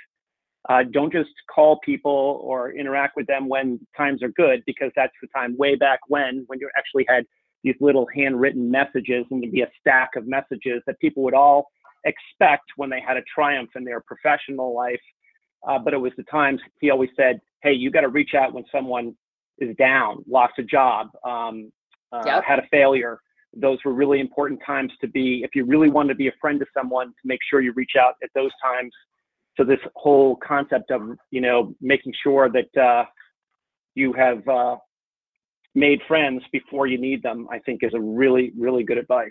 uh, 0.69 0.83
don't 0.91 1.13
just 1.13 1.31
call 1.55 1.79
people 1.85 2.41
or 2.43 2.73
interact 2.73 3.17
with 3.17 3.27
them 3.27 3.49
when 3.49 3.79
times 3.97 4.23
are 4.23 4.31
good, 4.31 4.63
because 4.67 4.91
that's 4.97 5.13
the 5.23 5.29
time 5.29 5.57
way 5.57 5.77
back 5.77 6.01
when, 6.09 6.45
when 6.49 6.59
you 6.59 6.69
actually 6.77 7.05
had 7.09 7.25
these 7.63 7.77
little 7.81 8.07
handwritten 8.15 8.71
messages 8.71 9.25
and 9.31 9.43
to 9.43 9.49
be 9.49 9.63
a 9.63 9.71
stack 9.81 10.11
of 10.17 10.27
messages 10.27 10.83
that 10.87 10.99
people 11.01 11.23
would 11.23 11.35
all 11.35 11.69
expect 12.05 12.65
when 12.77 12.91
they 12.91 13.01
had 13.01 13.17
a 13.17 13.23
triumph 13.33 13.71
in 13.77 13.85
their 13.85 14.01
professional 14.01 14.75
life. 14.75 15.01
Uh, 15.67 15.79
but 15.79 15.93
it 15.93 15.97
was 15.97 16.13
the 16.17 16.23
times 16.25 16.61
he 16.81 16.91
always 16.91 17.11
said, 17.17 17.41
hey, 17.63 17.73
you 17.73 17.91
got 17.91 18.03
to 18.03 18.09
reach 18.09 18.35
out 18.35 18.53
when 18.53 18.65
someone 18.71 19.15
is 19.59 19.75
down, 19.77 20.23
lost 20.29 20.53
a 20.59 20.63
job, 20.63 21.09
um, 21.25 21.73
uh, 22.13 22.23
yep. 22.25 22.45
had 22.45 22.59
a 22.59 22.67
failure. 22.71 23.19
Those 23.55 23.79
were 23.85 23.93
really 23.93 24.21
important 24.21 24.61
times 24.65 24.93
to 25.01 25.09
be, 25.09 25.43
if 25.43 25.55
you 25.55 25.65
really 25.65 25.91
want 25.91 26.09
to 26.11 26.15
be 26.15 26.29
a 26.29 26.33
friend 26.41 26.61
to 26.61 26.67
someone, 26.77 27.09
to 27.09 27.25
make 27.25 27.41
sure 27.49 27.61
you 27.63 27.73
reach 27.73 27.93
out 27.99 28.15
at 28.23 28.31
those 28.35 28.51
times 28.63 28.93
so 29.57 29.65
this 29.65 29.81
whole 29.95 30.37
concept 30.37 30.91
of 30.91 31.17
you 31.31 31.41
know 31.41 31.75
making 31.81 32.13
sure 32.23 32.51
that 32.51 32.81
uh, 32.81 33.05
you 33.95 34.13
have 34.13 34.47
uh, 34.49 34.77
made 35.75 36.01
friends 36.07 36.43
before 36.53 36.87
you 36.87 36.99
need 36.99 37.23
them, 37.23 37.47
I 37.51 37.59
think 37.61 37.83
is 37.83 37.95
a 37.95 38.01
really 38.01 38.53
really 38.59 38.85
good 38.85 38.99
advice. 38.99 39.31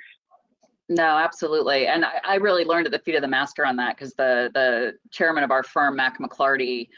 No, 0.88 1.18
absolutely, 1.18 1.88
and 1.88 2.06
I, 2.06 2.20
I 2.24 2.36
really 2.36 2.64
learned 2.64 2.86
at 2.86 2.92
the 2.92 3.00
feet 3.00 3.16
of 3.16 3.22
the 3.22 3.28
master 3.28 3.66
on 3.66 3.76
that 3.78 3.96
because 3.96 4.14
the 4.14 4.52
the 4.54 4.94
chairman 5.12 5.44
of 5.44 5.52
our 5.52 5.64
firm, 5.64 5.96
Mac 5.96 6.20
McLarty, 6.20 6.90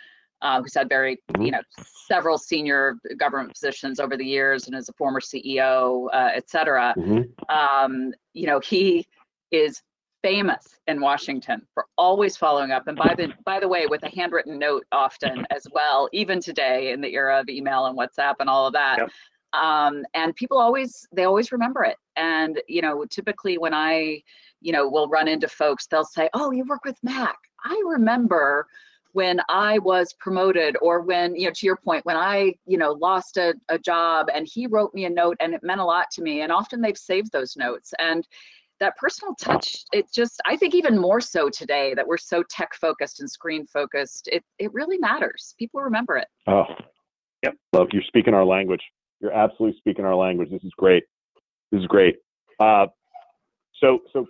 uh, 0.42 0.62
who's 0.62 0.74
had 0.74 0.90
very 0.90 1.18
mm-hmm. 1.32 1.42
you 1.44 1.52
know 1.52 1.62
several 2.08 2.38
senior 2.38 2.98
government 3.18 3.54
positions 3.54 4.00
over 4.00 4.18
the 4.18 4.26
years 4.26 4.68
and 4.68 4.76
is 4.76 4.90
a 4.90 4.94
former 4.94 5.20
CEO, 5.20 6.08
uh, 6.14 6.30
et 6.34 6.50
cetera. 6.50 6.94
Mm-hmm. 6.98 7.56
Um, 7.56 8.14
you 8.34 8.48
know, 8.48 8.60
he 8.60 9.06
is 9.52 9.82
famous 10.22 10.80
in 10.88 11.00
Washington 11.00 11.62
for 11.74 11.86
always 11.98 12.38
following 12.38 12.72
up. 12.72 12.88
And 12.88 12.98
by 12.98 13.14
the 13.18 13.34
by 13.46 13.60
the 13.60 13.68
way, 13.68 13.86
with 13.88 14.04
a 14.04 14.10
handwritten 14.10 14.58
note 14.58 14.86
often 14.92 15.46
as 15.52 15.68
well, 15.72 16.10
even 16.14 16.40
today 16.40 16.92
in 16.92 17.02
the 17.02 17.14
era 17.14 17.40
of 17.40 17.50
email 17.50 17.86
and 17.86 17.98
WhatsApp 17.98 18.36
and 18.40 18.50
all 18.50 18.68
of 18.68 18.74
that. 18.74 18.98
Yep. 19.00 19.10
Um, 19.54 20.04
and 20.14 20.36
people 20.36 20.60
always 20.60 21.08
they 21.14 21.24
always 21.24 21.52
remember 21.52 21.84
it. 21.84 21.98
And 22.16 22.62
you 22.68 22.82
know, 22.82 23.06
typically 23.06 23.58
when 23.58 23.74
I, 23.74 24.22
you 24.62 24.72
know, 24.72 24.88
will 24.88 25.08
run 25.08 25.28
into 25.28 25.48
folks, 25.48 25.88
they'll 25.88 26.04
say, 26.04 26.30
"Oh, 26.34 26.52
you 26.52 26.66
work 26.66 26.84
with 26.84 26.98
Mac." 27.04 27.38
I 27.64 27.82
remember 27.86 28.68
when 29.14 29.40
I 29.50 29.80
was 29.80 30.14
promoted 30.14 30.78
or 30.80 31.02
when, 31.02 31.36
you 31.36 31.48
know, 31.48 31.52
to 31.56 31.66
your 31.66 31.78
point, 31.78 32.06
when 32.06 32.16
I, 32.16 32.54
you 32.68 32.78
know, 32.78 32.92
lost 32.92 33.38
a, 33.38 33.56
a 33.68 33.80
job 33.80 34.28
and 34.32 34.48
he 34.48 34.68
wrote 34.68 34.94
me 34.94 35.06
a 35.06 35.10
note 35.10 35.38
and 35.40 35.56
it 35.56 35.64
meant 35.64 35.82
a 35.82 35.86
lot 35.86 36.12
to 36.12 36.22
me. 36.22 36.42
And 36.42 36.52
often 36.52 36.82
they've 36.82 36.96
saved 36.96 37.32
those 37.32 37.58
notes. 37.58 37.96
And 37.98 38.28
that 38.80 38.96
personal 38.98 39.34
touch 39.36 39.78
it 39.92 40.06
just 40.14 40.42
i 40.46 40.56
think 40.56 40.76
even 40.76 40.98
more 40.98 41.20
so 41.20 41.50
today 41.50 41.94
that 41.96 42.08
we're 42.08 42.18
so 42.18 42.44
tech 42.50 42.70
focused 42.76 43.20
and 43.20 43.30
screen 43.30 43.66
focused 43.66 44.28
it 44.32 44.44
it 44.60 44.74
really 44.74 44.98
matters. 44.98 45.54
People 45.58 45.82
remember 45.82 46.18
it. 46.18 46.28
Oh 46.48 46.66
yep. 47.44 47.56
Love 47.74 47.88
you're 47.92 48.04
speaking 48.04 48.34
our 48.34 48.46
language. 48.46 48.82
You're 49.20 49.34
absolutely 49.34 49.78
speaking 49.80 50.06
our 50.06 50.16
language. 50.16 50.50
This 50.52 50.64
is 50.64 50.74
great. 50.78 51.04
This 51.72 51.82
is 51.82 51.88
great. 51.88 52.18
Uh, 52.60 52.88
so 53.80 54.00
so 54.14 54.26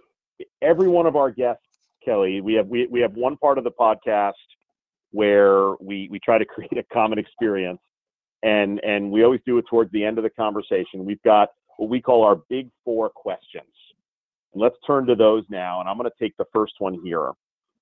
every 0.62 0.88
one 0.88 1.06
of 1.06 1.16
our 1.16 1.32
guests 1.32 1.64
Kellie 2.04 2.42
we 2.42 2.54
have 2.54 2.68
we, 2.68 2.88
we 2.88 3.02
have 3.02 3.14
one 3.14 3.38
part 3.38 3.58
of 3.58 3.64
the 3.64 3.72
podcast 3.72 4.34
where 5.12 5.74
we 5.82 6.08
we 6.12 6.20
try 6.20 6.38
to 6.38 6.46
create 6.54 6.78
a 6.78 6.84
common 6.94 7.18
experience 7.20 7.80
and 8.44 8.80
and 8.84 9.12
we 9.12 9.24
always 9.24 9.42
do 9.46 9.58
it 9.58 9.66
towards 9.70 9.92
the 9.92 10.04
end 10.04 10.18
of 10.18 10.24
the 10.24 10.30
conversation. 10.30 11.06
We've 11.06 11.22
got 11.24 11.50
what 11.78 11.90
we 11.90 12.02
call 12.02 12.24
our 12.24 12.42
big 12.50 12.70
four 12.84 13.10
questions. 13.10 13.66
And 14.58 14.64
let's 14.64 14.76
turn 14.88 15.06
to 15.06 15.16
those 15.16 15.44
now. 15.50 15.80
And 15.80 15.88
I'm 15.88 15.98
going 15.98 16.10
to 16.10 16.24
take 16.24 16.36
the 16.38 16.46
first 16.52 16.74
one 16.80 17.00
here. 17.04 17.32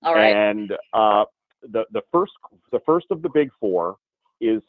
All 0.04 0.14
right. 0.14 0.36
And 0.36 0.74
uh, 0.94 1.24
the 1.62 1.86
the 1.94 2.02
first 2.12 2.34
the 2.74 2.82
first 2.86 3.06
of 3.12 3.22
the 3.22 3.30
big 3.34 3.50
four 3.62 3.96
is 4.42 4.62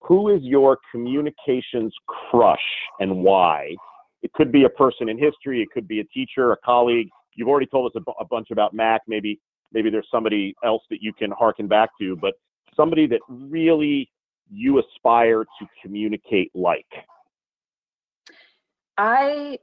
who 0.00 0.28
is 0.28 0.42
your 0.42 0.78
communications 0.92 1.94
crush 2.06 2.58
and 3.00 3.22
why? 3.22 3.74
It 4.22 4.32
could 4.34 4.52
be 4.52 4.64
a 4.64 4.68
person 4.68 5.08
in 5.08 5.16
history. 5.16 5.62
It 5.62 5.68
could 5.72 5.88
be 5.88 6.00
a 6.00 6.04
teacher, 6.04 6.52
a 6.52 6.56
colleague. 6.58 7.08
You've 7.34 7.48
already 7.48 7.66
told 7.66 7.90
us 7.90 7.96
a, 7.96 8.00
bu- 8.00 8.18
a 8.20 8.26
bunch 8.26 8.48
about 8.50 8.74
Mac. 8.74 9.00
Maybe 9.08 9.40
maybe 9.72 9.88
there's 9.88 10.08
somebody 10.10 10.54
else 10.62 10.82
that 10.90 10.98
you 11.00 11.14
can 11.14 11.30
harken 11.30 11.66
back 11.66 11.90
to, 11.98 12.14
but 12.16 12.34
somebody 12.76 13.06
that 13.06 13.20
really 13.28 14.10
you 14.50 14.80
aspire 14.80 15.44
to 15.44 15.66
communicate 15.82 16.50
like. 16.54 16.86
I 18.98 19.58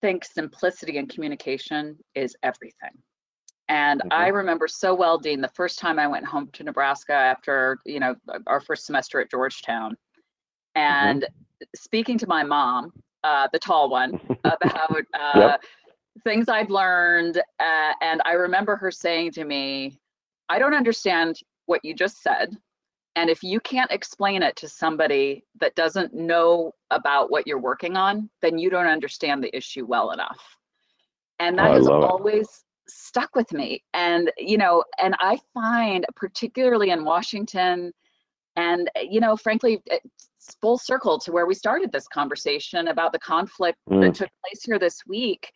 think 0.00 0.24
simplicity 0.24 0.98
and 0.98 1.08
communication 1.08 1.98
is 2.14 2.36
everything. 2.42 2.90
And 3.68 4.00
Mhm. 4.02 4.08
I 4.10 4.28
remember 4.28 4.66
so 4.66 4.94
well, 4.94 5.18
Dean, 5.18 5.40
the 5.40 5.48
first 5.48 5.78
time 5.78 5.98
I 5.98 6.06
went 6.06 6.26
home 6.26 6.48
to 6.52 6.64
Nebraska 6.64 7.12
after, 7.12 7.78
you 7.84 8.00
know, 8.00 8.16
our 8.46 8.60
first 8.60 8.84
semester 8.84 9.20
at 9.20 9.30
Georgetown, 9.30 9.96
and 10.74 11.26
speaking 11.76 12.18
to 12.18 12.26
my 12.26 12.42
mom, 12.42 12.92
uh, 13.22 13.48
the 13.52 13.58
tall 13.58 13.90
one, 13.90 14.18
about 14.44 15.04
uh, 15.14 15.58
things 16.24 16.48
I'd 16.48 16.70
learned. 16.70 17.38
Uh, 17.60 17.92
and 18.00 18.20
I 18.24 18.32
remember 18.32 18.76
her 18.76 18.90
saying 18.90 19.32
to 19.32 19.44
me, 19.44 19.98
I 20.48 20.58
don't 20.58 20.74
understand 20.74 21.38
what 21.66 21.84
you 21.84 21.94
just 21.94 22.22
said. 22.22 22.56
And 23.20 23.28
if 23.28 23.42
you 23.42 23.60
can't 23.60 23.90
explain 23.90 24.42
it 24.42 24.56
to 24.56 24.66
somebody 24.66 25.44
that 25.60 25.74
doesn't 25.74 26.14
know 26.14 26.72
about 26.90 27.30
what 27.30 27.46
you're 27.46 27.60
working 27.60 27.94
on, 27.94 28.30
then 28.40 28.56
you 28.56 28.70
don't 28.70 28.86
understand 28.86 29.44
the 29.44 29.54
issue 29.54 29.84
well 29.84 30.12
enough. 30.12 30.40
And 31.38 31.58
that 31.58 31.70
I 31.70 31.74
has 31.74 31.84
love 31.84 32.02
it. 32.02 32.06
always 32.06 32.64
stuck 32.88 33.36
with 33.36 33.52
me. 33.52 33.84
And, 33.92 34.32
you 34.38 34.56
know, 34.56 34.84
and 34.98 35.14
I 35.20 35.38
find, 35.52 36.06
particularly 36.16 36.92
in 36.92 37.04
Washington, 37.04 37.92
and, 38.56 38.90
you 39.02 39.20
know, 39.20 39.36
frankly, 39.36 39.82
it's 39.84 40.56
full 40.62 40.78
circle 40.78 41.18
to 41.18 41.30
where 41.30 41.44
we 41.44 41.54
started 41.54 41.92
this 41.92 42.08
conversation 42.08 42.88
about 42.88 43.12
the 43.12 43.18
conflict 43.18 43.76
that 43.88 43.96
Mm. 43.96 44.14
took 44.14 44.30
place 44.46 44.62
here 44.64 44.78
this 44.78 45.02
week. 45.06 45.52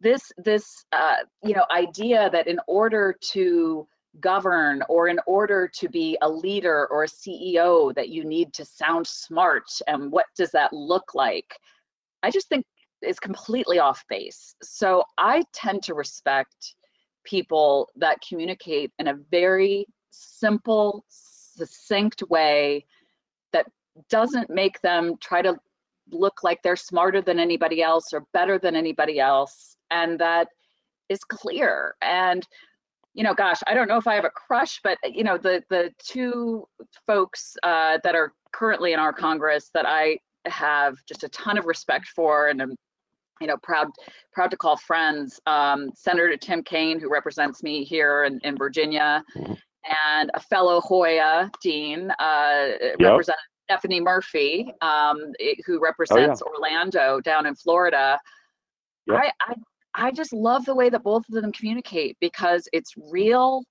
This, 0.00 0.30
this, 0.36 0.84
uh, 0.92 1.20
you 1.42 1.54
know, 1.54 1.64
idea 1.70 2.28
that 2.28 2.46
in 2.46 2.60
order 2.68 3.16
to 3.32 3.88
govern 4.20 4.82
or 4.88 5.08
in 5.08 5.18
order 5.26 5.68
to 5.68 5.88
be 5.88 6.16
a 6.22 6.28
leader 6.28 6.86
or 6.88 7.04
a 7.04 7.08
CEO 7.08 7.94
that 7.94 8.08
you 8.08 8.24
need 8.24 8.52
to 8.54 8.64
sound 8.64 9.06
smart 9.06 9.64
and 9.86 10.10
what 10.10 10.26
does 10.36 10.50
that 10.52 10.72
look 10.72 11.14
like? 11.14 11.58
I 12.22 12.30
just 12.30 12.48
think 12.48 12.64
is 13.02 13.20
completely 13.20 13.78
off 13.78 14.04
base. 14.08 14.54
So 14.62 15.04
I 15.18 15.44
tend 15.52 15.82
to 15.84 15.94
respect 15.94 16.74
people 17.24 17.90
that 17.96 18.18
communicate 18.26 18.92
in 18.98 19.08
a 19.08 19.18
very 19.30 19.86
simple, 20.10 21.04
succinct 21.08 22.22
way 22.30 22.84
that 23.52 23.66
doesn't 24.08 24.50
make 24.50 24.80
them 24.80 25.16
try 25.20 25.42
to 25.42 25.56
look 26.10 26.42
like 26.42 26.62
they're 26.62 26.76
smarter 26.76 27.22
than 27.22 27.38
anybody 27.38 27.82
else 27.82 28.12
or 28.12 28.26
better 28.32 28.58
than 28.58 28.76
anybody 28.76 29.20
else 29.20 29.76
and 29.90 30.18
that 30.18 30.48
is 31.08 31.24
clear 31.24 31.94
and 32.02 32.46
you 33.14 33.22
know 33.22 33.32
gosh 33.34 33.60
i 33.66 33.74
don't 33.74 33.88
know 33.88 33.96
if 33.96 34.06
i 34.06 34.14
have 34.14 34.24
a 34.24 34.30
crush 34.30 34.80
but 34.82 34.98
you 35.04 35.24
know 35.24 35.38
the 35.38 35.62
the 35.70 35.90
two 35.98 36.66
folks 37.06 37.56
uh, 37.62 37.98
that 38.04 38.14
are 38.14 38.32
currently 38.52 38.92
in 38.92 38.98
our 38.98 39.12
congress 39.12 39.70
that 39.72 39.86
i 39.86 40.18
have 40.46 40.96
just 41.08 41.24
a 41.24 41.28
ton 41.30 41.56
of 41.56 41.64
respect 41.64 42.06
for 42.08 42.48
and 42.48 42.60
i'm 42.60 42.74
you 43.40 43.46
know 43.46 43.56
proud 43.62 43.88
proud 44.32 44.50
to 44.50 44.56
call 44.56 44.76
friends 44.76 45.40
um, 45.46 45.90
senator 45.94 46.36
tim 46.36 46.62
kaine 46.62 47.00
who 47.00 47.08
represents 47.10 47.62
me 47.62 47.84
here 47.84 48.24
in, 48.24 48.38
in 48.44 48.56
virginia 48.56 49.22
Mhm. 49.36 49.56
and 50.18 50.30
a 50.34 50.40
fellow 50.40 50.80
hoya 50.80 51.50
dean 51.62 52.10
uh, 52.18 52.68
representative 53.00 53.50
stephanie 53.64 54.00
murphy 54.00 54.72
um, 54.82 55.18
it- 55.38 55.58
who 55.66 55.80
represents 55.80 56.42
orlando 56.42 57.20
down 57.20 57.46
in 57.46 57.54
florida 57.54 58.18
Yep. 59.06 59.20
I, 59.22 59.32
I 59.50 59.54
I 59.94 60.10
just 60.10 60.32
love 60.32 60.64
the 60.64 60.74
way 60.74 60.90
that 60.90 61.02
both 61.02 61.24
of 61.28 61.34
them 61.34 61.52
communicate 61.52 62.16
because 62.20 62.68
it's 62.72 62.94
real, 63.10 63.62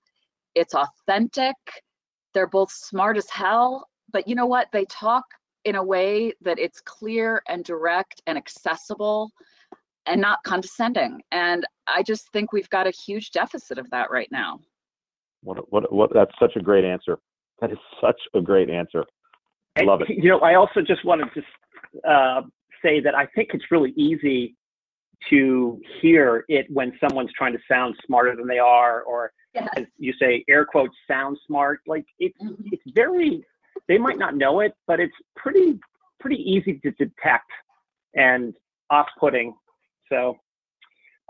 it's 0.55 0.73
authentic, 0.73 1.55
they're 2.33 2.47
both 2.47 2.71
smart 2.71 3.17
as 3.17 3.29
hell, 3.29 3.87
but 4.11 4.27
you 4.27 4.35
know 4.35 4.45
what? 4.45 4.67
They 4.71 4.85
talk 4.85 5.23
in 5.65 5.75
a 5.75 5.83
way 5.83 6.33
that 6.41 6.59
it's 6.59 6.81
clear 6.81 7.41
and 7.47 7.63
direct 7.63 8.21
and 8.27 8.37
accessible 8.37 9.31
and 10.05 10.19
not 10.19 10.39
condescending. 10.45 11.21
And 11.31 11.65
I 11.87 12.03
just 12.03 12.31
think 12.33 12.51
we've 12.51 12.69
got 12.69 12.87
a 12.87 12.91
huge 12.91 13.31
deficit 13.31 13.77
of 13.77 13.89
that 13.91 14.11
right 14.11 14.27
now. 14.31 14.59
What, 15.41 15.71
what, 15.71 15.91
what, 15.91 16.13
that's 16.13 16.31
such 16.39 16.55
a 16.55 16.59
great 16.59 16.85
answer. 16.85 17.19
That 17.61 17.71
is 17.71 17.77
such 18.01 18.19
a 18.33 18.41
great 18.41 18.69
answer. 18.69 19.05
I 19.77 19.83
love 19.83 20.01
it. 20.01 20.09
You 20.09 20.29
know, 20.29 20.39
I 20.39 20.55
also 20.55 20.81
just 20.81 21.03
want 21.05 21.21
to 21.21 21.41
just 21.41 21.51
uh, 22.07 22.41
say 22.83 22.99
that 22.99 23.15
I 23.15 23.25
think 23.27 23.49
it's 23.53 23.65
really 23.71 23.91
easy 23.91 24.55
to 25.29 25.79
hear 26.01 26.45
it 26.47 26.65
when 26.69 26.97
someone's 26.99 27.31
trying 27.33 27.53
to 27.53 27.59
sound 27.69 27.95
smarter 28.05 28.35
than 28.35 28.47
they 28.47 28.59
are, 28.59 29.01
or 29.03 29.31
Yes. 29.53 29.67
as 29.77 29.85
you 29.97 30.13
say, 30.13 30.43
air 30.49 30.65
quotes, 30.65 30.95
sound 31.07 31.37
smart. 31.45 31.81
Like 31.85 32.05
it's 32.19 32.37
Mhm. 32.41 32.69
it's 32.71 32.83
very. 32.95 33.43
They 33.87 33.97
might 33.97 34.17
not 34.17 34.35
know 34.35 34.61
it, 34.61 34.73
but 34.87 34.99
it's 34.99 35.15
pretty 35.35 35.79
pretty 36.19 36.37
easy 36.49 36.79
to 36.79 36.91
detect 36.91 37.51
and 38.15 38.55
off-putting. 38.89 39.55
So, 40.09 40.37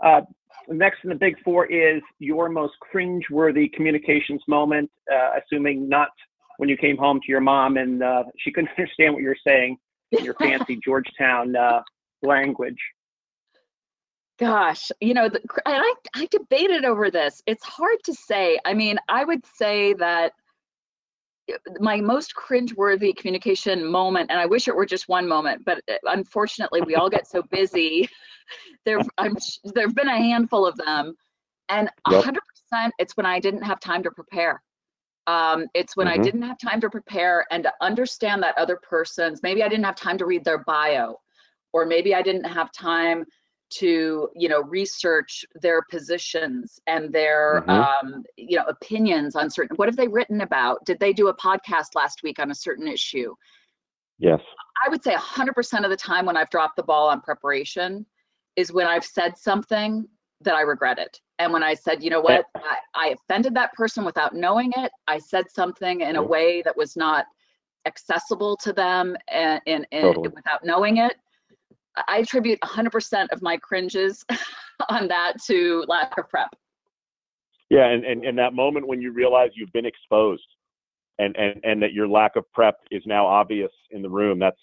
uh, 0.02 0.22
next 0.68 1.02
in 1.02 1.10
the 1.10 1.16
big 1.16 1.38
four 1.42 1.66
is 1.66 2.02
your 2.18 2.48
most 2.48 2.78
cringe-worthy 2.80 3.68
communications 3.70 4.42
moment. 4.48 4.90
Uh, 5.10 5.38
assuming 5.40 5.88
not 5.88 6.10
when 6.58 6.68
you 6.68 6.76
came 6.76 6.96
home 6.96 7.20
to 7.20 7.26
your 7.28 7.40
mom 7.40 7.76
and 7.76 8.02
uh, 8.02 8.24
she 8.38 8.52
couldn't 8.52 8.70
understand 8.78 9.14
what 9.14 9.22
you 9.22 9.28
were 9.28 9.36
saying 9.46 9.76
in 10.12 10.24
your 10.24 10.34
fancy 10.40 10.76
Georgetown 10.84 11.56
uh, 11.56 11.82
language. 12.22 12.78
Gosh, 14.38 14.90
you 15.00 15.14
know, 15.14 15.28
the, 15.28 15.40
and 15.64 15.76
I, 15.76 15.94
I 16.16 16.26
debated 16.26 16.84
over 16.84 17.10
this. 17.10 17.40
It's 17.46 17.64
hard 17.64 17.98
to 18.04 18.12
say. 18.12 18.58
I 18.64 18.74
mean, 18.74 18.98
I 19.08 19.24
would 19.24 19.44
say 19.46 19.92
that 19.94 20.32
uh, 21.52 21.56
my 21.78 22.00
most 22.00 22.34
cringeworthy 22.34 23.16
communication 23.16 23.84
moment, 23.86 24.30
and 24.30 24.40
I 24.40 24.46
wish 24.46 24.66
it 24.66 24.74
were 24.74 24.86
just 24.86 25.08
one 25.08 25.28
moment, 25.28 25.62
but 25.64 25.78
uh, 25.88 25.94
unfortunately, 26.06 26.80
we 26.82 26.96
all 26.96 27.10
get 27.10 27.26
so 27.28 27.42
busy. 27.50 28.08
There, 28.84 29.00
I'm 29.16 29.34
there've 29.74 29.94
been 29.94 30.08
a 30.08 30.18
handful 30.18 30.66
of 30.66 30.76
them, 30.76 31.14
and 31.70 31.88
a 32.04 32.10
Yep. 32.10 32.24
hundred 32.24 32.42
percent, 32.46 32.92
it's 32.98 33.16
when 33.16 33.24
I 33.24 33.40
didn't 33.40 33.62
have 33.62 33.80
time 33.80 34.02
to 34.02 34.10
prepare. 34.10 34.62
Um, 35.26 35.66
it's 35.72 35.96
when 35.96 36.06
I 36.08 36.18
Mhm. 36.18 36.24
didn't 36.24 36.42
have 36.42 36.58
time 36.58 36.78
to 36.82 36.90
prepare 36.90 37.46
and 37.50 37.64
to 37.64 37.72
understand 37.80 38.42
that 38.42 38.58
other 38.58 38.78
person's. 38.82 39.42
Maybe 39.42 39.62
I 39.62 39.68
didn't 39.68 39.86
have 39.86 39.96
time 39.96 40.18
to 40.18 40.26
read 40.26 40.44
their 40.44 40.58
bio, 40.58 41.18
or 41.72 41.86
maybe 41.86 42.14
I 42.14 42.20
didn't 42.20 42.44
have 42.44 42.70
time 42.72 43.24
to 43.78 44.28
you 44.34 44.48
know 44.48 44.62
research 44.62 45.44
their 45.60 45.82
positions 45.90 46.80
and 46.86 47.12
their 47.12 47.64
Mhm. 47.66 47.68
um, 48.02 48.24
you 48.36 48.56
know 48.58 48.64
opinions 48.68 49.34
on 49.36 49.50
certain 49.50 49.76
what 49.76 49.88
have 49.88 49.96
they 49.96 50.08
written 50.08 50.40
about? 50.42 50.84
Did 50.84 50.98
they 51.00 51.12
do 51.12 51.28
a 51.28 51.36
podcast 51.36 51.94
last 51.94 52.22
week 52.22 52.38
on 52.38 52.50
a 52.50 52.54
certain 52.54 52.86
issue? 52.88 53.34
Yes. 54.18 54.40
i 54.84 54.88
would 54.88 55.02
say 55.02 55.12
100% 55.14 55.84
of 55.84 55.90
the 55.90 55.96
time 55.96 56.24
when 56.24 56.36
i've 56.36 56.48
dropped 56.50 56.76
the 56.76 56.84
ball 56.84 57.08
on 57.08 57.20
preparation 57.20 58.06
is 58.54 58.72
when 58.72 58.86
i've 58.86 59.04
said 59.04 59.36
something 59.36 60.06
that 60.40 60.54
i 60.54 60.60
regretted 60.60 61.08
and 61.40 61.52
when 61.52 61.64
i 61.64 61.74
said 61.74 62.00
you 62.02 62.10
know 62.10 62.20
what? 62.20 62.44
I, 62.54 62.76
I 62.94 63.06
offended 63.08 63.54
that 63.54 63.72
person 63.72 64.04
without 64.04 64.32
knowing 64.34 64.72
it. 64.76 64.92
I 65.08 65.18
said 65.18 65.50
something 65.50 66.02
in 66.02 66.14
a 66.16 66.22
way 66.22 66.62
that 66.62 66.76
was 66.76 66.96
not 66.96 67.26
accessible 67.86 68.56
to 68.58 68.72
them 68.72 69.16
and, 69.28 69.60
and, 69.66 69.84
and 69.90 70.02
Totally. 70.14 70.28
without 70.28 70.64
knowing 70.64 70.98
it 70.98 71.14
I 71.96 72.18
attribute 72.18 72.58
100% 72.60 73.28
of 73.30 73.42
my 73.42 73.56
cringes 73.56 74.24
on 74.88 75.08
that 75.08 75.34
to 75.46 75.84
lack 75.88 76.16
of 76.18 76.28
prep. 76.28 76.54
Yeah, 77.70 77.86
and, 77.86 78.04
and, 78.04 78.24
and 78.24 78.38
that 78.38 78.52
moment 78.52 78.86
when 78.86 79.00
you 79.00 79.12
realize 79.12 79.50
you've 79.54 79.72
been 79.72 79.86
exposed 79.86 80.46
and, 81.18 81.34
and, 81.36 81.60
and 81.64 81.82
that 81.82 81.92
your 81.92 82.08
lack 82.08 82.36
of 82.36 82.50
prep 82.52 82.76
is 82.90 83.02
now 83.06 83.26
obvious 83.26 83.70
in 83.90 84.02
the 84.02 84.08
room, 84.08 84.38
that's, 84.38 84.60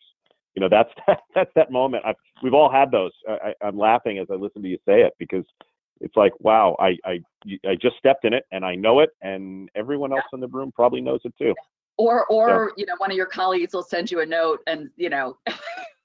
you 0.56 0.62
know, 0.62 0.70
that's, 0.70 0.90
that, 1.08 1.20
that's 1.34 1.52
that 1.56 1.72
moment. 1.72 2.04
I've, 2.06 2.16
we've 2.44 2.54
all 2.54 2.72
had 2.72 2.92
those. 2.92 3.12
I, 3.28 3.50
I- 3.62 3.68
I'm 3.68 3.78
laughing 3.78 4.20
as 4.20 4.28
I 4.32 4.36
listen 4.36 4.62
to 4.62 4.68
you 4.68 4.78
say 4.86 5.02
it 5.02 5.14
because 5.18 5.46
it's 6.00 6.16
like, 6.16 6.34
wow, 6.40 6.76
I, 6.80 6.98
I, 7.06 7.20
I 7.68 7.76
just 7.82 7.98
stepped 7.98 8.26
in 8.26 8.34
it 8.34 8.46
and 8.52 8.66
I 8.66 8.76
know 8.76 9.00
it 9.00 9.12
and 9.22 9.70
everyone 9.76 10.12
else 10.12 10.26
in 10.34 10.40
the 10.40 10.48
room 10.48 10.72
probably 10.76 11.02
knows 11.02 11.22
it 11.24 11.34
too. 11.38 11.54
Or, 11.98 12.26
or 12.28 12.72
you 12.78 12.86
know, 12.86 12.96
one 12.98 13.12
of 13.12 13.18
your 13.18 13.28
colleagues 13.28 13.74
will 13.74 13.84
send 13.84 14.10
you 14.10 14.22
a 14.22 14.26
note, 14.26 14.62
and 14.66 14.90
you 14.96 15.10
know, 15.10 15.38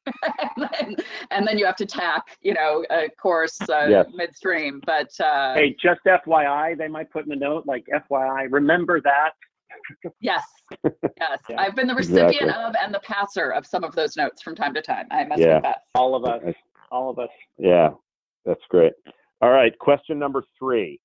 and, 0.57 0.69
then, 0.73 0.97
and 1.31 1.47
then 1.47 1.59
you 1.59 1.67
have 1.67 1.77
to 1.77 1.87
tack, 1.87 2.23
you 2.41 2.55
know, 2.55 2.85
a 2.91 3.09
course 3.21 3.61
uh, 3.69 3.87
Yes. 3.89 4.07
midstream. 4.15 4.81
But 4.87 5.09
uh, 5.21 5.55
Hey, 5.55 5.77
just 5.81 6.01
FYI, 6.07 6.77
they 6.77 6.89
might 6.89 7.11
put 7.11 7.27
in 7.27 7.33
a 7.33 7.37
note 7.37 7.65
like 7.67 7.85
FYI, 8.11 8.47
remember 8.51 9.01
that. 9.03 9.31
Yes, 10.21 10.43
yes. 10.83 11.39
Yeah. 11.51 11.61
I've 11.61 11.77
been 11.77 11.87
the 11.87 11.95
recipient 11.95 12.33
Exactly. 12.33 12.65
of 12.65 12.75
and 12.83 12.95
the 12.95 13.01
passer 13.01 13.51
of 13.51 13.67
some 13.67 13.85
of 13.85 13.95
those 13.95 14.17
notes 14.17 14.41
from 14.43 14.55
time 14.55 14.73
to 14.75 14.81
time. 14.81 15.07
I 15.11 15.25
must 15.25 15.41
Yeah. 15.41 15.55
confess. 15.61 15.79
All 15.95 16.15
of 16.15 16.25
us. 16.25 16.43
All 16.91 17.11
of 17.11 17.19
us. 17.19 17.29
Yeah, 17.59 17.91
that's 18.45 18.63
great. 18.71 18.95
All 19.43 19.51
right, 19.51 19.79
question 19.79 20.19
number 20.19 20.43
three. 20.59 20.99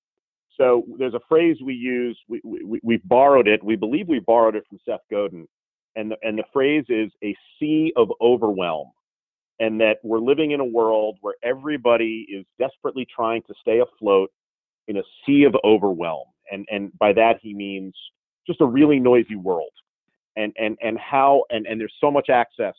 So 0.57 0.85
there's 0.97 1.13
a 1.15 1.19
phrase 1.27 1.57
we 1.63 1.73
use. 1.73 2.17
We, 2.29 2.41
we 2.45 2.79
we've 2.81 3.03
borrowed 3.05 3.47
it. 3.47 3.63
We 3.63 3.75
believe 3.75 4.07
we 4.07 4.19
borrowed 4.19 4.55
it 4.55 4.63
from 4.69 4.79
Seth 4.85 5.01
Godin, 5.11 5.47
and 5.95 6.11
the, 6.11 6.17
and 6.21 6.37
the 6.37 6.43
phrase 6.53 6.85
is 6.89 7.11
a 7.23 7.35
sea 7.59 7.93
of 7.95 8.09
overwhelm, 8.21 8.91
and 9.59 9.79
that 9.81 9.97
we're 10.03 10.19
living 10.19 10.51
in 10.51 10.59
a 10.59 10.65
world 10.65 11.17
where 11.21 11.35
everybody 11.43 12.25
is 12.29 12.45
desperately 12.59 13.07
trying 13.13 13.41
to 13.43 13.53
stay 13.61 13.79
afloat 13.79 14.31
in 14.87 14.97
a 14.97 15.03
sea 15.25 15.43
of 15.43 15.55
overwhelm, 15.63 16.27
and 16.51 16.65
and 16.71 16.97
by 16.97 17.13
that 17.13 17.39
he 17.41 17.53
means 17.53 17.93
just 18.47 18.61
a 18.61 18.65
really 18.65 18.99
noisy 18.99 19.35
world, 19.35 19.71
and 20.35 20.53
and 20.57 20.77
and 20.81 20.97
how 20.97 21.43
and 21.49 21.65
and 21.65 21.79
there's 21.79 21.93
so 21.99 22.11
much 22.11 22.29
access 22.29 22.75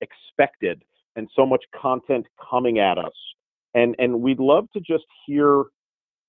expected 0.00 0.82
and 1.16 1.28
so 1.34 1.46
much 1.46 1.64
content 1.74 2.26
coming 2.50 2.78
at 2.78 2.98
us 2.98 3.14
and 3.76 3.94
and 3.98 4.20
we'd 4.20 4.40
love 4.40 4.68
to 4.72 4.80
just 4.80 5.04
hear 5.26 5.64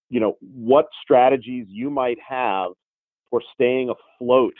you 0.10 0.20
know 0.20 0.38
what 0.42 0.86
strategies 1.02 1.66
you 1.70 1.90
might 1.90 2.18
have 2.28 2.72
for 3.32 3.42
staying 3.56 3.90
afloat 3.90 4.54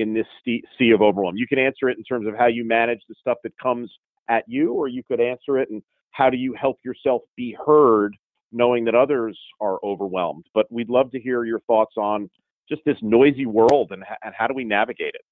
in 0.00 0.14
this 0.14 0.26
sea 0.44 0.90
of 0.90 1.02
overwhelm 1.02 1.36
you 1.36 1.46
can 1.46 1.58
answer 1.58 1.88
it 1.88 1.98
in 1.98 2.04
terms 2.04 2.26
of 2.26 2.34
how 2.36 2.46
you 2.46 2.64
manage 2.64 3.00
the 3.08 3.14
stuff 3.20 3.38
that 3.42 3.52
comes 3.58 3.90
at 4.28 4.44
you 4.46 4.72
or 4.72 4.88
you 4.88 5.02
could 5.02 5.20
answer 5.20 5.58
it 5.58 5.68
and 5.70 5.82
how 6.12 6.28
do 6.30 6.36
you 6.36 6.54
help 6.54 6.78
yourself 6.84 7.22
be 7.36 7.56
heard 7.66 8.16
knowing 8.52 8.84
that 8.84 8.94
others 8.94 9.38
are 9.60 9.78
overwhelmed 9.84 10.44
but 10.54 10.70
we'd 10.70 10.90
love 10.90 11.10
to 11.10 11.20
hear 11.20 11.44
your 11.44 11.60
thoughts 11.60 11.94
on 11.96 12.28
just 12.68 12.82
this 12.84 12.96
noisy 13.02 13.46
world 13.46 13.90
and, 13.92 14.04
and 14.22 14.34
how 14.36 14.46
do 14.46 14.54
we 14.54 14.64
navigate 14.64 15.14
it 15.14 15.22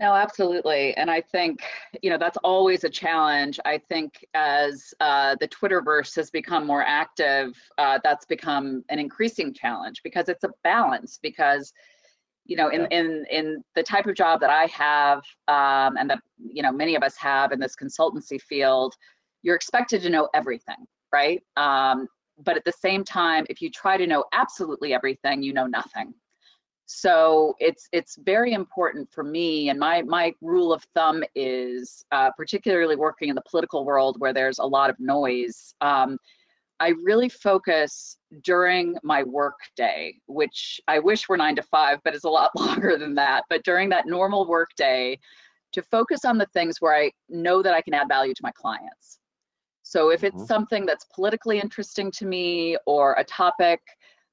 No, 0.00 0.14
absolutely. 0.14 0.96
And 0.96 1.10
I 1.10 1.20
think, 1.20 1.62
you 2.02 2.08
know, 2.08 2.16
that's 2.16 2.38
always 2.38 2.84
a 2.84 2.88
challenge. 2.88 3.60
I 3.66 3.76
think 3.76 4.24
as 4.32 4.94
uh, 5.00 5.36
the 5.40 5.48
Twitterverse 5.48 6.16
has 6.16 6.30
become 6.30 6.66
more 6.66 6.82
active, 6.82 7.54
uh, 7.76 7.98
that's 8.02 8.24
become 8.24 8.82
an 8.88 8.98
increasing 8.98 9.52
challenge 9.52 10.00
because 10.02 10.30
it's 10.30 10.42
a 10.42 10.50
balance. 10.64 11.18
Because, 11.20 11.74
you 12.46 12.56
know, 12.56 12.68
in 12.68 12.86
in 12.86 13.24
in 13.30 13.62
the 13.74 13.82
type 13.82 14.06
of 14.06 14.14
job 14.16 14.40
that 14.40 14.50
I 14.50 14.66
have, 14.66 15.18
um, 15.48 15.96
and 15.96 16.10
that 16.10 16.20
you 16.38 16.62
know 16.62 16.72
many 16.72 16.94
of 16.94 17.02
us 17.02 17.16
have 17.16 17.52
in 17.52 17.60
this 17.60 17.76
consultancy 17.76 18.40
field, 18.40 18.94
you're 19.42 19.56
expected 19.56 20.02
to 20.02 20.10
know 20.10 20.28
everything, 20.34 20.86
right? 21.12 21.42
Um, 21.56 22.08
but 22.42 22.56
at 22.56 22.64
the 22.64 22.72
same 22.72 23.04
time, 23.04 23.46
if 23.50 23.60
you 23.60 23.70
try 23.70 23.96
to 23.96 24.06
know 24.06 24.24
absolutely 24.32 24.94
everything, 24.94 25.42
you 25.42 25.52
know 25.52 25.66
nothing 25.66 26.14
so 26.92 27.54
it's 27.60 27.88
it's 27.92 28.18
very 28.24 28.52
important 28.52 29.08
for 29.12 29.22
me 29.22 29.68
and 29.68 29.78
my 29.78 30.02
my 30.02 30.34
rule 30.40 30.72
of 30.72 30.82
thumb 30.92 31.22
is 31.36 32.04
uh, 32.10 32.32
particularly 32.36 32.96
working 32.96 33.28
in 33.28 33.36
the 33.36 33.42
political 33.48 33.84
world 33.84 34.16
where 34.18 34.32
there's 34.32 34.58
a 34.58 34.66
lot 34.66 34.90
of 34.90 34.98
noise 34.98 35.72
um, 35.82 36.18
i 36.80 36.88
really 37.02 37.28
focus 37.28 38.18
during 38.42 38.96
my 39.02 39.22
work 39.22 39.58
day 39.76 40.14
which 40.26 40.80
i 40.88 40.98
wish 40.98 41.28
were 41.28 41.36
nine 41.36 41.56
to 41.56 41.62
five 41.62 41.98
but 42.04 42.14
it's 42.14 42.24
a 42.24 42.28
lot 42.28 42.50
longer 42.56 42.96
than 42.96 43.14
that 43.14 43.44
but 43.48 43.62
during 43.64 43.88
that 43.88 44.06
normal 44.06 44.46
work 44.46 44.70
day 44.76 45.18
to 45.72 45.82
focus 45.82 46.24
on 46.24 46.38
the 46.38 46.46
things 46.52 46.76
where 46.80 46.94
i 46.94 47.10
know 47.28 47.62
that 47.62 47.74
i 47.74 47.80
can 47.80 47.94
add 47.94 48.08
value 48.08 48.34
to 48.34 48.42
my 48.42 48.52
clients 48.52 49.18
so 49.82 50.10
if 50.10 50.22
it's 50.24 50.40
Mhm. 50.40 50.46
something 50.46 50.86
that's 50.86 51.04
politically 51.14 51.58
interesting 51.58 52.10
to 52.12 52.26
me 52.26 52.76
or 52.86 53.14
a 53.14 53.24
topic 53.24 53.80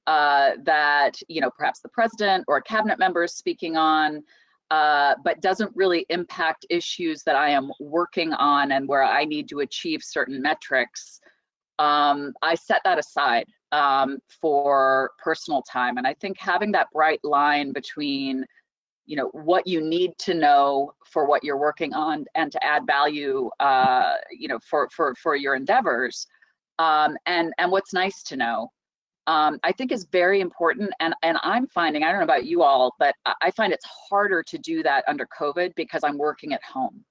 uh, 0.08 0.52
that 0.64 1.20
you 1.28 1.42
know 1.42 1.52
perhaps 1.52 1.82
the 1.82 1.90
president 1.90 2.46
or 2.48 2.58
a 2.58 2.64
cabinet 2.64 2.98
member 2.98 3.24
is 3.24 3.34
speaking 3.34 3.76
on, 3.76 4.24
uh, 4.72 5.16
but 5.24 5.42
doesn't 5.42 5.72
really 5.76 6.06
impact 6.10 6.66
issues 6.70 7.24
that 7.24 7.36
I 7.36 7.50
am 7.50 7.72
working 7.80 8.34
on 8.34 8.72
and 8.72 8.88
where 8.88 9.04
I 9.04 9.26
need 9.26 9.50
to 9.50 9.60
achieve 9.60 10.02
certain 10.02 10.42
metrics. 10.42 11.20
Um, 11.80 12.34
I 12.42 12.56
set 12.56 12.82
that 12.86 12.98
aside 13.00 13.46
um, 13.72 14.20
for 14.42 15.12
personal 15.24 15.62
time, 15.64 15.98
and 15.98 16.08
I 16.08 16.14
think 16.16 16.38
having 16.40 16.72
that 16.74 16.88
bright 16.94 17.20
line 17.24 17.72
between 17.74 18.46
you 19.06 19.16
know 19.16 19.30
what 19.32 19.66
you 19.66 19.82
need 19.82 20.12
to 20.20 20.34
know 20.34 20.92
for 21.06 21.26
what 21.26 21.44
you're 21.44 21.58
working 21.58 21.94
on 21.94 22.26
and 22.36 22.52
to 22.52 22.64
add 22.64 22.86
value 22.86 23.50
uh, 23.60 24.16
you 24.32 24.48
know 24.48 24.60
for 24.70 24.90
for 24.96 25.16
for 25.16 25.36
your 25.36 25.56
endeavors 25.56 26.28
um, 26.80 27.16
and 27.26 27.54
and 27.58 27.72
what's 27.72 27.94
nice 27.94 28.22
to 28.24 28.36
know 28.36 28.70
um, 29.28 29.60
I 29.64 29.74
think 29.74 29.92
is 29.92 30.08
very 30.12 30.40
important. 30.40 30.92
And 31.00 31.14
and 31.22 31.38
I'm 31.44 31.68
finding, 31.68 32.04
I 32.04 32.10
don't 32.12 32.20
know 32.20 32.24
about 32.24 32.46
you 32.46 32.64
all, 32.64 32.96
but 32.98 33.14
I- 33.26 33.36
I 33.42 33.52
find 33.52 33.74
it's 33.74 33.86
harder 34.10 34.42
to 34.44 34.58
do 34.58 34.82
that 34.84 35.04
under 35.08 35.28
COVID 35.38 35.76
because 35.76 36.04
I'm 36.04 36.18
working 36.18 36.54
at 36.54 36.64
home. 36.64 37.04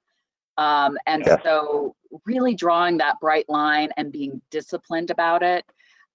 Um, 0.59 0.97
and 1.07 1.25
Yes. 1.27 1.41
so 1.45 1.95
really 2.25 2.55
drawing 2.55 2.97
that 2.99 3.21
bright 3.21 3.49
line 3.49 3.91
and 3.97 4.11
being 4.11 4.41
disciplined 4.51 5.11
about 5.11 5.43
it 5.43 5.65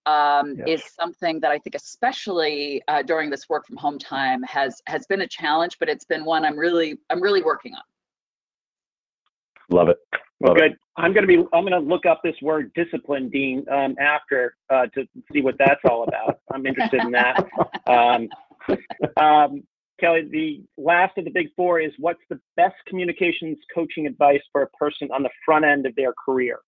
um, 0.06 0.56
Yes. 0.58 0.68
is 0.68 0.84
something 1.00 1.40
that 1.42 1.52
I 1.52 1.60
think, 1.60 1.76
especially 1.76 2.82
uh, 2.88 3.04
during 3.04 3.30
this 3.30 3.48
work 3.50 3.68
from 3.68 3.78
home 3.78 4.00
time, 4.00 4.42
has 4.44 4.82
has 4.88 5.06
been 5.08 5.22
a 5.22 5.28
challenge. 5.28 5.78
But 5.80 5.90
it's 5.90 6.06
been 6.06 6.26
one 6.26 6.44
I'm 6.44 6.58
really 6.58 6.98
I'm 7.10 7.22
really 7.22 7.44
working 7.44 7.74
on. 7.76 7.82
love 9.70 9.90
it 9.90 9.98
Well, 10.40 10.54
Love 10.54 10.58
it. 10.58 10.72
good. 10.72 10.78
I'm 10.98 11.14
going 11.14 11.22
to 11.24 11.28
be. 11.28 11.38
I'm 11.54 11.66
going 11.66 11.72
to 11.72 11.80
look 11.80 12.06
up 12.06 12.22
this 12.24 12.36
word 12.42 12.72
discipline, 12.74 13.30
Dean, 13.30 13.64
um, 13.72 13.96
after 14.00 14.56
uh, 14.70 14.88
to 14.88 15.08
see 15.32 15.42
what 15.42 15.56
that's 15.58 15.80
all 15.90 16.04
about. 16.04 16.40
I'm 16.54 16.66
interested 16.66 17.04
in 17.04 17.12
that. 17.12 17.38
Um, 17.88 18.30
um, 19.18 19.64
Kellie, 20.02 20.28
the 20.30 20.64
last 20.82 21.18
of 21.18 21.26
the 21.26 21.32
big 21.32 21.48
four 21.56 21.80
is 21.80 21.92
what's 22.00 22.20
the 22.30 22.40
best 22.58 22.76
communications 22.88 23.58
coaching 23.74 24.08
advice 24.08 24.42
for 24.52 24.64
a 24.64 24.70
person 24.72 25.08
on 25.14 25.22
the 25.24 25.30
front 25.46 25.64
end 25.64 25.86
of 25.86 25.96
their 25.96 26.14
career? 26.26 26.60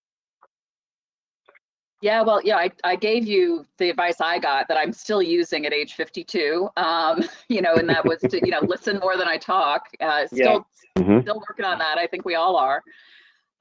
Yeah, 2.01 2.21
well, 2.21 2.41
yeah, 2.43 2.57
I, 2.57 2.69
I 2.83 2.95
gave 2.95 3.25
you 3.25 3.65
the 3.77 3.89
advice 3.89 4.19
I 4.19 4.37
got 4.37 4.67
that 4.67 4.77
I'm 4.77 4.91
still 4.91 5.21
using 5.21 5.65
at 5.65 5.73
age 5.73 5.93
52. 5.93 6.69
Um, 6.75 7.23
you 7.49 7.61
know, 7.61 7.75
and 7.75 7.89
that 7.89 8.05
was 8.05 8.19
to, 8.19 8.45
you 8.45 8.51
know, 8.51 8.59
listen 8.61 8.99
more 8.99 9.17
than 9.17 9.27
I 9.27 9.37
talk. 9.37 9.87
Uh, 9.99 10.27
still, 10.27 10.65
Mhm. 10.97 11.21
still 11.23 11.39
working 11.39 11.65
on 11.65 11.79
that. 11.79 11.97
I 11.97 12.05
think 12.05 12.25
we 12.25 12.35
all 12.35 12.55
are. 12.55 12.83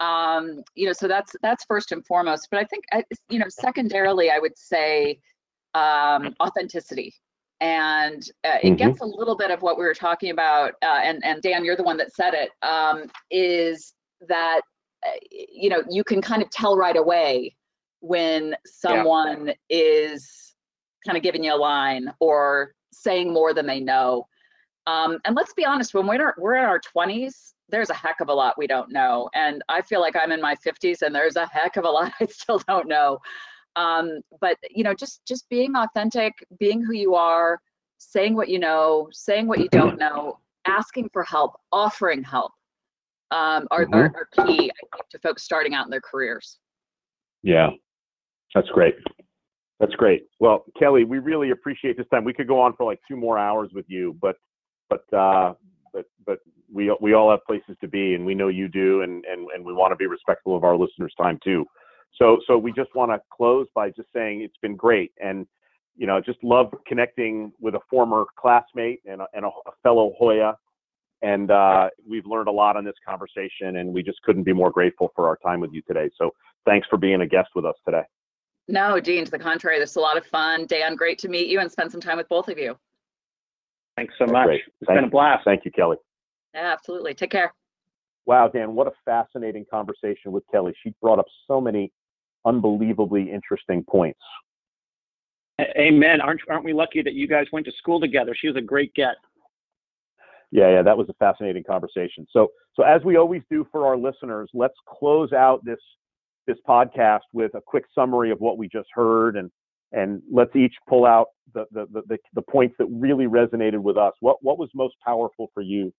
Um, 0.00 0.64
you 0.74 0.86
know, 0.86 0.92
so 0.92 1.06
that's 1.06 1.34
that's 1.40 1.64
first 1.64 1.92
and 1.92 2.04
foremost. 2.04 2.48
But 2.50 2.58
I 2.58 2.64
think, 2.64 2.84
I, 2.92 3.04
you 3.30 3.38
know, 3.38 3.48
secondarily, 3.48 4.30
I 4.30 4.38
would 4.38 4.58
say 4.58 5.20
um, 5.74 6.34
authenticity. 6.40 7.14
And 7.62 8.28
uh, 8.44 8.58
it 8.60 8.72
Mhm. 8.72 8.76
gets 8.78 9.00
a 9.02 9.06
little 9.06 9.36
bit 9.36 9.52
of 9.52 9.62
what 9.62 9.78
we 9.78 9.84
were 9.84 9.94
talking 9.94 10.30
about. 10.30 10.74
Uh, 10.82 11.00
and 11.04 11.24
and 11.24 11.40
Dan, 11.42 11.64
you're 11.64 11.76
the 11.76 11.84
one 11.84 11.96
that 11.98 12.12
said 12.12 12.34
it. 12.34 12.50
Um, 12.62 13.04
is 13.30 13.94
that 14.28 14.62
uh, 15.06 15.10
you 15.30 15.70
know 15.70 15.82
you 15.88 16.02
can 16.02 16.20
kind 16.20 16.42
of 16.42 16.50
tell 16.50 16.76
right 16.76 16.96
away 16.96 17.54
when 18.00 18.56
someone 18.66 19.52
is 19.70 20.54
kind 21.06 21.16
of 21.16 21.22
giving 21.22 21.44
you 21.44 21.54
a 21.54 21.56
line 21.56 22.12
or 22.18 22.74
saying 22.92 23.32
more 23.32 23.54
than 23.54 23.66
they 23.66 23.78
know. 23.78 24.26
Um, 24.88 25.18
and 25.24 25.36
let's 25.36 25.54
be 25.54 25.64
honest, 25.64 25.94
when 25.94 26.08
we're 26.08 26.34
we're 26.38 26.56
in 26.56 26.64
our 26.64 26.80
20s, 26.80 27.52
there's 27.68 27.90
a 27.90 27.94
heck 27.94 28.20
of 28.20 28.28
a 28.28 28.34
lot 28.34 28.58
we 28.58 28.66
don't 28.66 28.90
know. 28.90 29.30
And 29.34 29.62
I 29.68 29.82
feel 29.82 30.00
like 30.00 30.16
I'm 30.16 30.32
in 30.32 30.40
my 30.40 30.56
50s, 30.56 31.02
and 31.02 31.14
there's 31.14 31.36
a 31.36 31.46
heck 31.46 31.76
of 31.76 31.84
a 31.84 31.90
lot 31.90 32.12
I 32.20 32.26
still 32.26 32.60
don't 32.66 32.88
know. 32.88 33.18
Um, 33.76 34.20
but 34.40 34.56
you 34.70 34.84
know, 34.84 34.94
just 34.94 35.24
just 35.26 35.48
being 35.48 35.74
authentic, 35.76 36.32
being 36.58 36.82
who 36.82 36.92
you 36.92 37.14
are, 37.14 37.60
saying 37.98 38.34
what 38.34 38.48
you 38.48 38.58
know, 38.58 39.08
saying 39.12 39.46
what 39.46 39.60
you 39.60 39.68
don't 39.70 39.98
know, 39.98 40.38
asking 40.66 41.08
for 41.12 41.22
help, 41.24 41.54
offering 41.72 42.22
help, 42.22 42.52
um, 43.30 43.66
are, 43.70 43.86
are, 43.92 44.12
are 44.14 44.46
key 44.46 44.70
I 44.70 44.86
think, 44.94 45.08
to 45.10 45.18
folks 45.20 45.42
starting 45.42 45.74
out 45.74 45.86
in 45.86 45.90
their 45.90 46.02
careers. 46.02 46.58
Yeah, 47.42 47.70
that's 48.54 48.68
great. 48.68 48.94
That's 49.80 49.94
great. 49.94 50.26
Well, 50.38 50.64
Kellie, 50.78 51.04
we 51.04 51.18
really 51.18 51.50
appreciate 51.50 51.96
this 51.96 52.06
time. 52.12 52.24
We 52.24 52.32
could 52.32 52.46
go 52.46 52.60
on 52.60 52.74
for 52.76 52.84
like 52.84 53.00
two 53.08 53.16
more 53.16 53.38
hours 53.38 53.70
with 53.74 53.86
you, 53.88 54.16
but 54.20 54.36
but 54.88 55.12
uh, 55.16 55.54
but 55.92 56.04
but 56.24 56.38
we 56.72 56.94
we 57.00 57.14
all 57.14 57.30
have 57.30 57.40
places 57.46 57.76
to 57.80 57.88
be, 57.88 58.14
and 58.14 58.24
we 58.24 58.34
know 58.34 58.48
you 58.48 58.68
do, 58.68 59.02
and 59.02 59.24
and 59.24 59.48
and 59.54 59.64
we 59.64 59.72
want 59.72 59.92
to 59.92 59.96
be 59.96 60.06
respectful 60.06 60.56
of 60.56 60.62
our 60.62 60.76
listeners' 60.76 61.14
time 61.20 61.38
too. 61.42 61.64
So 62.18 62.38
so 62.46 62.58
we 62.58 62.72
just 62.72 62.94
want 62.94 63.10
to 63.10 63.20
close 63.32 63.66
by 63.74 63.90
just 63.90 64.08
saying 64.14 64.42
it's 64.42 64.56
been 64.62 64.76
great, 64.76 65.12
and 65.22 65.46
you 65.96 66.06
know 66.06 66.20
just 66.20 66.38
love 66.42 66.72
connecting 66.86 67.52
with 67.60 67.74
a 67.74 67.80
former 67.88 68.24
classmate 68.38 69.00
and 69.06 69.22
a, 69.22 69.26
and 69.34 69.44
a, 69.44 69.48
a 69.48 69.72
fellow 69.82 70.12
Hoya. 70.18 70.54
And 71.22 71.52
uh, 71.52 71.88
we've 72.08 72.26
learned 72.26 72.48
a 72.48 72.52
lot 72.52 72.76
on 72.76 72.84
this 72.84 72.96
conversation, 73.06 73.76
and 73.76 73.92
we 73.92 74.02
just 74.02 74.20
couldn't 74.22 74.42
be 74.42 74.52
more 74.52 74.72
grateful 74.72 75.12
for 75.14 75.28
our 75.28 75.36
time 75.36 75.60
with 75.60 75.72
you 75.72 75.80
today. 75.82 76.10
So 76.18 76.30
thanks 76.66 76.88
for 76.90 76.96
being 76.96 77.20
a 77.20 77.26
guest 77.26 77.50
with 77.54 77.64
us 77.64 77.76
today. 77.84 78.02
No, 78.66 78.98
Dean, 78.98 79.24
to 79.24 79.30
the 79.30 79.38
contrary, 79.38 79.78
this 79.78 79.90
is 79.90 79.96
a 79.96 80.00
lot 80.00 80.16
of 80.16 80.26
fun. 80.26 80.66
Dan, 80.66 80.96
great 80.96 81.18
to 81.20 81.28
meet 81.28 81.48
you 81.48 81.60
and 81.60 81.70
spend 81.70 81.92
some 81.92 82.00
time 82.00 82.16
with 82.16 82.28
both 82.28 82.48
of 82.48 82.58
you. 82.58 82.76
Thanks 83.96 84.14
so 84.18 84.26
much. 84.26 84.46
great. 84.46 84.62
It's 84.80 84.88
Thank 84.88 84.98
been 84.98 85.04
a 85.04 85.10
blast. 85.10 85.44
Thank 85.44 85.64
you, 85.64 85.70
Kellie. 85.70 85.98
Yeah, 86.54 86.72
absolutely. 86.72 87.14
Take 87.14 87.30
care. 87.30 87.52
Wow, 88.26 88.48
Dan, 88.48 88.74
what 88.74 88.86
a 88.86 88.92
fascinating 89.04 89.64
conversation 89.70 90.32
with 90.32 90.44
Kellie. 90.50 90.74
She 90.82 90.94
brought 91.00 91.18
up 91.18 91.26
so 91.46 91.60
many 91.60 91.92
unbelievably 92.44 93.30
interesting 93.30 93.84
points. 93.88 94.20
Amen. 95.78 96.20
Aren't 96.20 96.40
aren't 96.48 96.64
we 96.64 96.72
lucky 96.72 97.02
that 97.02 97.14
you 97.14 97.28
guys 97.28 97.46
went 97.52 97.66
to 97.66 97.72
school 97.72 98.00
together? 98.00 98.34
She 98.34 98.48
was 98.48 98.56
a 98.56 98.60
great 98.60 98.92
get. 98.94 99.16
Yeah, 100.50 100.70
yeah, 100.70 100.82
that 100.82 100.96
was 100.96 101.08
a 101.08 101.14
fascinating 101.14 101.64
conversation. 101.64 102.26
So, 102.30 102.48
so 102.74 102.82
as 102.82 103.02
we 103.04 103.16
always 103.16 103.40
do 103.50 103.66
for 103.72 103.86
our 103.86 103.96
listeners, 103.96 104.50
let's 104.52 104.74
close 104.86 105.32
out 105.32 105.64
this 105.64 105.78
this 106.46 106.58
podcast 106.68 107.20
with 107.32 107.54
a 107.54 107.60
quick 107.64 107.84
summary 107.94 108.30
of 108.30 108.38
what 108.40 108.58
we 108.58 108.68
just 108.68 108.88
heard, 108.92 109.36
and 109.36 109.50
and 109.92 110.22
let's 110.30 110.54
each 110.54 110.74
pull 110.88 111.06
out 111.06 111.28
the 111.54 111.64
the 111.72 111.86
the, 112.06 112.18
the 112.34 112.42
points 112.42 112.74
that 112.78 112.86
really 112.90 113.26
resonated 113.26 113.78
with 113.78 113.96
us. 113.96 114.12
What 114.20 114.38
what 114.42 114.58
was 114.58 114.68
most 114.74 114.94
powerful 115.04 115.50
for 115.54 115.62
you, 115.62 115.92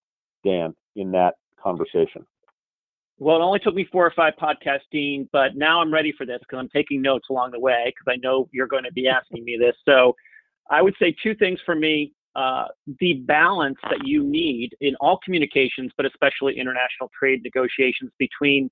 Dan, 0.45 0.75
in 0.95 1.11
that 1.11 1.35
conversation? 1.61 2.25
Well, 3.23 3.37
it 3.37 3.41
only 3.41 3.59
took 3.59 3.73
me 3.73 3.87
four 3.89 4.05
or 4.05 4.11
five 4.11 4.33
podcasts, 4.35 4.81
Dean, 4.91 5.29
but 5.31 5.55
now 5.55 5.79
I'm 5.81 5.93
ready 5.93 6.11
for 6.11 6.25
this 6.25 6.39
because 6.39 6.59
I'm 6.59 6.67
taking 6.69 7.01
notes 7.01 7.27
along 7.29 7.51
the 7.51 7.59
way 7.59 7.85
because 7.85 8.11
I 8.11 8.17
know 8.21 8.49
you're 8.51 8.67
going 8.67 8.83
to 8.83 8.91
be 8.91 9.07
asking 9.07 9.45
me 9.45 9.57
this. 9.57 9.75
So 9.85 10.13
I 10.69 10.81
would 10.81 10.93
say 10.99 11.15
two 11.23 11.33
things 11.35 11.59
for 11.65 11.73
me. 11.73 12.11
Uh, 12.35 12.65
the 12.99 13.13
balance 13.13 13.77
that 13.83 14.05
you 14.05 14.23
need 14.23 14.75
in 14.81 14.95
all 14.95 15.19
communications, 15.23 15.91
but 15.95 16.05
especially 16.05 16.59
international 16.59 17.09
trade 17.17 17.41
negotiations 17.43 18.11
between 18.17 18.69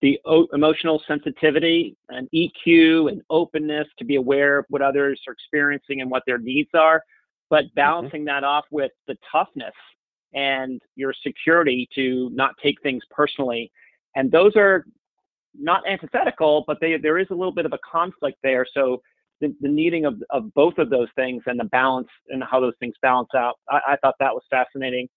the 0.00 0.18
o- 0.24 0.46
emotional 0.54 1.02
sensitivity 1.06 1.96
and 2.08 2.28
EQ 2.32 3.10
and 3.10 3.20
openness 3.28 3.88
to 3.98 4.04
be 4.04 4.14
aware 4.14 4.58
of 4.58 4.64
what 4.68 4.80
others 4.80 5.20
are 5.26 5.32
experiencing 5.32 6.00
and 6.00 6.10
what 6.10 6.22
their 6.26 6.38
needs 6.38 6.70
are, 6.72 7.02
but 7.50 7.64
mm-hmm. 7.64 7.74
balancing 7.74 8.20
mm-hmm. 8.20 8.26
that 8.26 8.44
off 8.44 8.64
with 8.70 8.92
the 9.08 9.16
toughness 9.30 9.74
and 10.32 10.80
your 10.94 11.12
security 11.22 11.88
to 11.94 12.30
not 12.32 12.54
take 12.62 12.80
things 12.82 13.02
personally. 13.10 13.70
And 14.14 14.30
those 14.30 14.56
are 14.56 14.84
not 15.58 15.82
antithetical, 15.88 16.64
but 16.66 16.78
they, 16.80 16.96
there 16.96 17.18
is 17.18 17.26
a 17.30 17.34
little 17.34 17.52
bit 17.52 17.66
of 17.66 17.72
a 17.72 17.78
conflict 17.90 18.38
there. 18.42 18.66
So 18.72 19.00
the, 19.40 19.54
the 19.60 19.68
needing 19.68 20.04
of, 20.04 20.22
of 20.30 20.52
both 20.54 20.78
of 20.78 20.90
those 20.90 21.08
things 21.16 21.42
and 21.46 21.58
the 21.58 21.64
balance 21.64 22.08
and 22.28 22.42
how 22.42 22.60
those 22.60 22.74
things 22.80 22.94
balance 23.02 23.30
out, 23.36 23.56
I, 23.68 23.80
I 23.88 23.96
thought 23.96 24.14
that 24.20 24.34
was 24.34 24.42
fascinating. 24.50 25.08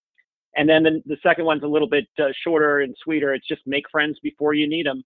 And 0.56 0.70
then 0.70 0.84
the, 0.84 1.02
the 1.06 1.18
second 1.24 1.46
one's 1.46 1.64
a 1.64 1.68
little 1.68 1.90
bit 1.90 2.08
uh, 2.20 2.26
shorter 2.44 2.82
and 2.82 2.96
sweeter. 3.04 3.34
It's 3.34 3.48
just 3.48 3.62
make 3.66 3.86
friends 3.92 4.20
before 4.22 4.54
you 4.54 4.68
need 4.68 4.86
them. 4.86 5.04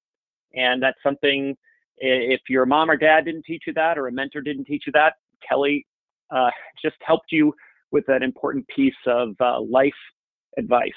And 0.56 0.82
that's 0.82 1.02
something, 1.02 1.56
if 1.98 2.42
your 2.50 2.66
mom 2.66 2.92
or 2.92 2.98
dad 2.98 3.26
didn't 3.26 3.44
teach 3.46 3.64
you 3.68 3.74
that 3.74 3.98
or 3.98 4.08
a 4.08 4.12
mentor 4.12 4.42
didn't 4.42 4.66
teach 4.66 4.84
you 4.88 4.94
that, 4.94 5.14
Kellie 5.48 5.86
uh, 6.32 6.50
just 6.82 6.98
helped 7.02 7.32
you 7.32 7.54
with 7.92 8.06
that 8.08 8.24
important 8.24 8.68
piece 8.68 8.94
of 9.06 9.36
uh, 9.40 9.62
life 9.62 9.94
advice. 10.58 10.92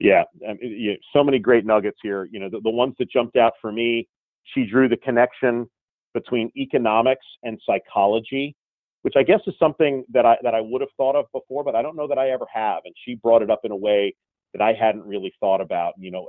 Yeah, 0.00 0.22
um, 0.48 0.58
you 0.60 0.96
so 1.12 1.24
many 1.24 1.38
great 1.38 1.66
nuggets 1.66 1.98
here. 2.02 2.28
You 2.30 2.40
know, 2.40 2.48
the, 2.48 2.60
the 2.60 2.70
ones 2.70 2.94
that 2.98 3.10
jumped 3.10 3.36
out 3.36 3.54
for 3.60 3.72
me, 3.72 4.08
she 4.54 4.64
drew 4.64 4.88
the 4.88 4.96
connection 4.96 5.68
between 6.14 6.50
economics 6.56 7.26
and 7.42 7.60
psychology, 7.66 8.54
which 9.02 9.14
I 9.16 9.22
guess 9.22 9.40
is 9.46 9.54
something 9.58 10.04
that 10.12 10.24
I 10.24 10.36
that 10.42 10.54
I 10.54 10.60
would 10.60 10.80
have 10.82 10.90
thought 10.96 11.16
of 11.16 11.26
before, 11.32 11.64
but 11.64 11.74
I 11.74 11.82
don't 11.82 11.96
know 11.96 12.06
that 12.06 12.18
I 12.18 12.30
ever 12.30 12.46
have. 12.52 12.82
And 12.84 12.94
she 13.04 13.16
brought 13.16 13.42
it 13.42 13.50
up 13.50 13.60
in 13.64 13.72
a 13.72 13.76
way 13.76 14.14
that 14.52 14.62
I 14.62 14.72
hadn't 14.72 15.04
really 15.04 15.32
thought 15.40 15.60
about. 15.60 15.94
You 15.98 16.12
know, 16.12 16.28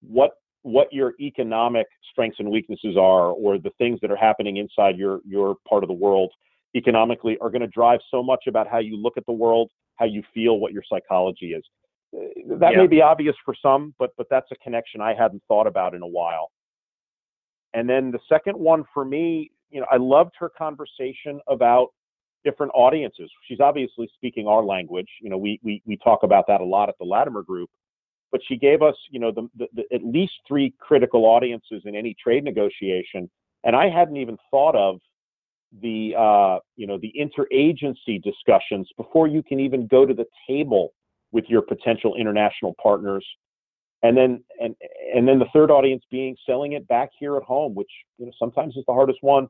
what 0.00 0.32
what 0.62 0.92
your 0.92 1.14
economic 1.20 1.86
strengths 2.10 2.40
and 2.40 2.50
weaknesses 2.50 2.96
are, 2.96 3.30
or 3.30 3.56
the 3.58 3.70
things 3.78 4.00
that 4.02 4.10
are 4.10 4.16
happening 4.16 4.56
inside 4.56 4.96
your 4.96 5.20
your 5.24 5.56
part 5.68 5.84
of 5.84 5.88
the 5.88 5.94
world 5.94 6.32
economically 6.74 7.38
are 7.40 7.50
going 7.50 7.62
to 7.62 7.68
drive 7.68 8.00
so 8.10 8.22
much 8.22 8.44
about 8.48 8.68
how 8.68 8.78
you 8.78 8.96
look 8.96 9.16
at 9.16 9.24
the 9.26 9.32
world, 9.32 9.70
how 9.94 10.04
you 10.04 10.22
feel, 10.34 10.58
what 10.58 10.72
your 10.72 10.82
psychology 10.88 11.52
is. 11.52 11.64
That 12.46 12.72
yeah. 12.72 12.78
may 12.78 12.86
be 12.86 13.02
obvious 13.02 13.36
for 13.44 13.54
some, 13.60 13.94
but 13.98 14.10
but 14.16 14.26
that's 14.30 14.50
a 14.52 14.56
connection 14.56 15.00
I 15.00 15.14
hadn't 15.14 15.42
thought 15.48 15.66
about 15.66 15.94
in 15.94 16.02
a 16.02 16.06
while. 16.06 16.50
And 17.74 17.88
then 17.88 18.10
the 18.10 18.20
second 18.28 18.58
one 18.58 18.84
for 18.94 19.04
me, 19.04 19.50
you 19.70 19.80
know, 19.80 19.86
I 19.90 19.96
loved 19.96 20.32
her 20.38 20.48
conversation 20.48 21.40
about 21.46 21.88
different 22.44 22.72
audiences. 22.74 23.30
She's 23.46 23.60
obviously 23.60 24.08
speaking 24.14 24.46
our 24.46 24.64
language. 24.64 25.08
You 25.20 25.30
know, 25.30 25.36
we 25.36 25.60
we 25.62 25.82
we 25.84 25.96
talk 25.98 26.22
about 26.22 26.46
that 26.48 26.60
a 26.60 26.64
lot 26.64 26.88
at 26.88 26.96
the 26.98 27.04
Latimer 27.04 27.42
Group. 27.42 27.68
But 28.32 28.40
she 28.48 28.56
gave 28.56 28.82
us, 28.82 28.96
you 29.10 29.20
know, 29.20 29.30
the, 29.30 29.48
the, 29.56 29.66
the 29.74 29.94
at 29.94 30.02
least 30.04 30.32
three 30.48 30.74
critical 30.80 31.26
audiences 31.26 31.82
in 31.84 31.94
any 31.94 32.14
trade 32.22 32.44
negotiation, 32.44 33.30
and 33.62 33.76
I 33.76 33.88
hadn't 33.88 34.16
even 34.16 34.36
thought 34.50 34.74
of 34.74 35.00
the 35.82 36.14
uh, 36.16 36.58
you 36.76 36.86
know 36.86 36.98
the 36.98 37.12
interagency 37.18 38.22
discussions 38.22 38.88
before 38.96 39.26
you 39.26 39.42
can 39.42 39.60
even 39.60 39.86
go 39.86 40.06
to 40.06 40.14
the 40.14 40.26
table 40.48 40.92
with 41.32 41.44
your 41.48 41.62
potential 41.62 42.14
international 42.16 42.74
partners. 42.82 43.26
And 44.02 44.16
then 44.16 44.44
and 44.60 44.74
and 45.14 45.26
then 45.26 45.38
the 45.38 45.46
third 45.52 45.70
audience 45.70 46.04
being 46.10 46.36
selling 46.46 46.72
it 46.72 46.86
back 46.86 47.10
here 47.18 47.36
at 47.36 47.42
home 47.42 47.74
which 47.74 47.90
you 48.18 48.26
know 48.26 48.32
sometimes 48.38 48.76
is 48.76 48.84
the 48.86 48.92
hardest 48.92 49.18
one 49.22 49.48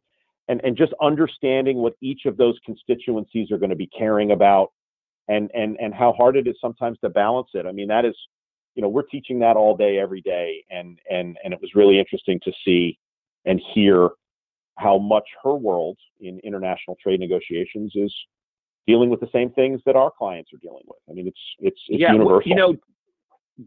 and 0.48 0.60
and 0.64 0.76
just 0.76 0.92
understanding 1.02 1.78
what 1.78 1.94
each 2.00 2.22
of 2.26 2.36
those 2.36 2.56
constituencies 2.64 3.50
are 3.50 3.58
going 3.58 3.70
to 3.70 3.76
be 3.76 3.88
caring 3.88 4.30
about 4.30 4.68
and 5.28 5.50
and 5.52 5.76
and 5.80 5.92
how 5.92 6.12
hard 6.12 6.36
it 6.36 6.46
is 6.46 6.54
sometimes 6.60 6.98
to 7.00 7.08
balance 7.08 7.48
it. 7.54 7.66
I 7.66 7.72
mean 7.72 7.88
that 7.88 8.04
is 8.04 8.14
you 8.74 8.82
know 8.82 8.88
we're 8.88 9.02
teaching 9.02 9.40
that 9.40 9.56
all 9.56 9.76
day 9.76 9.98
every 9.98 10.20
day 10.20 10.64
and 10.70 10.98
and 11.10 11.36
and 11.42 11.52
it 11.52 11.60
was 11.60 11.70
really 11.74 11.98
interesting 11.98 12.40
to 12.44 12.52
see 12.64 12.98
and 13.44 13.60
hear 13.74 14.10
how 14.78 14.98
much 14.98 15.24
her 15.42 15.54
world 15.54 15.98
in 16.20 16.38
international 16.44 16.96
trade 17.02 17.20
negotiations 17.20 17.92
is 17.94 18.14
dealing 18.86 19.10
with 19.10 19.20
the 19.20 19.28
same 19.32 19.50
things 19.50 19.80
that 19.86 19.96
our 19.96 20.10
clients 20.10 20.52
are 20.52 20.58
dealing 20.58 20.84
with. 20.86 20.98
I 21.08 21.12
mean, 21.12 21.26
it's 21.26 21.40
it's, 21.58 21.80
it's 21.88 22.00
yeah, 22.00 22.12
universal. 22.12 22.48
You 22.48 22.54
know, 22.54 22.76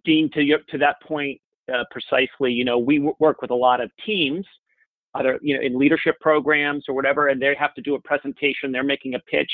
Dean, 0.06 0.30
to 0.34 0.42
your, 0.42 0.60
to 0.70 0.78
that 0.80 1.02
point 1.02 1.40
uh, 1.74 1.84
precisely, 1.92 2.52
you 2.52 2.66
know, 2.66 2.78
we 2.78 2.98
w- 2.98 3.16
work 3.20 3.42
with 3.42 3.52
a 3.52 3.56
lot 3.56 3.82
of 3.82 3.92
teams, 4.06 4.46
either 5.16 5.40
you 5.42 5.56
know 5.56 5.62
in 5.62 5.78
leadership 5.78 6.20
programs 6.20 6.86
or 6.88 6.96
whatever, 6.96 7.28
and 7.28 7.42
they 7.42 7.56
have 7.58 7.74
to 7.76 7.82
do 7.82 7.96
a 7.96 8.02
presentation. 8.02 8.72
They're 8.72 8.84
making 8.84 9.16
a 9.16 9.20
pitch, 9.20 9.52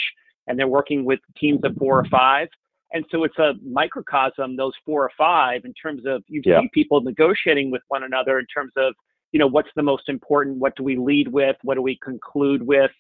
and 0.48 0.58
they're 0.58 0.68
working 0.68 1.06
with 1.06 1.20
teams 1.38 1.62
of 1.64 1.76
four 1.78 2.00
or 2.00 2.06
five. 2.06 2.48
And 2.94 3.04
so 3.12 3.24
it's 3.24 3.38
a 3.40 3.54
microcosm, 3.66 4.56
those 4.56 4.74
four 4.86 5.04
or 5.04 5.12
five, 5.18 5.66
in 5.66 5.74
terms 5.74 6.04
of 6.06 6.24
you 6.28 6.42
yeah. 6.46 6.62
see 6.62 6.70
people 6.74 7.02
negotiating 7.02 7.72
with 7.72 7.82
one 7.90 8.04
another 8.04 8.40
in 8.40 8.46
terms 8.46 8.72
of 8.78 8.94
you 9.36 9.40
know, 9.40 9.48
what's 9.48 9.70
the 9.76 9.84
most 9.84 10.08
important? 10.08 10.60
What 10.60 10.78
do 10.78 10.84
we 10.84 10.96
lead 10.96 11.28
with? 11.28 11.58
What 11.64 11.76
do 11.76 11.82
we 11.82 12.00
conclude 12.02 12.66
with? 12.66 12.92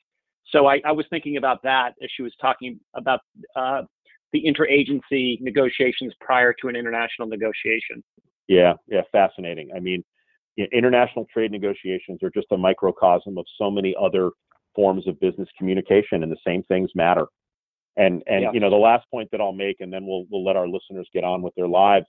So 0.51 0.67
I, 0.67 0.81
I 0.85 0.91
was 0.91 1.05
thinking 1.09 1.37
about 1.37 1.63
that 1.63 1.93
as 2.01 2.09
she 2.15 2.23
was 2.23 2.33
talking 2.39 2.79
about 2.95 3.21
uh, 3.55 3.83
the 4.31 4.43
interagency 4.43 5.39
negotiations 5.41 6.13
prior 6.19 6.53
to 6.61 6.67
an 6.67 6.75
international 6.75 7.27
negotiation. 7.27 8.03
Yeah, 8.47 8.73
yeah, 8.87 9.01
fascinating. 9.11 9.69
I 9.75 9.79
mean, 9.79 10.03
international 10.71 11.25
trade 11.33 11.51
negotiations 11.51 12.21
are 12.21 12.29
just 12.29 12.47
a 12.51 12.57
microcosm 12.57 13.37
of 13.37 13.45
so 13.57 13.71
many 13.71 13.95
other 13.99 14.31
forms 14.75 15.07
of 15.07 15.19
business 15.19 15.49
communication, 15.57 16.21
and 16.21 16.31
the 16.31 16.37
same 16.45 16.63
things 16.63 16.91
matter. 16.95 17.25
And 17.97 18.21
and 18.27 18.43
yeah. 18.43 18.51
you 18.53 18.59
know, 18.59 18.69
the 18.69 18.75
last 18.75 19.09
point 19.09 19.29
that 19.31 19.41
I'll 19.41 19.53
make, 19.53 19.77
and 19.79 19.91
then 19.91 20.05
we'll 20.05 20.25
we'll 20.29 20.45
let 20.45 20.55
our 20.55 20.67
listeners 20.67 21.07
get 21.13 21.23
on 21.23 21.41
with 21.41 21.55
their 21.55 21.67
lives 21.67 22.07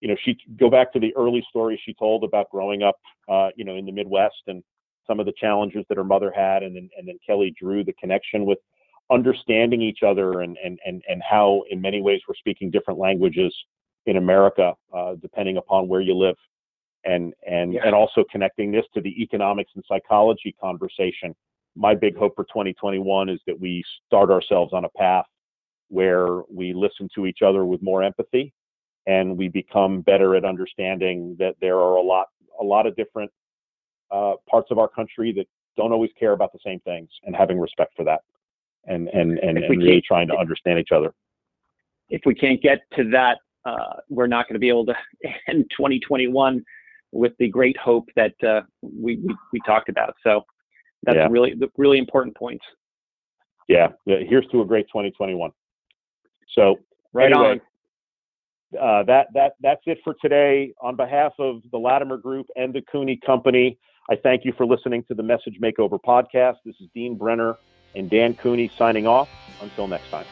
you 0.00 0.08
know, 0.08 0.16
she 0.24 0.36
go 0.58 0.70
back 0.70 0.92
to 0.92 1.00
the 1.00 1.14
early 1.16 1.44
story 1.48 1.80
she 1.84 1.94
told 1.94 2.24
about 2.24 2.50
growing 2.50 2.82
up, 2.82 2.96
uh, 3.28 3.48
you 3.56 3.64
know, 3.64 3.74
in 3.74 3.84
the 3.84 3.92
Midwest 3.92 4.42
and 4.46 4.62
some 5.08 5.20
of 5.20 5.26
the 5.26 5.32
challenges 5.36 5.84
that 5.88 5.96
her 5.96 6.04
mother 6.04 6.32
had, 6.34 6.62
and 6.62 6.76
then 6.76 6.88
and 6.96 7.08
then 7.08 7.18
Kellie 7.26 7.54
drew 7.60 7.82
the 7.82 7.94
connection 7.94 8.44
with 8.44 8.58
understanding 9.10 9.82
each 9.82 10.02
other 10.06 10.40
and 10.42 10.56
and 10.62 10.78
and 10.86 11.02
and 11.08 11.22
how 11.28 11.62
in 11.70 11.80
many 11.80 12.00
ways 12.02 12.20
we're 12.28 12.34
speaking 12.36 12.70
different 12.70 13.00
languages 13.00 13.54
in 14.06 14.16
America, 14.16 14.74
uh, 14.94 15.14
depending 15.20 15.56
upon 15.56 15.88
where 15.88 16.00
you 16.00 16.14
live, 16.14 16.36
and 17.04 17.34
and 17.46 17.72
yeah. 17.72 17.80
and 17.84 17.94
also 17.94 18.24
connecting 18.30 18.70
this 18.70 18.84
to 18.94 19.00
the 19.00 19.22
economics 19.22 19.72
and 19.74 19.84
psychology 19.88 20.54
conversation. 20.60 21.34
My 21.76 21.94
big 21.94 22.16
hope 22.16 22.34
for 22.34 22.44
2021 22.44 23.28
is 23.28 23.40
that 23.46 23.58
we 23.58 23.84
start 24.06 24.30
ourselves 24.30 24.72
on 24.72 24.84
a 24.84 24.88
path 24.96 25.26
where 25.88 26.42
we 26.52 26.72
listen 26.74 27.08
to 27.14 27.26
each 27.26 27.38
other 27.42 27.64
with 27.64 27.80
more 27.82 28.02
empathy 28.02 28.52
and 29.08 29.36
we 29.36 29.48
become 29.48 30.02
better 30.02 30.36
at 30.36 30.44
understanding 30.44 31.34
that 31.38 31.54
there 31.60 31.76
are 31.76 31.96
a 31.96 32.02
lot 32.02 32.26
a 32.60 32.64
lot 32.64 32.86
of 32.86 32.94
different 32.94 33.30
uh, 34.10 34.34
parts 34.48 34.70
of 34.70 34.78
our 34.78 34.88
country 34.88 35.32
that 35.32 35.46
don't 35.76 35.92
always 35.92 36.10
care 36.18 36.32
about 36.32 36.52
the 36.52 36.58
same 36.64 36.80
things 36.80 37.08
and 37.24 37.34
having 37.36 37.58
respect 37.58 37.92
for 37.96 38.04
that 38.04 38.20
and 38.86 39.08
and 39.08 39.38
and, 39.38 39.58
and 39.58 39.70
really 39.70 40.02
trying 40.06 40.28
to 40.28 40.36
understand 40.36 40.78
each 40.78 40.92
other. 40.92 41.12
if 42.10 42.22
we 42.24 42.34
can't 42.34 42.60
get 42.62 42.80
to 42.96 43.08
that 43.10 43.38
uh, 43.64 43.94
we're 44.08 44.26
not 44.26 44.46
going 44.46 44.54
to 44.54 44.60
be 44.60 44.68
able 44.68 44.86
to 44.86 44.94
end 45.48 45.64
2021 45.76 46.64
with 47.12 47.32
the 47.38 47.48
great 47.48 47.76
hope 47.78 48.08
that 48.16 48.34
uh, 48.46 48.60
we, 48.82 49.16
we, 49.16 49.34
we 49.52 49.60
talked 49.66 49.88
about. 49.88 50.14
So 50.22 50.42
that's 51.04 51.16
yeah. 51.16 51.28
really 51.30 51.54
really 51.76 51.98
important 51.98 52.36
points. 52.36 52.64
Yeah. 53.68 53.88
Here's 54.06 54.46
to 54.48 54.62
a 54.62 54.64
great 54.64 54.86
2021 54.88 55.50
so 56.58 56.76
right 57.12 57.30
anyway, 57.30 57.60
on. 58.72 58.78
uh, 58.78 59.02
that 59.04 59.28
that 59.34 59.52
that's 59.60 59.82
it 59.86 59.98
for 60.02 60.14
today. 60.20 60.72
On 60.80 60.96
behalf 60.96 61.32
of 61.38 61.62
the 61.70 61.78
Latimer 61.78 62.16
Group 62.16 62.46
and 62.56 62.72
the 62.74 62.82
Cooney 62.90 63.18
Company, 63.24 63.78
I 64.10 64.16
thank 64.16 64.44
you 64.44 64.52
for 64.56 64.66
listening 64.66 65.04
to 65.04 65.14
the 65.14 65.22
Message 65.22 65.60
Makeover 65.60 66.00
podcast. 66.00 66.56
This 66.64 66.76
is 66.80 66.88
Dean 66.94 67.16
Brenner 67.16 67.56
and 67.94 68.08
Dan 68.08 68.34
Cooney 68.34 68.70
signing 68.78 69.06
off. 69.06 69.28
Until 69.60 69.88
next 69.88 70.08
time. 70.08 70.24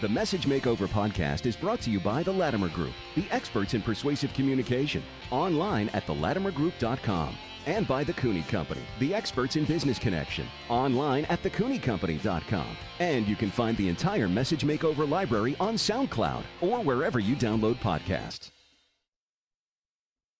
The 0.00 0.08
Message 0.08 0.46
Makeover 0.46 0.88
podcast 0.88 1.44
is 1.44 1.56
brought 1.56 1.80
to 1.82 1.90
you 1.90 2.00
by 2.00 2.22
the 2.22 2.32
Latimer 2.32 2.70
Group, 2.70 2.94
the 3.14 3.26
experts 3.30 3.74
in 3.74 3.82
persuasive 3.82 4.32
communication. 4.32 5.02
Online 5.30 5.90
at 5.90 6.06
thelatimergroup.com. 6.06 7.36
and 7.66 7.86
by 7.86 8.02
The 8.02 8.14
Cooney 8.14 8.40
Company, 8.42 8.80
the 8.98 9.14
experts 9.14 9.56
in 9.56 9.66
business 9.66 9.98
connection, 9.98 10.46
online 10.70 11.26
at 11.26 11.42
thecooneycompany.com. 11.42 12.76
And 12.98 13.28
you 13.28 13.36
can 13.36 13.50
find 13.50 13.76
the 13.76 13.90
entire 13.90 14.28
Message 14.28 14.62
Makeover 14.62 15.06
library 15.06 15.54
on 15.60 15.74
SoundCloud 15.74 16.42
or 16.62 16.80
wherever 16.80 17.18
you 17.18 17.36
download 17.36 17.74
podcasts. 17.74 18.50